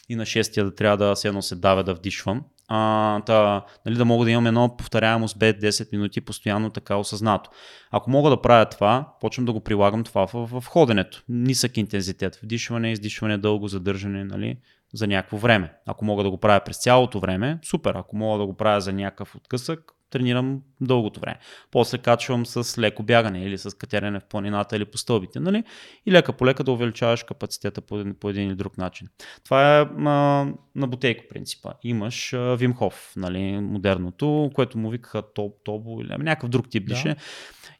[0.10, 2.41] и на шестия да трябва да се едно се давя да вдишвам.
[2.68, 7.49] А, та, нали, да мога да имам едно повторяемост 5-10 минути постоянно така осъзнато.
[7.91, 11.23] Ако мога да правя това, почвам да го прилагам това в, в ходенето.
[11.30, 14.57] Нисък интензитет, вдишване, издишване, дълго задържане, нали,
[14.94, 15.73] за някакво време.
[15.85, 17.95] Ако мога да го правя през цялото време, супер.
[17.95, 21.40] Ако мога да го правя за някакъв откъсък, тренирам дългото време.
[21.72, 25.64] После качвам с леко бягане или с катерене в планината или по стълбите, нали?
[26.06, 29.07] И лека по лека да увеличаваш капацитета по един, по един или друг начин.
[29.44, 31.73] Това е а, на бутейко принципа.
[31.84, 36.88] Имаш а, Вимхов, нали, модерното, което му викаха топ, тобо или ами някакъв друг тип
[36.88, 37.07] дише.
[37.07, 37.15] Да.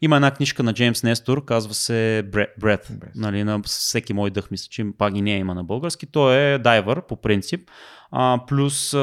[0.02, 3.10] Има една книжка на Джеймс Нестор, казва се Breath, Breath.
[3.16, 6.06] Нали, на всеки мой дъх, мисля, че пак и не има на български.
[6.06, 7.70] Той е дайвер по принцип
[8.48, 8.94] плюс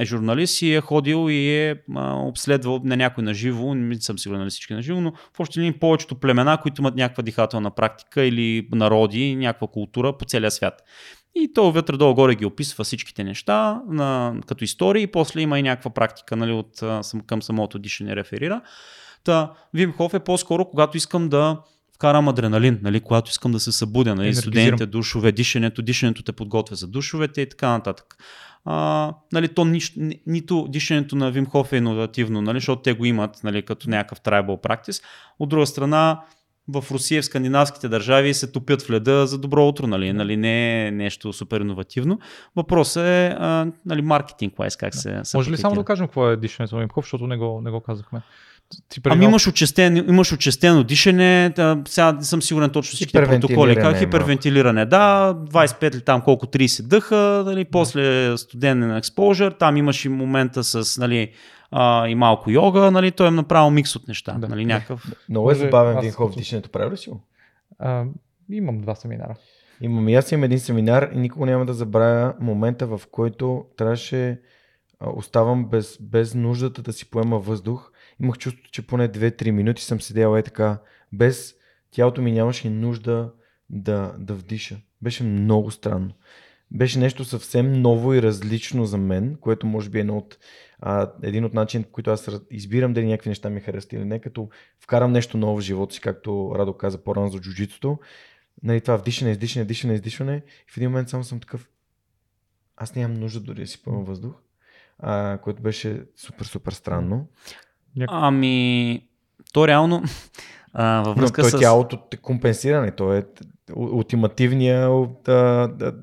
[0.00, 4.40] е журналист и е ходил и е обследвал на някой на живо, не съм сигурен
[4.40, 8.24] на всички на живо, но в общи линии повечето племена, които имат някаква дихателна практика
[8.24, 10.82] или народи, някаква култура по целия свят.
[11.34, 15.62] И то вътре долу-горе ги описва всичките неща на, като истории и после има и
[15.62, 16.80] някаква практика нали, от,
[17.26, 18.60] към самото дишане реферира.
[19.24, 21.58] Та, Вим Хоф е по-скоро, когато искам да
[21.94, 26.76] вкарам адреналин, нали, когато искам да се събудя, нали, студените душове, дишането, дишането те подготвя
[26.76, 28.16] за душовете и така нататък.
[28.64, 33.04] А, нали, то ни, ни, нито дишането на Вимхоф е иновативно, нали, защото те го
[33.04, 35.02] имат нали, като някакъв tribal practice.
[35.38, 36.20] От друга страна,
[36.68, 40.86] в Русия, в скандинавските държави се топят в леда за добро утро, нали, нали не
[40.86, 42.18] е нещо супер иновативно.
[42.56, 44.98] Въпросът е а, нали, маркетинг, как да.
[44.98, 47.60] се, се Може ли само да кажем какво е дишането на Вимхоф, защото не го,
[47.64, 48.22] не го казахме?
[48.88, 53.74] Ти ами имаш очестено, имаш очестено дишане, да, сега не съм сигурен точно всички протоколи.
[53.74, 60.04] Как хипервентилиране, да, 25 или там колко 30 дъха, нали, после студен експожър, там имаш
[60.04, 61.32] и момента с нали,
[61.70, 64.32] а, и малко йога, нали, той е направил микс от неща.
[64.38, 64.48] Да.
[64.48, 65.12] Нали, някакъв...
[65.28, 67.20] Много е забавен Винхов дишането, прави ли си го?
[68.50, 69.34] Имам два семинара.
[69.80, 74.40] Имам и аз имам един семинар и никога няма да забравя момента, в който трябваше
[75.16, 80.00] оставам без, без нуждата да си поема въздух имах чувство, че поне 2-3 минути съм
[80.00, 80.78] седял е така,
[81.12, 81.54] без
[81.90, 83.32] тялото ми нямаше нужда
[83.70, 84.76] да, да вдиша.
[85.02, 86.10] Беше много странно.
[86.70, 90.38] Беше нещо съвсем ново и различно за мен, което може би е едно от,
[90.80, 94.20] а, един от начините, в които аз избирам дали някакви неща ми харесат или не,
[94.20, 94.48] като
[94.80, 97.98] вкарам нещо ново в живота си, както Радо каза по-рано за джуджитото.
[98.62, 100.42] Нали, това вдишане, издишане, издишане, издишане.
[100.68, 101.68] И в един момент само съм такъв.
[102.76, 104.34] Аз нямам нужда дори да си поема въздух,
[104.98, 107.26] а, което беше супер, супер странно.
[108.08, 109.08] Ами,
[109.52, 110.02] то реално
[110.72, 111.60] а, във връзка Но той с...
[111.60, 112.90] тялото те компенсира, не?
[112.90, 113.24] То е
[113.76, 114.90] ултимативния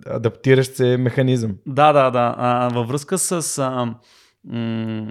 [0.08, 1.58] адаптиращ се механизъм.
[1.66, 2.36] Да, да, да.
[2.38, 3.96] А, във връзка с, а,
[4.46, 5.08] м-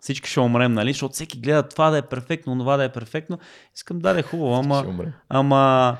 [0.00, 0.92] всички ще умрем, нали?
[0.92, 3.38] Защото всеки гледа това да е перфектно, това да е перфектно.
[3.74, 5.96] Искам да е хубаво, Ще ама, ама,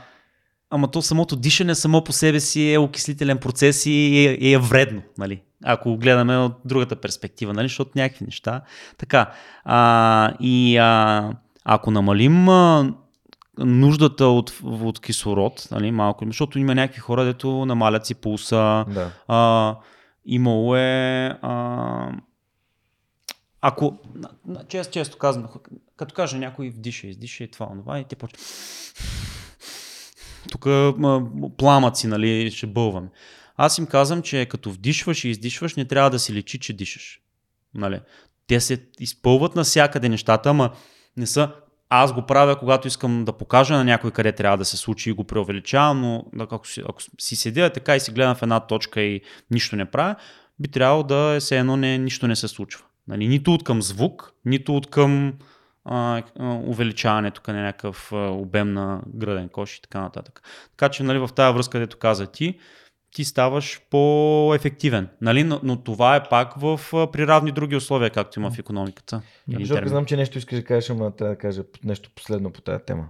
[0.71, 5.03] ама то самото дишане само по себе си е окислителен процес и е, е вредно,
[5.19, 5.43] нали?
[5.65, 7.69] Ако гледаме от другата перспектива, нали?
[7.69, 8.61] Защото някакви неща.
[8.99, 9.33] Така.
[9.65, 11.33] А, и а,
[11.65, 12.95] ако намалим а,
[13.59, 19.11] нуждата от, от кислород, нали, малко, защото има някакви хора, дето намалят си пулса, Да.
[19.29, 19.77] а,
[20.27, 21.27] имало е.
[21.43, 22.13] А,
[23.61, 23.99] ако,
[24.69, 25.49] често, често казвам,
[25.97, 28.39] като каже някой вдиша, издиша и това, онова, и те почва.
[30.51, 30.67] Тук
[31.57, 33.09] пламъци, нали, ще бълваме.
[33.57, 37.21] Аз им казвам, че като вдишваш и издишваш, не трябва да си личи, че дишаш.
[37.75, 38.01] Нали?
[38.47, 40.71] Те се изпълват навсякъде нещата, ама
[41.17, 41.51] не са
[41.89, 45.13] аз го правя, когато искам да покажа на някой къде трябва да се случи и
[45.13, 49.01] го преувеличавам, но ако си, ако си седя така и си гледам в една точка
[49.01, 50.17] и нищо не правя,
[50.59, 52.85] би трябвало да е все едно не, нищо не се случва.
[53.09, 55.33] Нали, нито от към звук, нито от към
[55.85, 60.43] а, увеличаване тук на някакъв обем на гръден кош и така нататък.
[60.71, 62.59] Така че нали, в тази връзка, където каза ти,
[63.15, 65.09] ти ставаш по-ефективен.
[65.21, 65.45] Нали?
[65.45, 69.23] Но, но това е пак в, а, при равни други условия, както има в економиката.
[69.51, 72.85] Или Жорка, знам, че нещо искаш да кажеш, ама да кажа нещо последно по тази
[72.85, 73.09] тема.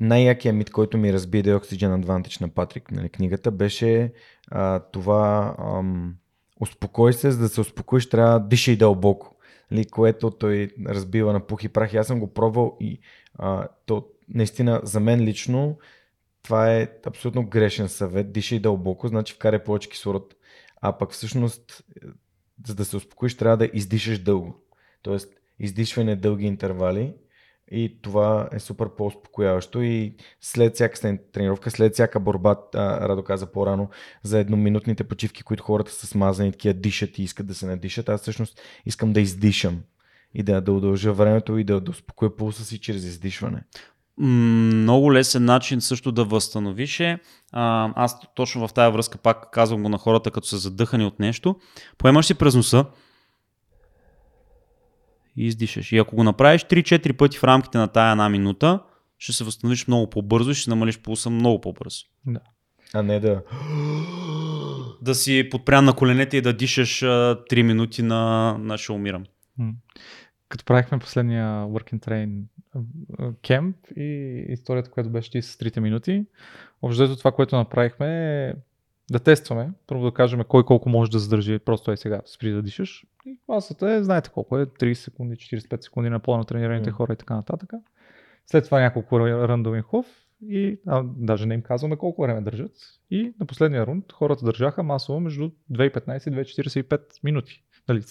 [0.00, 4.12] Най-якият мит, който ми разби The Oxygen Advantage на Патрик, нали, книгата, беше
[4.50, 6.14] а, това ам,
[6.60, 9.36] успокой се, за да се успокоиш, трябва да дишай дълбоко.
[9.70, 11.92] Нали, което той разбива на пух и прах.
[11.92, 13.00] И аз съм го пробвал и
[13.34, 15.78] а, то наистина за мен лично
[16.42, 18.32] това е абсолютно грешен съвет.
[18.32, 20.34] Дишай дълбоко, значи вкарай повече кислород.
[20.80, 21.84] А пък всъщност,
[22.66, 24.60] за да се успокоиш, трябва да издишаш дълго.
[25.02, 27.14] Тоест, издишване дълги интервали
[27.70, 33.88] и това е супер по-успокояващо и след всяка тренировка, след всяка борба, Радо каза по-рано,
[34.22, 38.20] за едноминутните почивки, които хората са смазани, такива дишат и искат да се надишат, аз
[38.20, 39.80] всъщност искам да издишам
[40.34, 43.62] и да, да удължа времето и да, да успокоя пулса си чрез издишване.
[44.18, 47.18] Много лесен начин също да възстановиш е.
[47.52, 51.56] Аз точно в тази връзка пак казвам го на хората, като са задъхани от нещо.
[51.98, 52.84] Поемаш си през носа
[55.40, 55.92] и издишаш.
[55.92, 58.80] И ако го направиш 3-4 пъти в рамките на тая една минута,
[59.18, 62.04] ще се възстановиш много по-бързо и ще намалиш пулса много по-бързо.
[62.94, 63.42] А не да...
[65.02, 67.06] Да си подпрян на коленете и да дишаш а,
[67.50, 69.24] 3 минути на, на ще умирам.
[70.48, 72.42] Като правихме последния Work and Train
[73.42, 76.24] кемп и историята, която беше ти с 3 минути,
[76.82, 78.06] общо това, което направихме
[78.48, 78.52] е
[79.10, 82.62] да тестваме, първо да кажем кой колко може да задържи, просто е сега, спри да
[82.62, 83.06] дишаш.
[83.26, 86.96] И масата е, знаете колко е, 30 секунди, 45 секунди на плано тренираните М.
[86.96, 87.70] хора и така нататък.
[88.46, 90.06] След това няколко рандоми хув
[90.42, 92.72] и а, даже не им казваме колко време държат.
[93.10, 97.64] И на последния рунд хората държаха масово между 2,15 и 2,45 минути.
[97.88, 98.02] Нали,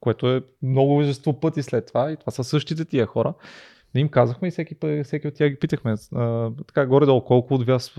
[0.00, 3.34] което е много множество пъти след това и това са същите тия хора.
[3.94, 7.66] Не им казахме и всеки, всеки от тях ги питахме а, така горе-долу колко от
[7.66, 7.94] вас,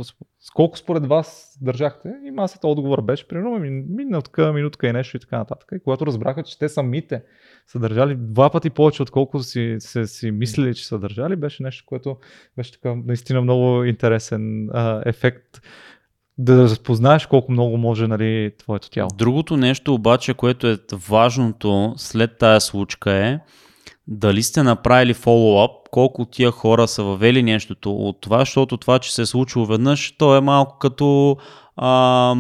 [0.56, 5.20] колко според вас държахте и масата отговор беше примерно ми- минутка, минутка и нещо и
[5.20, 5.70] така нататък.
[5.76, 7.24] И когато разбраха, че те самите
[7.68, 11.84] са държали два пъти повече, отколко си, се, си мислили, че са държали, беше нещо,
[11.88, 12.18] което
[12.58, 15.62] беше така наистина много интересен а, ефект
[16.38, 19.10] да разпознаеш колко много може нали, твоето тяло.
[19.16, 20.78] Другото нещо обаче, което е
[21.10, 23.40] важното след тая случка е
[24.08, 29.00] дали сте направили фоллоуап, колко от тия хора са въвели нещото от това, защото това,
[29.00, 31.38] че се е случило веднъж, то е малко като
[31.76, 32.36] а,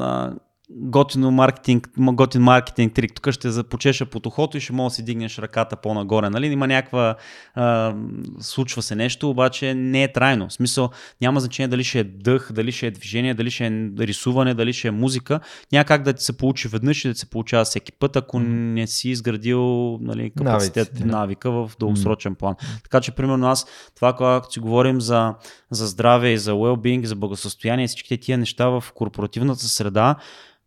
[0.00, 0.32] а,
[0.76, 3.14] готино маркетинг, готин маркетинг трик.
[3.14, 6.30] Тук ще започеша под ухото и ще мога да си дигнеш ръката по-нагоре.
[6.30, 6.46] Нали?
[6.46, 7.14] Има някаква...
[7.54, 7.94] А,
[8.40, 10.48] случва се нещо, обаче не е трайно.
[10.48, 10.90] В смисъл,
[11.20, 14.72] няма значение дали ще е дъх, дали ще е движение, дали ще е рисуване, дали
[14.72, 15.40] ще е музика.
[15.72, 18.86] Няма как да ти се получи веднъж и да се получава всеки път, ако не
[18.86, 21.04] си изградил нали, капацитет, Навиците.
[21.04, 22.54] навика в дългосрочен план.
[22.82, 25.34] Така че, примерно, аз това, когато си говорим за,
[25.70, 30.16] за здраве и за well-being, за благосъстояние, всичките тия неща в корпоративната среда,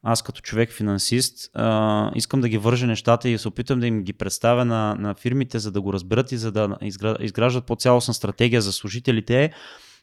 [0.08, 4.04] аз като човек финансист а, искам да ги вържа нещата и се опитам да им
[4.04, 8.14] ги представя на, на фирмите, за да го разберат и за да изгра- изграждат по-цялостна
[8.14, 9.52] стратегия за служителите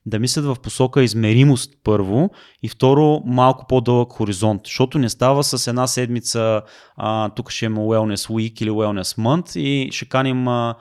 [0.06, 2.30] да мислят в посока измеримост първо
[2.62, 6.62] и второ малко по-дълъг хоризонт, защото не става с една седмица
[6.96, 10.74] а, тук ще има Wellness Week или Wellness Month и ще каним а,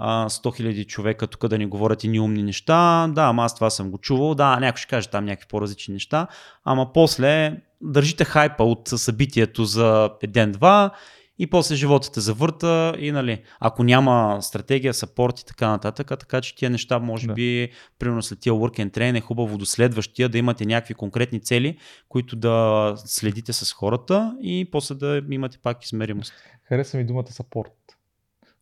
[0.00, 3.08] 100 000 човека тук да ни говорят и ни умни неща.
[3.14, 4.34] Да, ама аз това съм го чувал.
[4.34, 6.26] Да, някой ще каже там някакви по-различни неща.
[6.64, 10.90] Ама после държите хайпа от събитието за ден-два
[11.38, 16.40] и после живота те завърта и нали, ако няма стратегия, сапорт и така нататък, така
[16.40, 17.32] че тия неща може Да.
[17.32, 21.40] би, примерно след тия work and train е хубаво до следващия да имате някакви конкретни
[21.40, 21.78] цели,
[22.08, 26.32] които да следите с хората и после да имате пак измеримост.
[26.68, 27.85] Хареса ми думата support.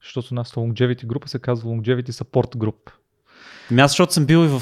[0.05, 2.90] Защото нас longevity група се казва longevity support group.
[3.70, 4.60] Ами аз, защото съм бил и в,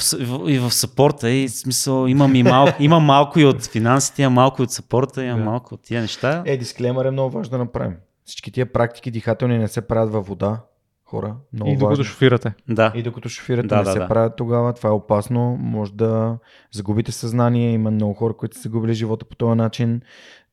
[0.48, 4.32] и в сапорта и в смисъл имам, и малко, имам малко и от финансите, имам
[4.34, 5.44] малко и от сапорта, имам Да.
[5.44, 6.42] малко от тия неща.
[6.46, 7.96] Е, дисклеймър е много важно да направим.
[8.24, 10.60] Всички тия практики дихателни не се правят във вода,
[11.04, 11.36] хора.
[11.52, 12.04] Много и докато важно.
[12.04, 12.52] шофирате.
[12.68, 12.92] Да.
[12.94, 14.08] И докато шофирате Да, не да, се да.
[14.08, 16.38] правят тогава, това е опасно, може да
[16.70, 20.00] загубите съзнание, има много хора, които са загубили живота по този начин.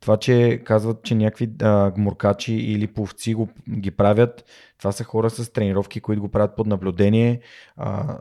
[0.01, 3.49] Това, че казват, че някакви а, гмуркачи или пловци го,
[3.79, 4.45] ги правят,
[4.77, 7.39] това са хора с тренировки, които го правят под наблюдение.
[7.77, 8.17] А,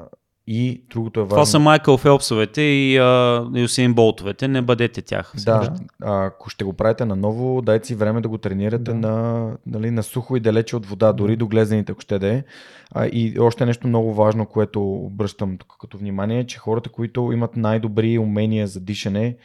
[0.51, 1.35] и другото е важно.
[1.35, 5.33] Това са Майкъл Фелпсовете и, а, и Усейн Болтовете, не бъдете тях.
[5.45, 8.95] Да, ако ще го правите наново, дайте си време да го тренирате Да.
[8.95, 12.45] на, нали, на сухо и далече от вода, дори до глезените, ако ще да е.
[12.91, 17.33] А, и още нещо много важно, което обръщам тук като внимание, е, че хората, които
[17.33, 19.37] имат най-добри умения за дишане,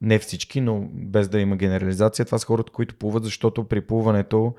[0.00, 4.54] не всички, но без да има генерализация, това са хората, които плуват, защото при плуването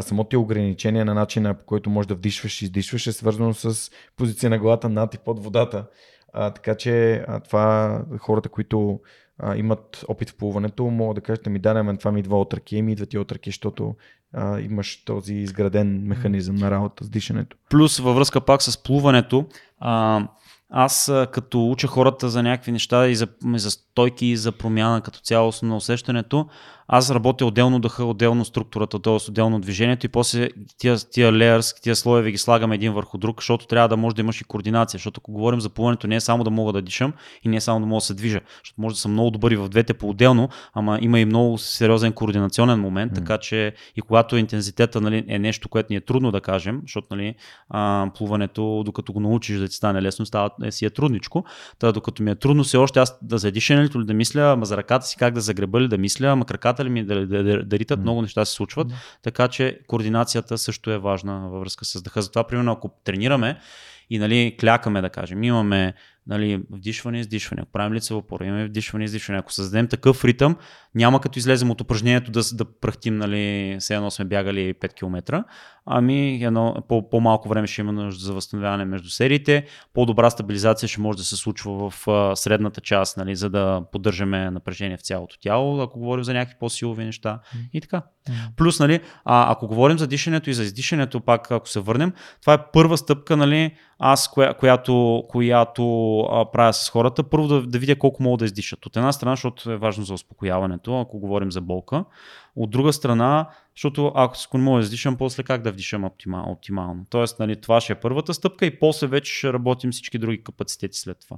[0.00, 4.50] самото ограничение на начина по който можеш да вдишваш и издишваш е свързано с позиция
[4.50, 5.86] на главата над и под водата.
[6.32, 9.00] А, така че а, това хората, които
[9.38, 12.54] а, имат опит в плуването, могат да кажат, ми да, мен това ми идва от
[12.54, 13.94] ръки, ми идват и от ръки, защото
[14.32, 17.56] а, имаш този изграден механизъм на работа с дишането.
[17.70, 19.46] Плюс във връзка пак с плуването,
[19.78, 20.26] а,
[20.70, 25.00] аз като уча хората за някакви неща и за, и за стойки и за промяна
[25.00, 26.48] като цялостно на усещането,
[26.92, 29.12] аз работя отделно дъха, отделно структурата, т.е.
[29.28, 30.48] отделно движението и после
[30.78, 34.22] тия, тия layers, тия слоеве ги слагам един върху друг, защото трябва да може да
[34.22, 37.12] имаш и координация, защото ако говорим за плуването не е само да мога да дишам
[37.42, 39.50] и не е само да мога да се движа, защото може да съм много добър
[39.50, 43.14] и в двете по-отделно, ама има и много сериозен координационен момент, М.
[43.14, 47.06] така че и когато интензитета нали, е нещо, което ни е трудно да кажем, защото
[47.10, 47.34] нали,
[47.68, 51.44] а, плуването, докато го научиш да ти стане лесно, става, е, си е трудничко.
[51.78, 54.66] Та, докато ми е трудно все още аз да за дишането ли да мисля, ама
[54.66, 57.42] за ръката си как да загреба ли да мисля, ама краката ли ми да, да,
[57.42, 58.02] да, да ритат, М.
[58.02, 58.88] много неща се случват.
[58.88, 58.94] Да.
[59.22, 62.22] Така че координацията също е важна във връзка с дъха.
[62.22, 63.58] Затова, примерно, ако тренираме
[64.10, 65.94] и нали, клякаме, да кажем, имаме
[66.26, 69.38] нали, вдишване издишване, ако правим лицево опора, имаме вдишване издишване.
[69.38, 70.56] Ако създадем такъв ритъм,
[70.94, 75.44] няма като излезем от упражнението да, да прахтим, нали, все едно сме бягали 5 км,
[75.86, 81.00] ами едно, по, по-малко време ще има нужда за възстановяване между сериите, по-добра стабилизация ще
[81.00, 85.38] може да се случва в а, средната част, нали, за да поддържаме напрежение в цялото
[85.38, 87.40] тяло, ако говорим за някакви по-силови неща
[87.72, 88.02] и така.
[88.56, 92.54] Плюс, нали, а, ако говорим за дишането и за издишането, пак ако се върнем, това
[92.54, 97.78] е първа стъпка, нали, аз, коя, която, която а, правя с хората, първо да, да
[97.78, 98.86] видя колко могат да издишат.
[98.86, 102.04] От една страна, защото е важно за успокояването, ако говорим за болка.
[102.56, 106.52] От друга страна, защото ако ако не мога да издишам, после как да вдишам оптимал,
[106.52, 107.06] оптимално.
[107.10, 110.98] Тоест, нали, това ще е първата стъпка и после вече ще работим всички други капацитети
[110.98, 111.36] след това.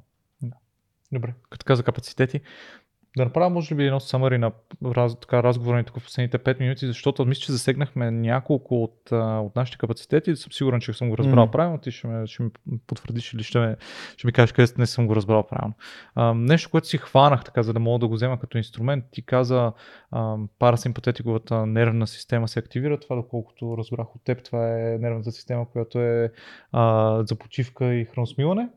[1.12, 2.40] Добре, като каза капацитети,
[3.16, 4.52] да направя може би едно самари на
[4.84, 9.56] раз, така, разговора тук в последните 5 минути, защото мисля, че засегнахме няколко от, от
[9.56, 10.36] нашите капацитети.
[10.36, 11.52] Съм сигурен, че съм го разбрал Мгм.
[11.52, 11.78] правилно.
[11.78, 12.50] Ти ще, ме, ще ми
[12.86, 13.76] потвърдиш или ще, ме,
[14.16, 15.74] ще ми кажеш къде не съм го разбрал правилно.
[16.14, 19.04] А, нещо, което си хванах, така, за да мога да го взема като инструмент.
[19.10, 19.72] Ти каза,
[20.10, 23.00] а, парасимпатетиковата нервна система се активира.
[23.00, 26.32] Това, доколкото разбрах от теб, това е нервната система, която е
[26.72, 28.68] а, за почивка и храносмиване.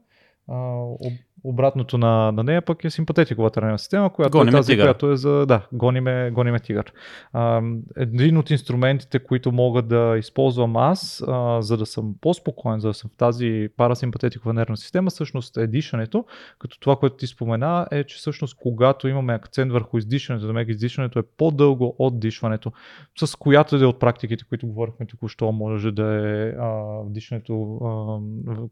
[0.48, 4.72] А, об- обратното на, на нея пък е симпатетиковата нервна система, която Гониме е тази,
[4.72, 4.86] тигър.
[4.86, 5.46] която е за...
[5.46, 6.94] Да, гониме, гониме тигър.
[7.34, 7.62] А,
[7.98, 12.94] един от инструментите, които мога да използвам аз, а, за да съм по-спокоен, за да
[12.94, 16.26] съм в тази парасимпатетикова нервна система, всъщност е дишането,
[16.60, 21.20] като това, което ти спомена е, че всъщност когато имаме акцент върху издишането, да издишането
[21.20, 22.72] е по-дълго от дишването,
[23.18, 28.20] с която да е от практиките, които говорихме току-що, може да е а, дишането, а,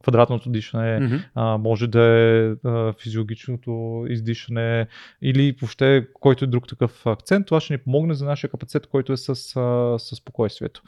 [0.01, 1.15] квадратното дишане, Мгм.
[1.35, 2.53] а, може да е
[2.99, 4.87] физиологичното издишане
[5.21, 7.45] или въобще който е друг такъв акцент.
[7.45, 10.81] Това ще ни помогне за нашия капацитет, който е с, с спокойствието.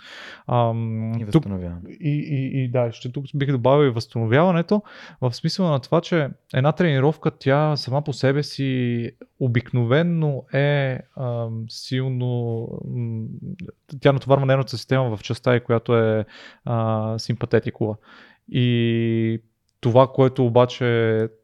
[0.47, 1.81] Ам, И тук, възстановяване.
[1.89, 4.81] и, и, и да, ще тук бих добавил и възстановяването,
[5.21, 11.65] в смисъл на това, че една тренировка, тя сама по себе си обикновенно е ам,
[11.69, 12.67] силно,
[14.01, 16.25] тя натоварва нервната система в частта, и която е
[16.65, 17.95] а, симпатетикова.
[18.49, 19.41] И
[19.81, 20.85] това, което обаче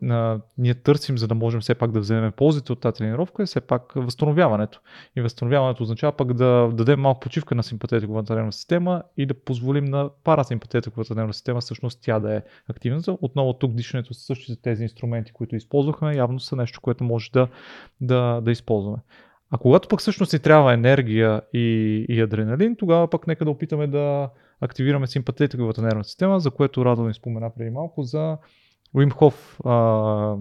[0.09, 3.45] а, ние търсим, за да можем все пак да вземем ползите от тази тренировка, е
[3.45, 4.81] все пак възстановяването.
[5.15, 9.85] И възстановяването означава пак да дадем малко почивка на симпатетиковата нервна система и да позволим
[9.85, 13.17] на парасимпатетиковата нервна система всъщност тя да е активната.
[13.21, 17.47] Отново тук дишането са същите тези инструменти, които използвахме, явно са нещо, което може да,
[18.01, 18.97] да, да използваме.
[19.51, 23.87] А когато пък всъщност си трябва енергия и, и адреналин, тогава пък нека да опитаме
[23.87, 24.29] да
[24.61, 28.37] активираме симпатетиковата нервна система, за което Радо ни спомена преди малко за
[29.65, 30.35] а,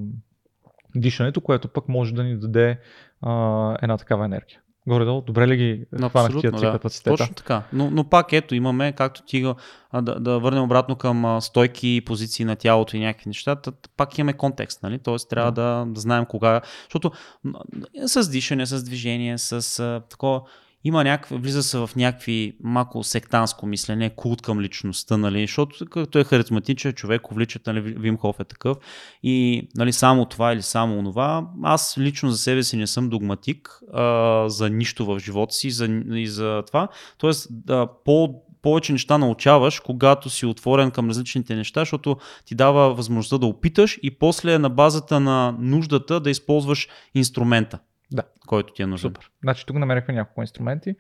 [0.97, 2.79] дишането, което пък може да ни даде
[3.23, 4.61] а, една такава енергия.
[4.87, 6.73] Горе-долу, добре ли ги хванах тия три да.
[6.73, 7.17] капацитета?
[7.17, 7.63] Точно така.
[7.73, 9.55] Но, но пак ето имаме, както ти
[9.91, 13.57] а, да, да върнем обратно към а, стойки и позиции на тялото и някакви неща,
[13.57, 14.99] тът, пак имаме контекст, нали?
[14.99, 17.13] Тоест трябва да, да знаем кога, защото
[18.07, 20.43] с дишане, с движение, с а, такова,
[20.85, 26.19] има някакви, влиза се в някакви малко сектанско мислене, култ към личността, нали, защото като
[26.19, 28.77] е харизматичен човек, увличат, нали, Вим Хоф е такъв.
[29.23, 33.81] И нали, само това или само онова, аз лично за себе си не съм догматик
[33.95, 36.89] а, за нищо в живота си за, и за това,
[37.21, 37.31] т.е.
[37.51, 43.39] Да, по повече неща научаваш, когато си отворен към различните неща, защото ти дава възможността
[43.39, 47.79] да опиташ и после на базата на нуждата да използваш инструмента
[48.13, 48.23] Да.
[48.47, 49.11] който ти е нужен.
[49.11, 49.31] Супер.
[49.43, 50.95] Значи тук намерихме няколко инструменти.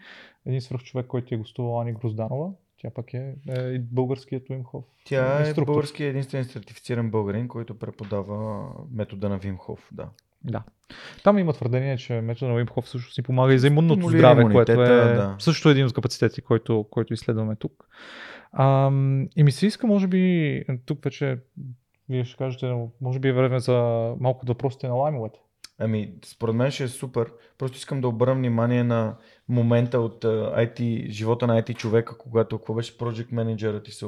[0.47, 2.51] Един свръх човек, който е гостувал Ани Грозданова.
[2.79, 4.85] Тя пък е, е и българският Уимхов.
[5.05, 5.73] Тя е инструктор.
[5.73, 9.89] български единствен сертифициран българин, който преподава метода на Вим Хоф.
[9.93, 10.09] Да.
[10.45, 10.63] Да.
[11.25, 14.53] Там има твърдение, че метода на Уимхов също си помага и за имунното Стимулира здраве,
[14.53, 15.37] което е да.
[15.39, 17.89] също един от капацитети, който, който изследваме тук.
[18.53, 21.39] Ам, и ми се иска, може би, тук вече
[22.09, 23.75] вие ще кажете, може би е време за
[24.21, 25.41] малко от въпросите на лаймовете.
[25.81, 27.27] Ами, според мен ще е супер.
[27.59, 29.15] Просто искам да обърна внимание на
[29.49, 34.07] момента от а, IT, живота на IT човека, когато какво беше Project Manager ти се...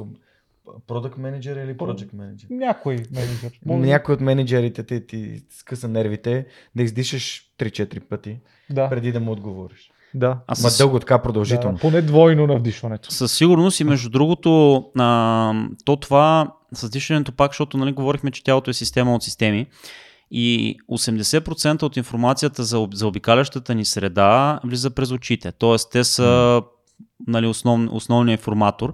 [0.87, 2.45] Product Manager или Project Manager?
[2.49, 3.59] Някой менеджер.
[3.65, 3.79] Може...
[3.87, 6.45] Някой от менеджерите ти, ти скъса нервите
[6.75, 8.39] да издишаш 3-4 пъти,
[8.69, 9.91] Да, преди да му отговориш.
[10.13, 10.27] да.
[10.47, 11.75] А Ма с, дълго така продължително.
[11.75, 11.81] да.
[11.81, 13.11] Поне двойно на вдишването.
[13.13, 15.53] със сигурност и между другото, а,
[15.85, 19.67] то това с дишането пак, защото нали, говорихме, че тялото е система от системи
[20.35, 25.51] и 80% от информацията за, за обикалящата ни среда влиза през очите.
[25.51, 26.61] Тоест, те са
[27.27, 28.93] нали, основ, основният информатор.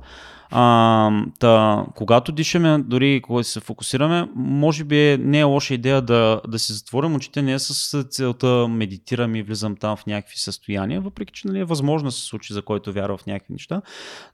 [0.51, 6.41] А, та, когато дишаме, дори когато се фокусираме, може би не е лоша идея да,
[6.47, 11.01] да си затворим очите, не е с целта медитирам и влизам там в някакви състояния,
[11.01, 13.81] въпреки че нали, е възможно да се случи, за който вярва в някакви неща,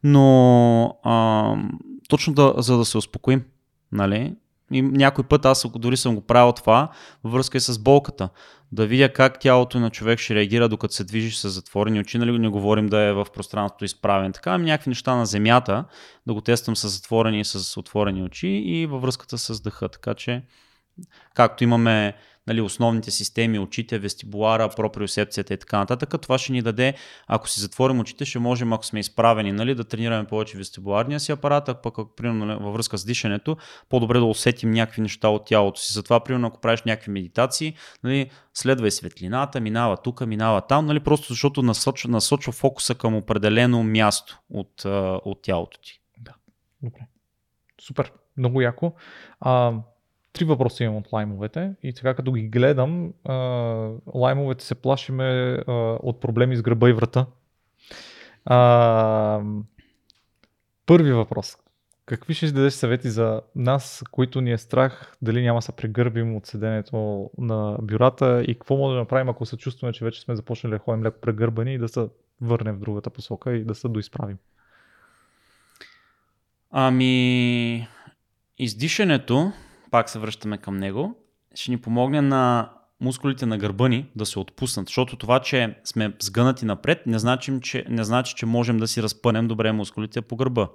[0.03, 1.55] но а,
[2.09, 3.43] точно да, за да се успокоим,
[3.91, 4.35] нали?
[4.71, 6.89] И някой път аз дори съм го правил това
[7.23, 8.29] във връзка и с болката.
[8.71, 12.39] Да видя как тялото на човек ще реагира докато се движиш с затворени очи, нали
[12.39, 14.31] не говорим да е в пространството изправен.
[14.31, 15.85] Така, ами някакви неща на земята,
[16.27, 19.89] да го тествам с затворени и с отворени очи и във връзката с дъха.
[19.89, 20.43] Така че,
[21.33, 22.15] както имаме
[22.47, 26.93] нали, основните системи, очите, вестибулара, проприосепцията и така нататък, това ще ни даде,
[27.27, 31.31] ако си затворим очите, ще можем, ако сме изправени, нали, да тренираме повече вестибуларния си
[31.31, 33.57] апарат, а пък ако, примерно, нали, във връзка с дишането,
[33.89, 35.93] по-добре да усетим някакви неща от тялото си.
[35.93, 41.33] Затова, примерно, ако правиш някакви медитации, нали, следвай светлината, минава тук, минава там, нали, просто
[41.33, 44.85] защото насочва, насочва фокуса към определено място от,
[45.25, 46.01] от тялото ти.
[46.83, 46.99] Добре.
[47.81, 48.11] Супер.
[48.37, 48.93] Много яко.
[49.39, 49.73] А,
[50.35, 53.33] три въпроса имам от лаймовете и сега като ги гледам, а,
[54.13, 55.23] лаймовете се плашиме
[55.67, 55.71] а,
[56.03, 57.25] от проблеми с гръба и врата.
[58.45, 59.41] А,
[60.85, 61.57] първи въпрос.
[62.05, 66.45] Какви ще дадеш съвети за нас, които ни е страх, дали няма се прегърбим от
[66.45, 70.73] седенето на бюрата и какво може да направим, ако се чувстваме, че вече сме започнали
[70.73, 72.07] да ходим леко прегърбани и да се
[72.41, 74.37] върнем в другата посока и да се доизправим?
[76.71, 77.87] Ами,
[78.57, 79.51] издишането,
[79.95, 81.15] пак се връщаме към него,
[81.55, 82.69] ще ни помогне на
[83.01, 87.53] мускулите на гърба ни да се отпуснат, защото това, че сме сгънати напред, не значи,
[87.61, 90.67] че, не значи, че можем да си разпънем добре мускулите по гърба.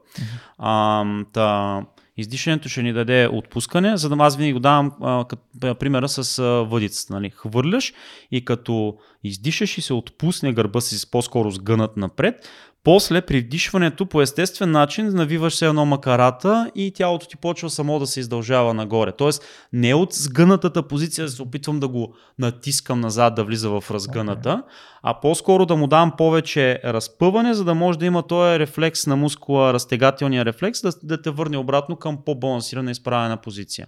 [0.59, 1.83] А, та,
[2.17, 6.39] издишането ще ни даде отпускане, за да аз винаги го давам а, като, примера с
[6.39, 7.13] а, въдицата.
[7.13, 7.31] Нали?
[7.31, 7.93] Хвърляш
[8.31, 12.49] и като издишаш и се отпусне гърба си по-скоро сгънат напред,
[12.85, 17.98] после при вдишването по естествен начин навиваш се едно макарата и тялото ти почва само
[17.98, 19.12] да се издължава нагоре.
[19.12, 23.85] Тоест не от сгънатата позиция да се опитвам да го натискам назад да влиза в
[23.90, 24.62] разгъната,
[25.02, 29.16] а по-скоро да му дам повече разпъване, за да може да има този рефлекс на
[29.16, 33.86] мускула, разтегателния рефлекс, да, да те върне обратно към по-балансирана изправена позиция.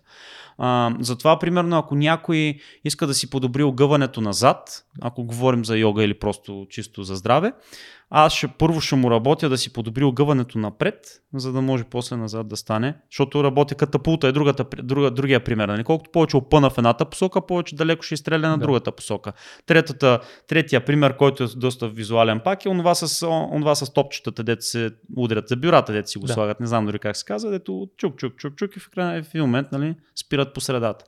[0.59, 6.05] А, затова, примерно, ако някой иска да си подобри огъването назад, ако говорим за йога
[6.05, 7.53] или просто чисто за здраве,
[8.15, 10.95] аз ще, първо ще му работя да си подобри огъването напред,
[11.35, 15.69] за да може после назад да стане, защото работя катапулта е другата, друга, другия пример.
[15.69, 15.85] Нали?
[15.85, 18.63] Колкото повече опъна в едната посока, повече далеко ще изстреля на Да.
[18.63, 19.33] другата посока.
[19.67, 24.65] Третата, третия пример, който е доста визуален пак е онова с, онова с топчетата, дето
[24.65, 26.33] се удрят за бюрата, дето си го Да.
[26.33, 29.23] слагат, не знам дори как се казва, дето чук, чук, чук, чук и в, край,
[29.23, 29.95] в момент нали,
[30.25, 31.05] спират по средата.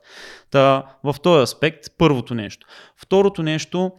[0.51, 2.67] Та, в този аспект, първото нещо.
[2.97, 3.91] Второто нещо,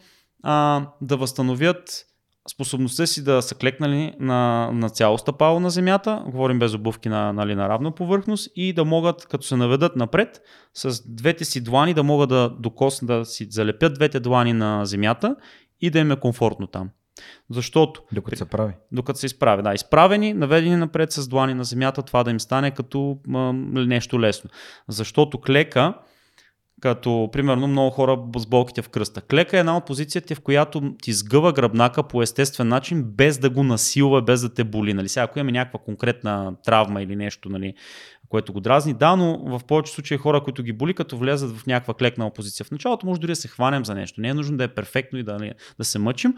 [0.43, 2.07] а, да възстановят
[2.53, 7.33] способността си да са клекнали на, на цяло стъпало на земята, говорим без обувки на,
[7.33, 10.41] нали, на равна повърхност и да могат, като се наведат напред,
[10.75, 15.37] с двете си длани да могат да докоснат, да си залепят двете длани на земята
[15.81, 16.91] и да им е комфортно там.
[17.51, 18.73] Защото Докато се прави.
[18.93, 19.63] докато се изправи.
[19.63, 24.21] Да, изправени, наведени напред с длани на земята, това да им стане като м- нещо
[24.21, 24.51] лесно.
[24.89, 25.95] Защото клека,
[26.81, 29.21] като примерно много хора с болките в кръста.
[29.21, 33.51] Клека е една от позициите, в която ти сгъва гръбнака по естествен начин, без да
[33.51, 34.95] го насилва, без да те боли.
[34.95, 35.09] Нали?
[35.09, 37.75] Сега, ако имаме някаква конкретна травма или нещо, нали,
[38.29, 38.95] което го дразни.
[38.95, 42.67] Да, но в повече случаи хора, които ги боли, като влезат в някаква клекнала позиция.
[42.67, 44.21] В началото може дори да се хванем за нещо.
[44.21, 46.35] Не е нужно да е перфектно и да, нали, да се мъчим,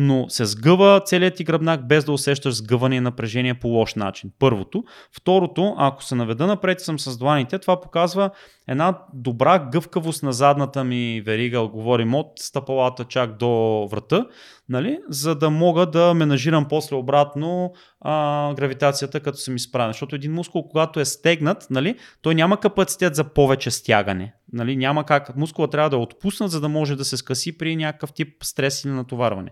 [0.00, 4.30] но се сгъва целият ти гръбнак без да усещаш сгъване и напрежение по лош начин.
[4.38, 4.84] Първото.
[5.12, 8.30] Второто, ако се наведа напред съм с дланите, това показва
[8.68, 14.26] една добра гъвкавост на задната ми верига, говорим от стъпалата чак до врата,
[14.68, 19.92] нали, за да мога да менажирам после обратно а, гравитацията, като съм изправен.
[19.92, 24.34] Защото един мускул, когато е стегнат, нали, той няма капацитет за повече стягане.
[24.52, 25.36] Нали, няма как.
[25.36, 28.84] Мускула трябва да е отпуснат, за да може да се скъси при някакъв тип стрес
[28.84, 29.50] или натоварване.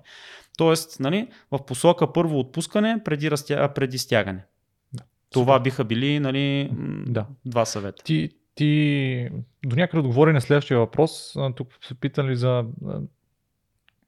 [0.59, 3.73] Тоест, нали, в посока първо отпускане преди, разтя...
[3.75, 4.45] преди стягане.
[4.93, 5.03] Да.
[5.31, 6.71] Това биха били нали,
[7.07, 7.27] Да.
[7.45, 8.05] два съвета.
[8.05, 9.29] Ти, ти
[9.67, 11.35] до някъде отговори на следващия въпрос.
[11.57, 12.65] Тук се питали за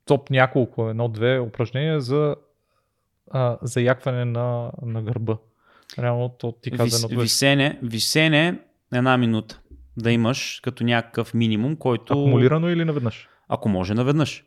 [0.04, 2.36] топ няколко, едно-две упражнения за
[3.30, 5.36] а, заякване на, на гърба.
[5.98, 8.60] Реално то ти каза Вис, едно висене, висене
[8.92, 9.60] една минута
[9.98, 12.12] да имаш като някакъв минимум, който...
[12.12, 13.28] Акумулирано или наведнъж?
[13.48, 14.44] Ако може наведнъж.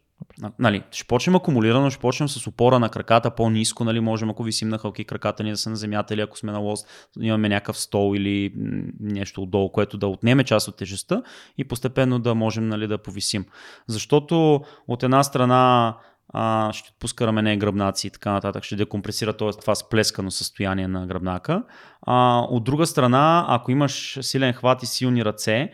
[0.59, 4.69] Нали, ще почнем акумулирано, ще почнем с опора на краката по-низко, нали, можем ако висим
[4.69, 7.79] на хълки краката ни да са на земята или ако сме на лост, имаме някакъв
[7.79, 8.53] стол или
[8.99, 11.23] нещо отдолу, което да отнеме част от тежестта
[11.57, 13.45] и постепенно да можем нали, да повисим.
[13.87, 15.95] Защото от една страна
[16.33, 19.49] а, ще отпуска рамене, гръбнаци и така нататък, ще декомпресира т.е.
[19.61, 21.63] това сплескано състояние на гръбнака.
[22.01, 25.71] А, от друга страна, ако имаш силен хват и силни ръце,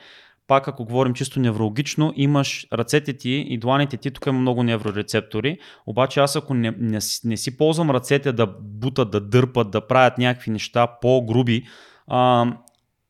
[0.48, 5.58] пак ако говорим чисто неврологично, имаш ръцете ти и дланите ти, тук има много неврорецептори,
[5.86, 10.18] обаче аз ако не, не, не си ползвам ръцете да бутат, да дърпат, да правят
[10.18, 11.64] някакви неща по-груби,
[12.08, 12.46] а,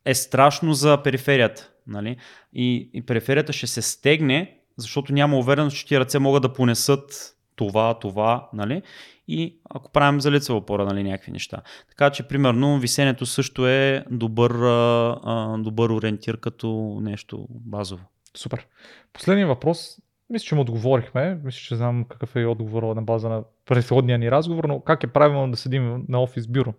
[0.06, 1.70] е страшно за периферията.
[1.88, 2.18] Нали?
[2.54, 7.37] И, и периферията ще се стегне, защото няма увереност, че тия ръце могат да понесат
[7.58, 8.82] това, това, нали?
[9.28, 11.62] И ако правим за лицева опора, нали, някакви неща.
[11.90, 18.06] Така че, примерно, висенето също е добър, а, добър ориентир като нещо базово.
[18.38, 18.68] Супер.
[19.14, 19.98] Последният въпрос,
[20.30, 21.40] мисля, че му отговорихме.
[21.44, 25.08] Мисля, че знам какъв е отговор на база на предходния ни разговор, но как е
[25.08, 26.74] правилно да седим на офис бюро?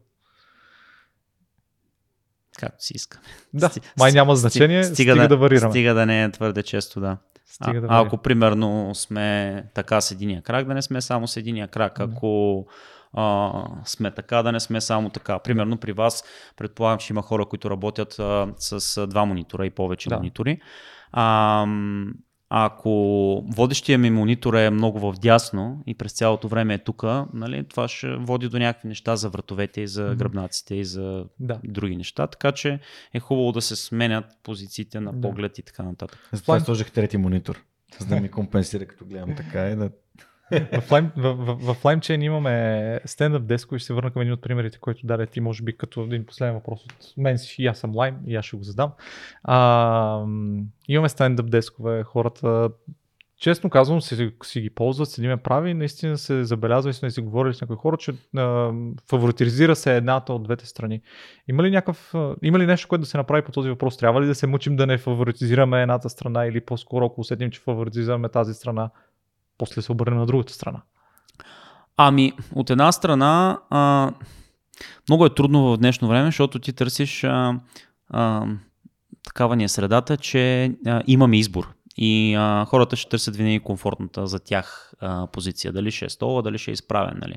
[2.59, 3.25] Както си искаме.
[3.55, 5.71] Да, май няма значение, стига, да, варираме.
[5.71, 7.17] Стига да не е твърде често, да.
[7.63, 11.37] Стига да а ако примерно сме така с единия крак, да не сме само с
[11.37, 12.01] единия крак.
[12.01, 12.67] Ако
[13.13, 13.53] а,
[13.85, 15.39] сме така, да не сме само така.
[15.39, 16.25] Примерно при вас,
[16.57, 20.17] предполагам, че има хора, които работят а, с а, два монитора и повече Да.
[20.17, 20.61] монитори.
[21.13, 21.67] А,
[22.51, 22.91] ако
[23.47, 27.03] водещия ми монитор е много в дясно и през цялото време е тук,
[27.33, 31.61] нали, това ще води до някакви неща за вратовете и за гръбнаците и за Да.
[31.65, 32.81] други неща, така че
[33.15, 35.21] е хубаво да се сменят позициите на Да.
[35.21, 36.29] поглед и така нататък.
[36.33, 37.63] Затова План- сложих трети монитор.
[37.99, 39.91] За да ми компенсира като гледам така и да...
[40.51, 41.11] В, Lime,
[41.85, 45.41] LimeChain имаме стендъп деско и ще се върна към един от примерите, който даде ти,
[45.41, 47.63] може би като един последен въпрос от мен си.
[47.63, 48.93] И аз съм Lime и аз ще го задам.
[49.45, 50.25] А,
[50.89, 52.71] имаме стендъп дескове, хората
[53.39, 55.75] честно казвам, си, си ги ползват, седиме прави.
[55.75, 58.73] Наистина се забелязва и сме си говорили с някои хора, че а,
[59.11, 61.01] фаворитизира се едната от двете страни.
[61.49, 63.97] Има ли, някакъв, а, има ли нещо, което да се направи по този въпрос?
[63.97, 67.61] Трябва ли да се мъчим да не фаворитизираме едната страна или по-скоро, ако усетим, че
[67.61, 68.91] фаворитизираме тази страна,
[69.59, 70.83] после се обърнем на другата страна?
[71.97, 74.13] Ами, от една страна, а,
[75.09, 77.61] много е трудно в днешно време, защото ти търсиш а,
[78.11, 78.47] а,
[79.25, 81.69] такава ни е средата, че а, имаме избор.
[81.97, 85.73] И а, хората ще търсят винаги комфортната за тях а, позиция.
[85.73, 87.19] Дали ще е стола, дали ще е изправен.
[87.21, 87.35] Нали.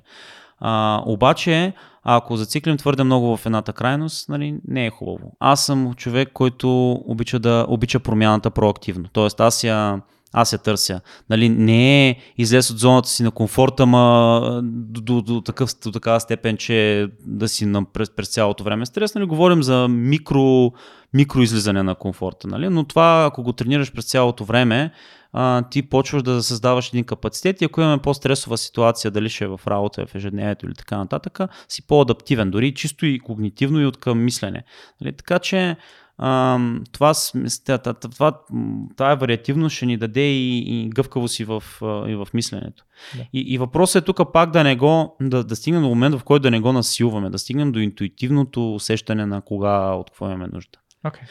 [0.60, 1.74] А, обаче,
[2.04, 5.32] ако зациклим твърде много в едната крайност, нали, не е хубаво.
[5.40, 9.10] Аз съм човек, който обича, да, обича промяната проактивно.
[9.14, 10.02] Тоест, аз я,
[10.34, 11.02] аз я търся.
[11.30, 15.92] Нали, не е излез от зоната си на комфорта, ма до, до, до, такъв, до
[15.92, 19.16] такава степен, че да си на, през, през цялото време стрес.
[19.16, 20.72] Нали, говорим за микро,
[21.14, 22.48] микро излизане на комфорта.
[22.48, 22.70] Нали?
[22.70, 24.92] Но това, ако го тренираш през цялото време,
[25.34, 29.48] а, ти почваш да създаваш един капацитет и ако имаме по-стресова ситуация, дали ще е
[29.48, 31.40] в работа, в ежедневието или така нататък,
[31.70, 34.64] си по-адаптивен, дори чисто и когнитивно и от към мислене.
[35.02, 35.14] Нали?
[35.14, 35.78] Така че
[36.22, 37.14] това,
[37.66, 38.40] това, това,
[38.98, 42.86] това вариативност ще ни даде и, и гъвкавост и в, и в мисленето.
[43.18, 43.26] Да.
[43.34, 46.24] И, и въпросът е тук пак да не го, да, да стигнем до момент, в
[46.24, 50.48] който да не го насилваме, да стигнем до интуитивното усещане на кога, от какво имаме
[50.54, 50.80] нужда.
[51.06, 51.22] Okay.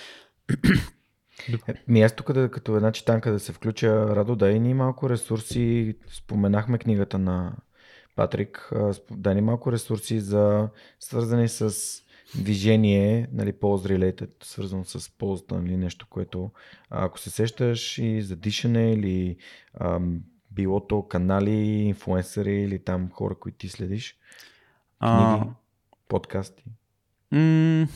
[1.88, 5.96] Ми аз тук да, като една читанка да се включа, Радо, дай ни малко ресурси.
[6.10, 7.52] Споменахме книгата на
[8.16, 8.72] Патрик.
[9.10, 10.68] Дай ни малко ресурси за
[11.00, 11.74] свързани с
[12.34, 16.50] движение, нали, pulse related, свързано с ползата, нали, нещо, което
[16.90, 19.36] ако се сещаш и за дишане или
[19.80, 20.20] ам,
[20.50, 24.16] било то канали, инфуенсъри или там хора, които ти следиш,
[24.98, 25.46] книги, а...
[26.08, 26.64] подкасти.
[27.32, 27.86] М-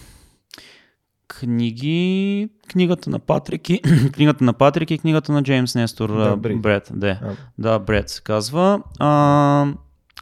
[1.28, 3.80] книги, книгата на Патрик и
[4.12, 6.60] книгата на Патрик и книгата на Джеймс Нестор да, Бред.
[6.60, 7.20] Бред да.
[7.22, 7.36] А.
[7.58, 8.82] да, Бред се казва.
[8.98, 9.66] А,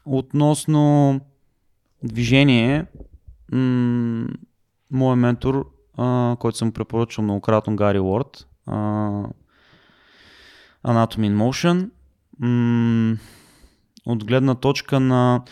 [0.05, 1.20] относно
[2.05, 2.86] движение,
[3.53, 4.27] м-
[4.91, 5.66] моят ментор,
[5.99, 8.77] а, който съм препоръчал многократно, Гари Уорд, а,
[10.87, 11.91] Anatomy in Motion,
[12.39, 13.16] м-
[14.07, 15.43] от гледна точка на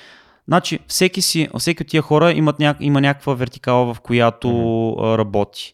[0.50, 2.74] Значи, всеки, си, всеки от тия хора имат ня...
[2.80, 5.18] има някаква вертикала, в която mm-hmm.
[5.18, 5.72] работи.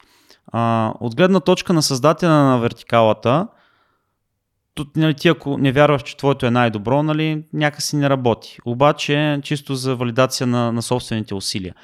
[0.52, 3.48] А, от гледна точка на създателя на вертикалата,
[4.74, 8.58] тут, нали, ти ако не вярваш, че твоето е най-добро, нали, някакси не работи.
[8.64, 11.74] Обаче, чисто за валидация на, на собствените усилия.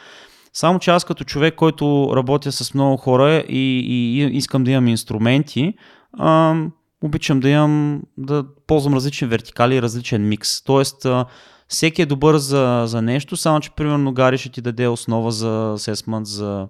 [0.52, 4.88] Само че аз като човек, който работя с много хора и, и, искам да имам
[4.88, 5.74] инструменти,
[6.18, 6.56] а,
[7.02, 10.62] обичам да имам, да ползвам различни вертикали и различен микс.
[10.64, 11.26] Тоест, а,
[11.68, 15.72] всеки е добър за, за нещо, само че примерно Гари ще ти даде основа за
[15.74, 16.68] асесмент, за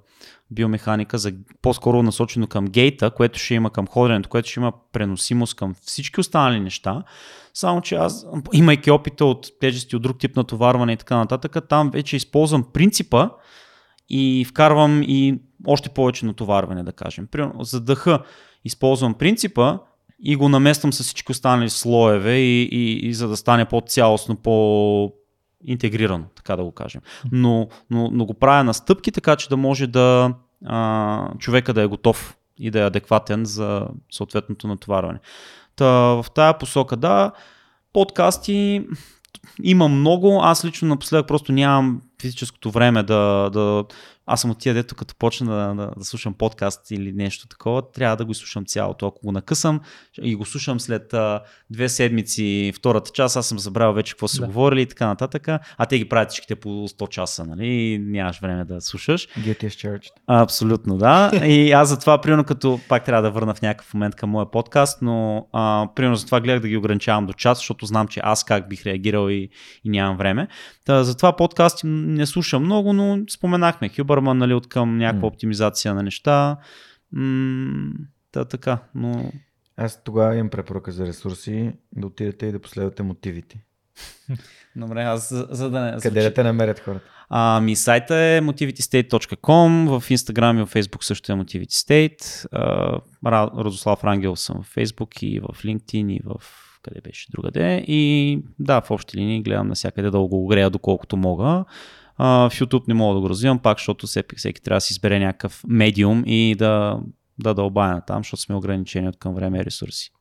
[0.50, 1.32] биомеханика, за
[1.62, 6.20] по-скоро насочено към гейта, което ще има към ходенето, което ще има преносимост към всички
[6.20, 7.02] останали неща.
[7.54, 11.90] Само, че аз, имайки опита от тежести, от друг тип натоварване и така нататък, там
[11.90, 13.28] вече използвам принципа
[14.08, 17.28] и вкарвам и още повече натоварване, да кажем.
[17.60, 18.22] За дъха
[18.64, 19.78] използвам принципа,
[20.24, 25.12] и го намествам с всички останали слоеве и, и, и за да стане по-цялостно, по
[25.64, 27.00] интегрирано, така да го кажем.
[27.32, 30.34] Но, но, но го правя на стъпки, така че да може да
[30.66, 35.18] а, човека да е готов и да е адекватен за съответното натоварване.
[35.76, 37.32] Та, в тая посока, да,
[37.92, 38.86] подкасти
[39.62, 40.40] има много.
[40.42, 43.84] Аз лично напоследък просто нямам физическото време да, да,
[44.32, 47.92] аз съм от тия, дето като почна да, да, да слушам подкаст или нещо такова,
[47.92, 49.06] трябва да го слушам цялото.
[49.06, 49.80] Ако го накъсам
[50.22, 51.40] и го слушам след а,
[51.70, 54.46] две седмици, втората част, аз съм забравил вече какво са да.
[54.46, 57.98] говорили и така нататък, а те ги правят всичките по 100 часа, нали?
[57.98, 59.28] Нямаш време да слушаш.
[59.28, 60.10] Get charged.
[60.26, 61.30] Абсолютно, да.
[61.46, 65.02] И аз затова, примерно, като пак трябва да върна в някакъв момент към моя подкаст,
[65.02, 68.68] но а, примерно затова гледах да ги ограничавам до час, защото знам, че аз как
[68.68, 69.48] бих реагирал и,
[69.84, 70.48] и нямам време.
[70.84, 73.88] Та, затова подкасти не слушам много, но споменахме
[74.22, 76.56] Хюбърман, нали, от към някаква оптимизация на неща.
[77.12, 77.92] М-
[78.32, 79.32] да, така, но...
[79.76, 83.64] Аз тогава имам препоръка за ресурси, да отидете и да последвате мотивите.
[84.76, 86.00] Добре, аз за, за да не...
[86.00, 87.04] Къде да те намерят хората?
[87.28, 92.46] Ами сайта е motivitystate.com, в Instagram и в Facebook също е motivitystate.
[93.24, 96.42] Радослав Рангел съм в Facebook и в LinkedIn и в
[96.82, 97.84] къде беше другаде.
[97.86, 101.64] И да, в общи линии гледам навсякъде да го огрея доколкото мога.
[102.16, 104.92] А, в YouTube не мога да го развивам, пак защото всеки, всеки трябва да си
[104.92, 107.00] избере някакъв медиум и да,
[107.38, 110.12] да дълбая там, защото сме ограничени от към време и ресурси.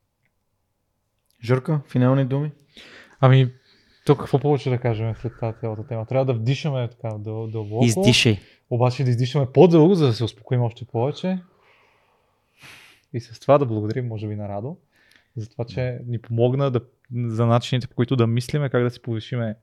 [1.44, 2.52] Журка, финални думи?
[3.20, 3.52] Ами,
[4.06, 6.06] тук какво повече да кажем след тази цялата тема?
[6.06, 7.86] Трябва да вдишаме така дълбоко.
[7.86, 8.40] Издишай.
[8.70, 11.40] Обаче да издишаме по-дълго, за да се успокоим още повече.
[13.14, 14.78] И с това да благодарим, може би, на Радо
[15.36, 16.82] за това, че ни помогна да,
[17.16, 19.56] за начините, по които да мислиме, как да си повишиме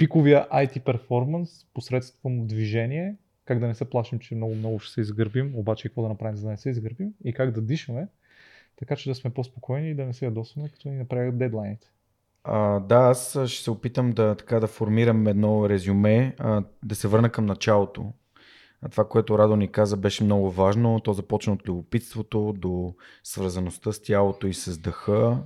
[0.00, 5.52] пиковия IT перформанс посредством движение, как да не се плашим, че много-много ще се изгърбим,
[5.56, 8.08] обаче какво да направим, за да не се изгърбим и как да дишаме,
[8.76, 11.86] така че да сме по-спокойни и да не се ядосваме, като ни направят дедлайните.
[12.44, 17.08] А, да, аз ще се опитам да, така, да формирам едно резюме, а, да се
[17.08, 18.12] върна към началото.
[18.82, 21.00] А това, което Радо ни каза, беше много важно.
[21.00, 22.94] То започна от любопитството до
[23.24, 25.42] свързаността с тялото и с дъха.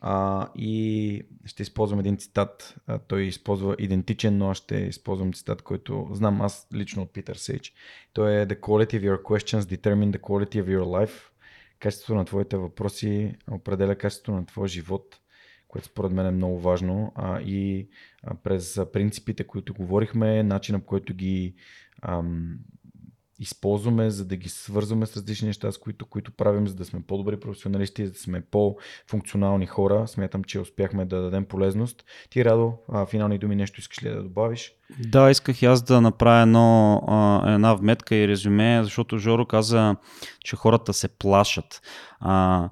[0.00, 2.76] А, и ще използвам един цитат.
[2.86, 7.36] А, той използва идентичен, но аз ще използвам цитат, който знам аз лично от Питър
[7.36, 7.72] Сейдж.
[8.12, 11.20] Той е The quality of your questions determine the quality of your life.
[11.80, 15.20] Качеството на твоите въпроси определя качеството на твоя живот,
[15.68, 17.12] което според мен е много важно.
[17.14, 17.88] А, и
[18.22, 21.54] а, през принципите, които говорихме, начина по който ги
[22.02, 22.58] ам,
[23.38, 27.00] използваме, за да ги свързваме с различни неща, с които, които правим, за да сме
[27.06, 30.08] по-добри професионалисти, за да сме по-функционални хора.
[30.08, 32.04] Смятам, че успяхме да дадем полезност.
[32.30, 34.72] Ти, Радо, а, финални думи нещо искаш ли да добавиш?
[34.98, 39.96] Да, исках и аз да направя едно, а, една вметка и резюме, защото Жоро каза,
[40.44, 41.82] че хората се плашат.
[42.20, 42.68] А,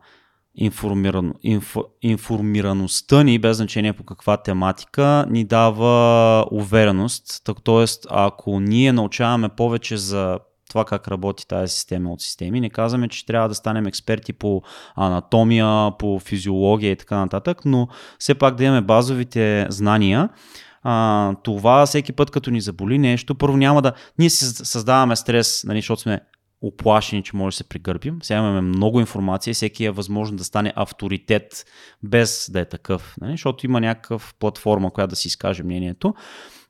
[0.57, 7.51] информиран, инфо, информираността ни, без значение по каква тематика, ни дава увереност.
[7.65, 10.39] Тоест, ако ние научаваме повече за
[10.69, 12.61] това как работи тази система от системи.
[12.61, 14.63] Не казваме, че трябва да станем експерти по
[14.97, 17.89] анатомия, по физиология и така нататък, но
[18.19, 20.29] все пак да имаме базовите знания.
[20.83, 23.93] А, това всеки път, като ни заболи нещо, първо няма да.
[24.19, 26.21] Ние си създаваме стрес, нали, защото сме
[26.63, 28.19] оплашени, че може да се пригърбим.
[28.23, 31.65] Сега имаме много информация всеки е възможно да стане авторитет
[32.03, 33.33] без да е такъв, нали?
[33.33, 36.15] защото има някакъв платформа, която да си изкаже мнението.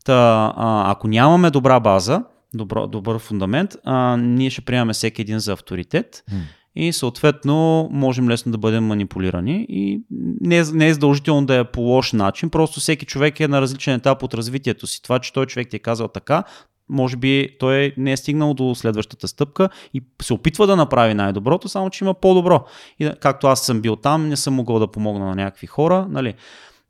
[0.05, 2.25] Та, а, ако нямаме добра база,
[2.57, 6.37] добро, добър фундамент, а, ние ще приемаме всеки един за авторитет mm.
[6.77, 10.01] и съответно можем лесно да бъдем манипулирани и
[10.41, 13.61] не е, не е задължително да е по лош начин, просто всеки човек е на
[13.61, 15.03] различен етап от развитието си.
[15.03, 16.45] Това, че той човек ти е казал така,
[16.89, 21.69] може би той не е стигнал до следващата стъпка и се опитва да направи най-доброто,
[21.69, 22.65] само че има по-добро.
[22.99, 26.35] И както аз съм бил там, не съм могъл да помогна на някакви хора, нали?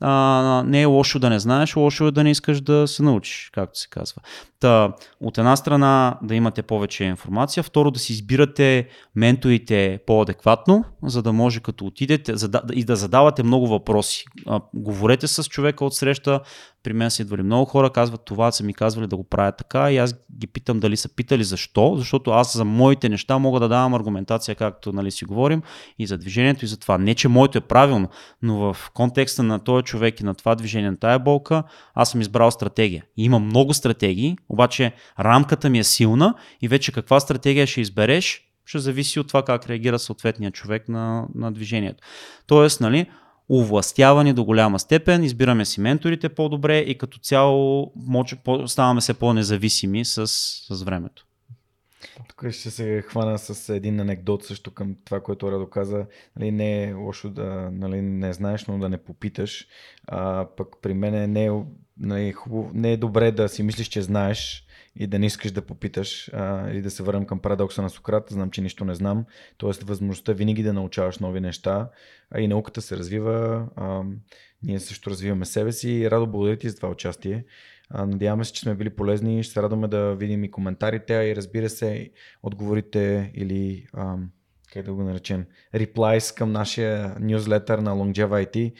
[0.00, 3.50] А, не е лошо да не знаеш, лошо е да не искаш да се научиш,
[3.54, 4.22] както се казва.
[4.60, 11.22] Та, от една страна да имате повече информация, второ да си избирате менторите по-адекватно, за
[11.22, 12.34] да може като отидете
[12.72, 14.24] и да задавате много въпроси.
[14.46, 16.40] А, говорете с човека от среща,
[16.86, 19.92] при мен са идвали много хора, казват това, са ми казвали да го правя така
[19.92, 23.68] и аз ги питам дали са питали защо, защото аз за моите неща мога да
[23.68, 25.62] давам аргументация, както нали, си говорим,
[25.98, 26.98] и за движението и за това.
[26.98, 28.08] Не, че моето е правилно,
[28.42, 31.62] но в контекста на този човек и на това движение, на тая болка,
[31.94, 33.04] аз съм избрал стратегия.
[33.16, 38.42] И има много стратегии, обаче рамката ми е силна и вече каква стратегия ще избереш,
[38.64, 42.04] ще зависи от това как реагира съответният човек на, на движението.
[42.46, 43.06] Тоест, нали,
[43.50, 47.92] овластявани до голяма степен, избираме си менторите по-добре и като цяло
[48.66, 51.26] ставаме се по-независими с, с времето.
[52.28, 56.06] Тук ще се хвана с един анекдот също към това, което Радо каза.
[56.36, 59.66] Нали, не е лошо да нали, не знаеш, но да не попиташ.
[60.06, 61.50] А, пък при мен не е,
[61.98, 64.65] нали, хубаво, не е добре да си мислиш, че знаеш
[64.96, 68.26] и да не искаш да попиташ а, или да се върнем към парадокса на Сократ,
[68.30, 69.24] знам, че нищо не знам.
[69.56, 71.88] Тоест възможността винаги да научаваш нови неща
[72.30, 73.68] а и науката се развива.
[73.76, 74.02] А,
[74.62, 76.10] ние също развиваме себе си.
[76.10, 77.44] Радо, благодаря ти за това участие.
[77.90, 79.42] А, надяваме се, че сме били полезни.
[79.42, 82.10] Ще се радваме да видим и коментарите, и разбира се,
[82.42, 84.16] отговорите или а,
[84.76, 88.74] как да го наречем, replies към нашия нюзлетър на Longeva IT,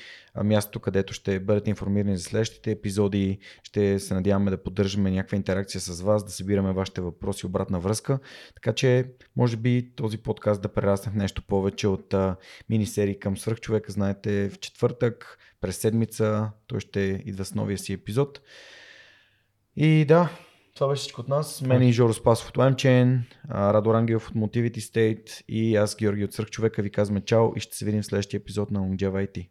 [0.44, 3.38] мястото където ще бъдете информирани за следващите епизоди.
[3.62, 8.18] Ще се надяваме да поддържаме някаква интеракция с вас, да събираме вашите въпроси, обратна връзка.
[8.54, 12.14] Така че, може би този подкаст да прерасне в нещо повече от
[12.68, 13.92] мини-серии към свръхчовека.
[13.92, 18.40] Знаете, в четвъртък, през седмица, той ще идва с новия си епизод.
[19.76, 20.30] И да,
[20.76, 21.62] това беше всичко от нас.
[21.62, 23.18] Мен и Жоро Спасов от LimeChain,
[23.50, 27.60] Радо Рангелов от Motivity State и аз, Георги от Сърх човека, ви казваме чао и
[27.60, 29.48] ще се видим в следващия епизод на Longeva IT.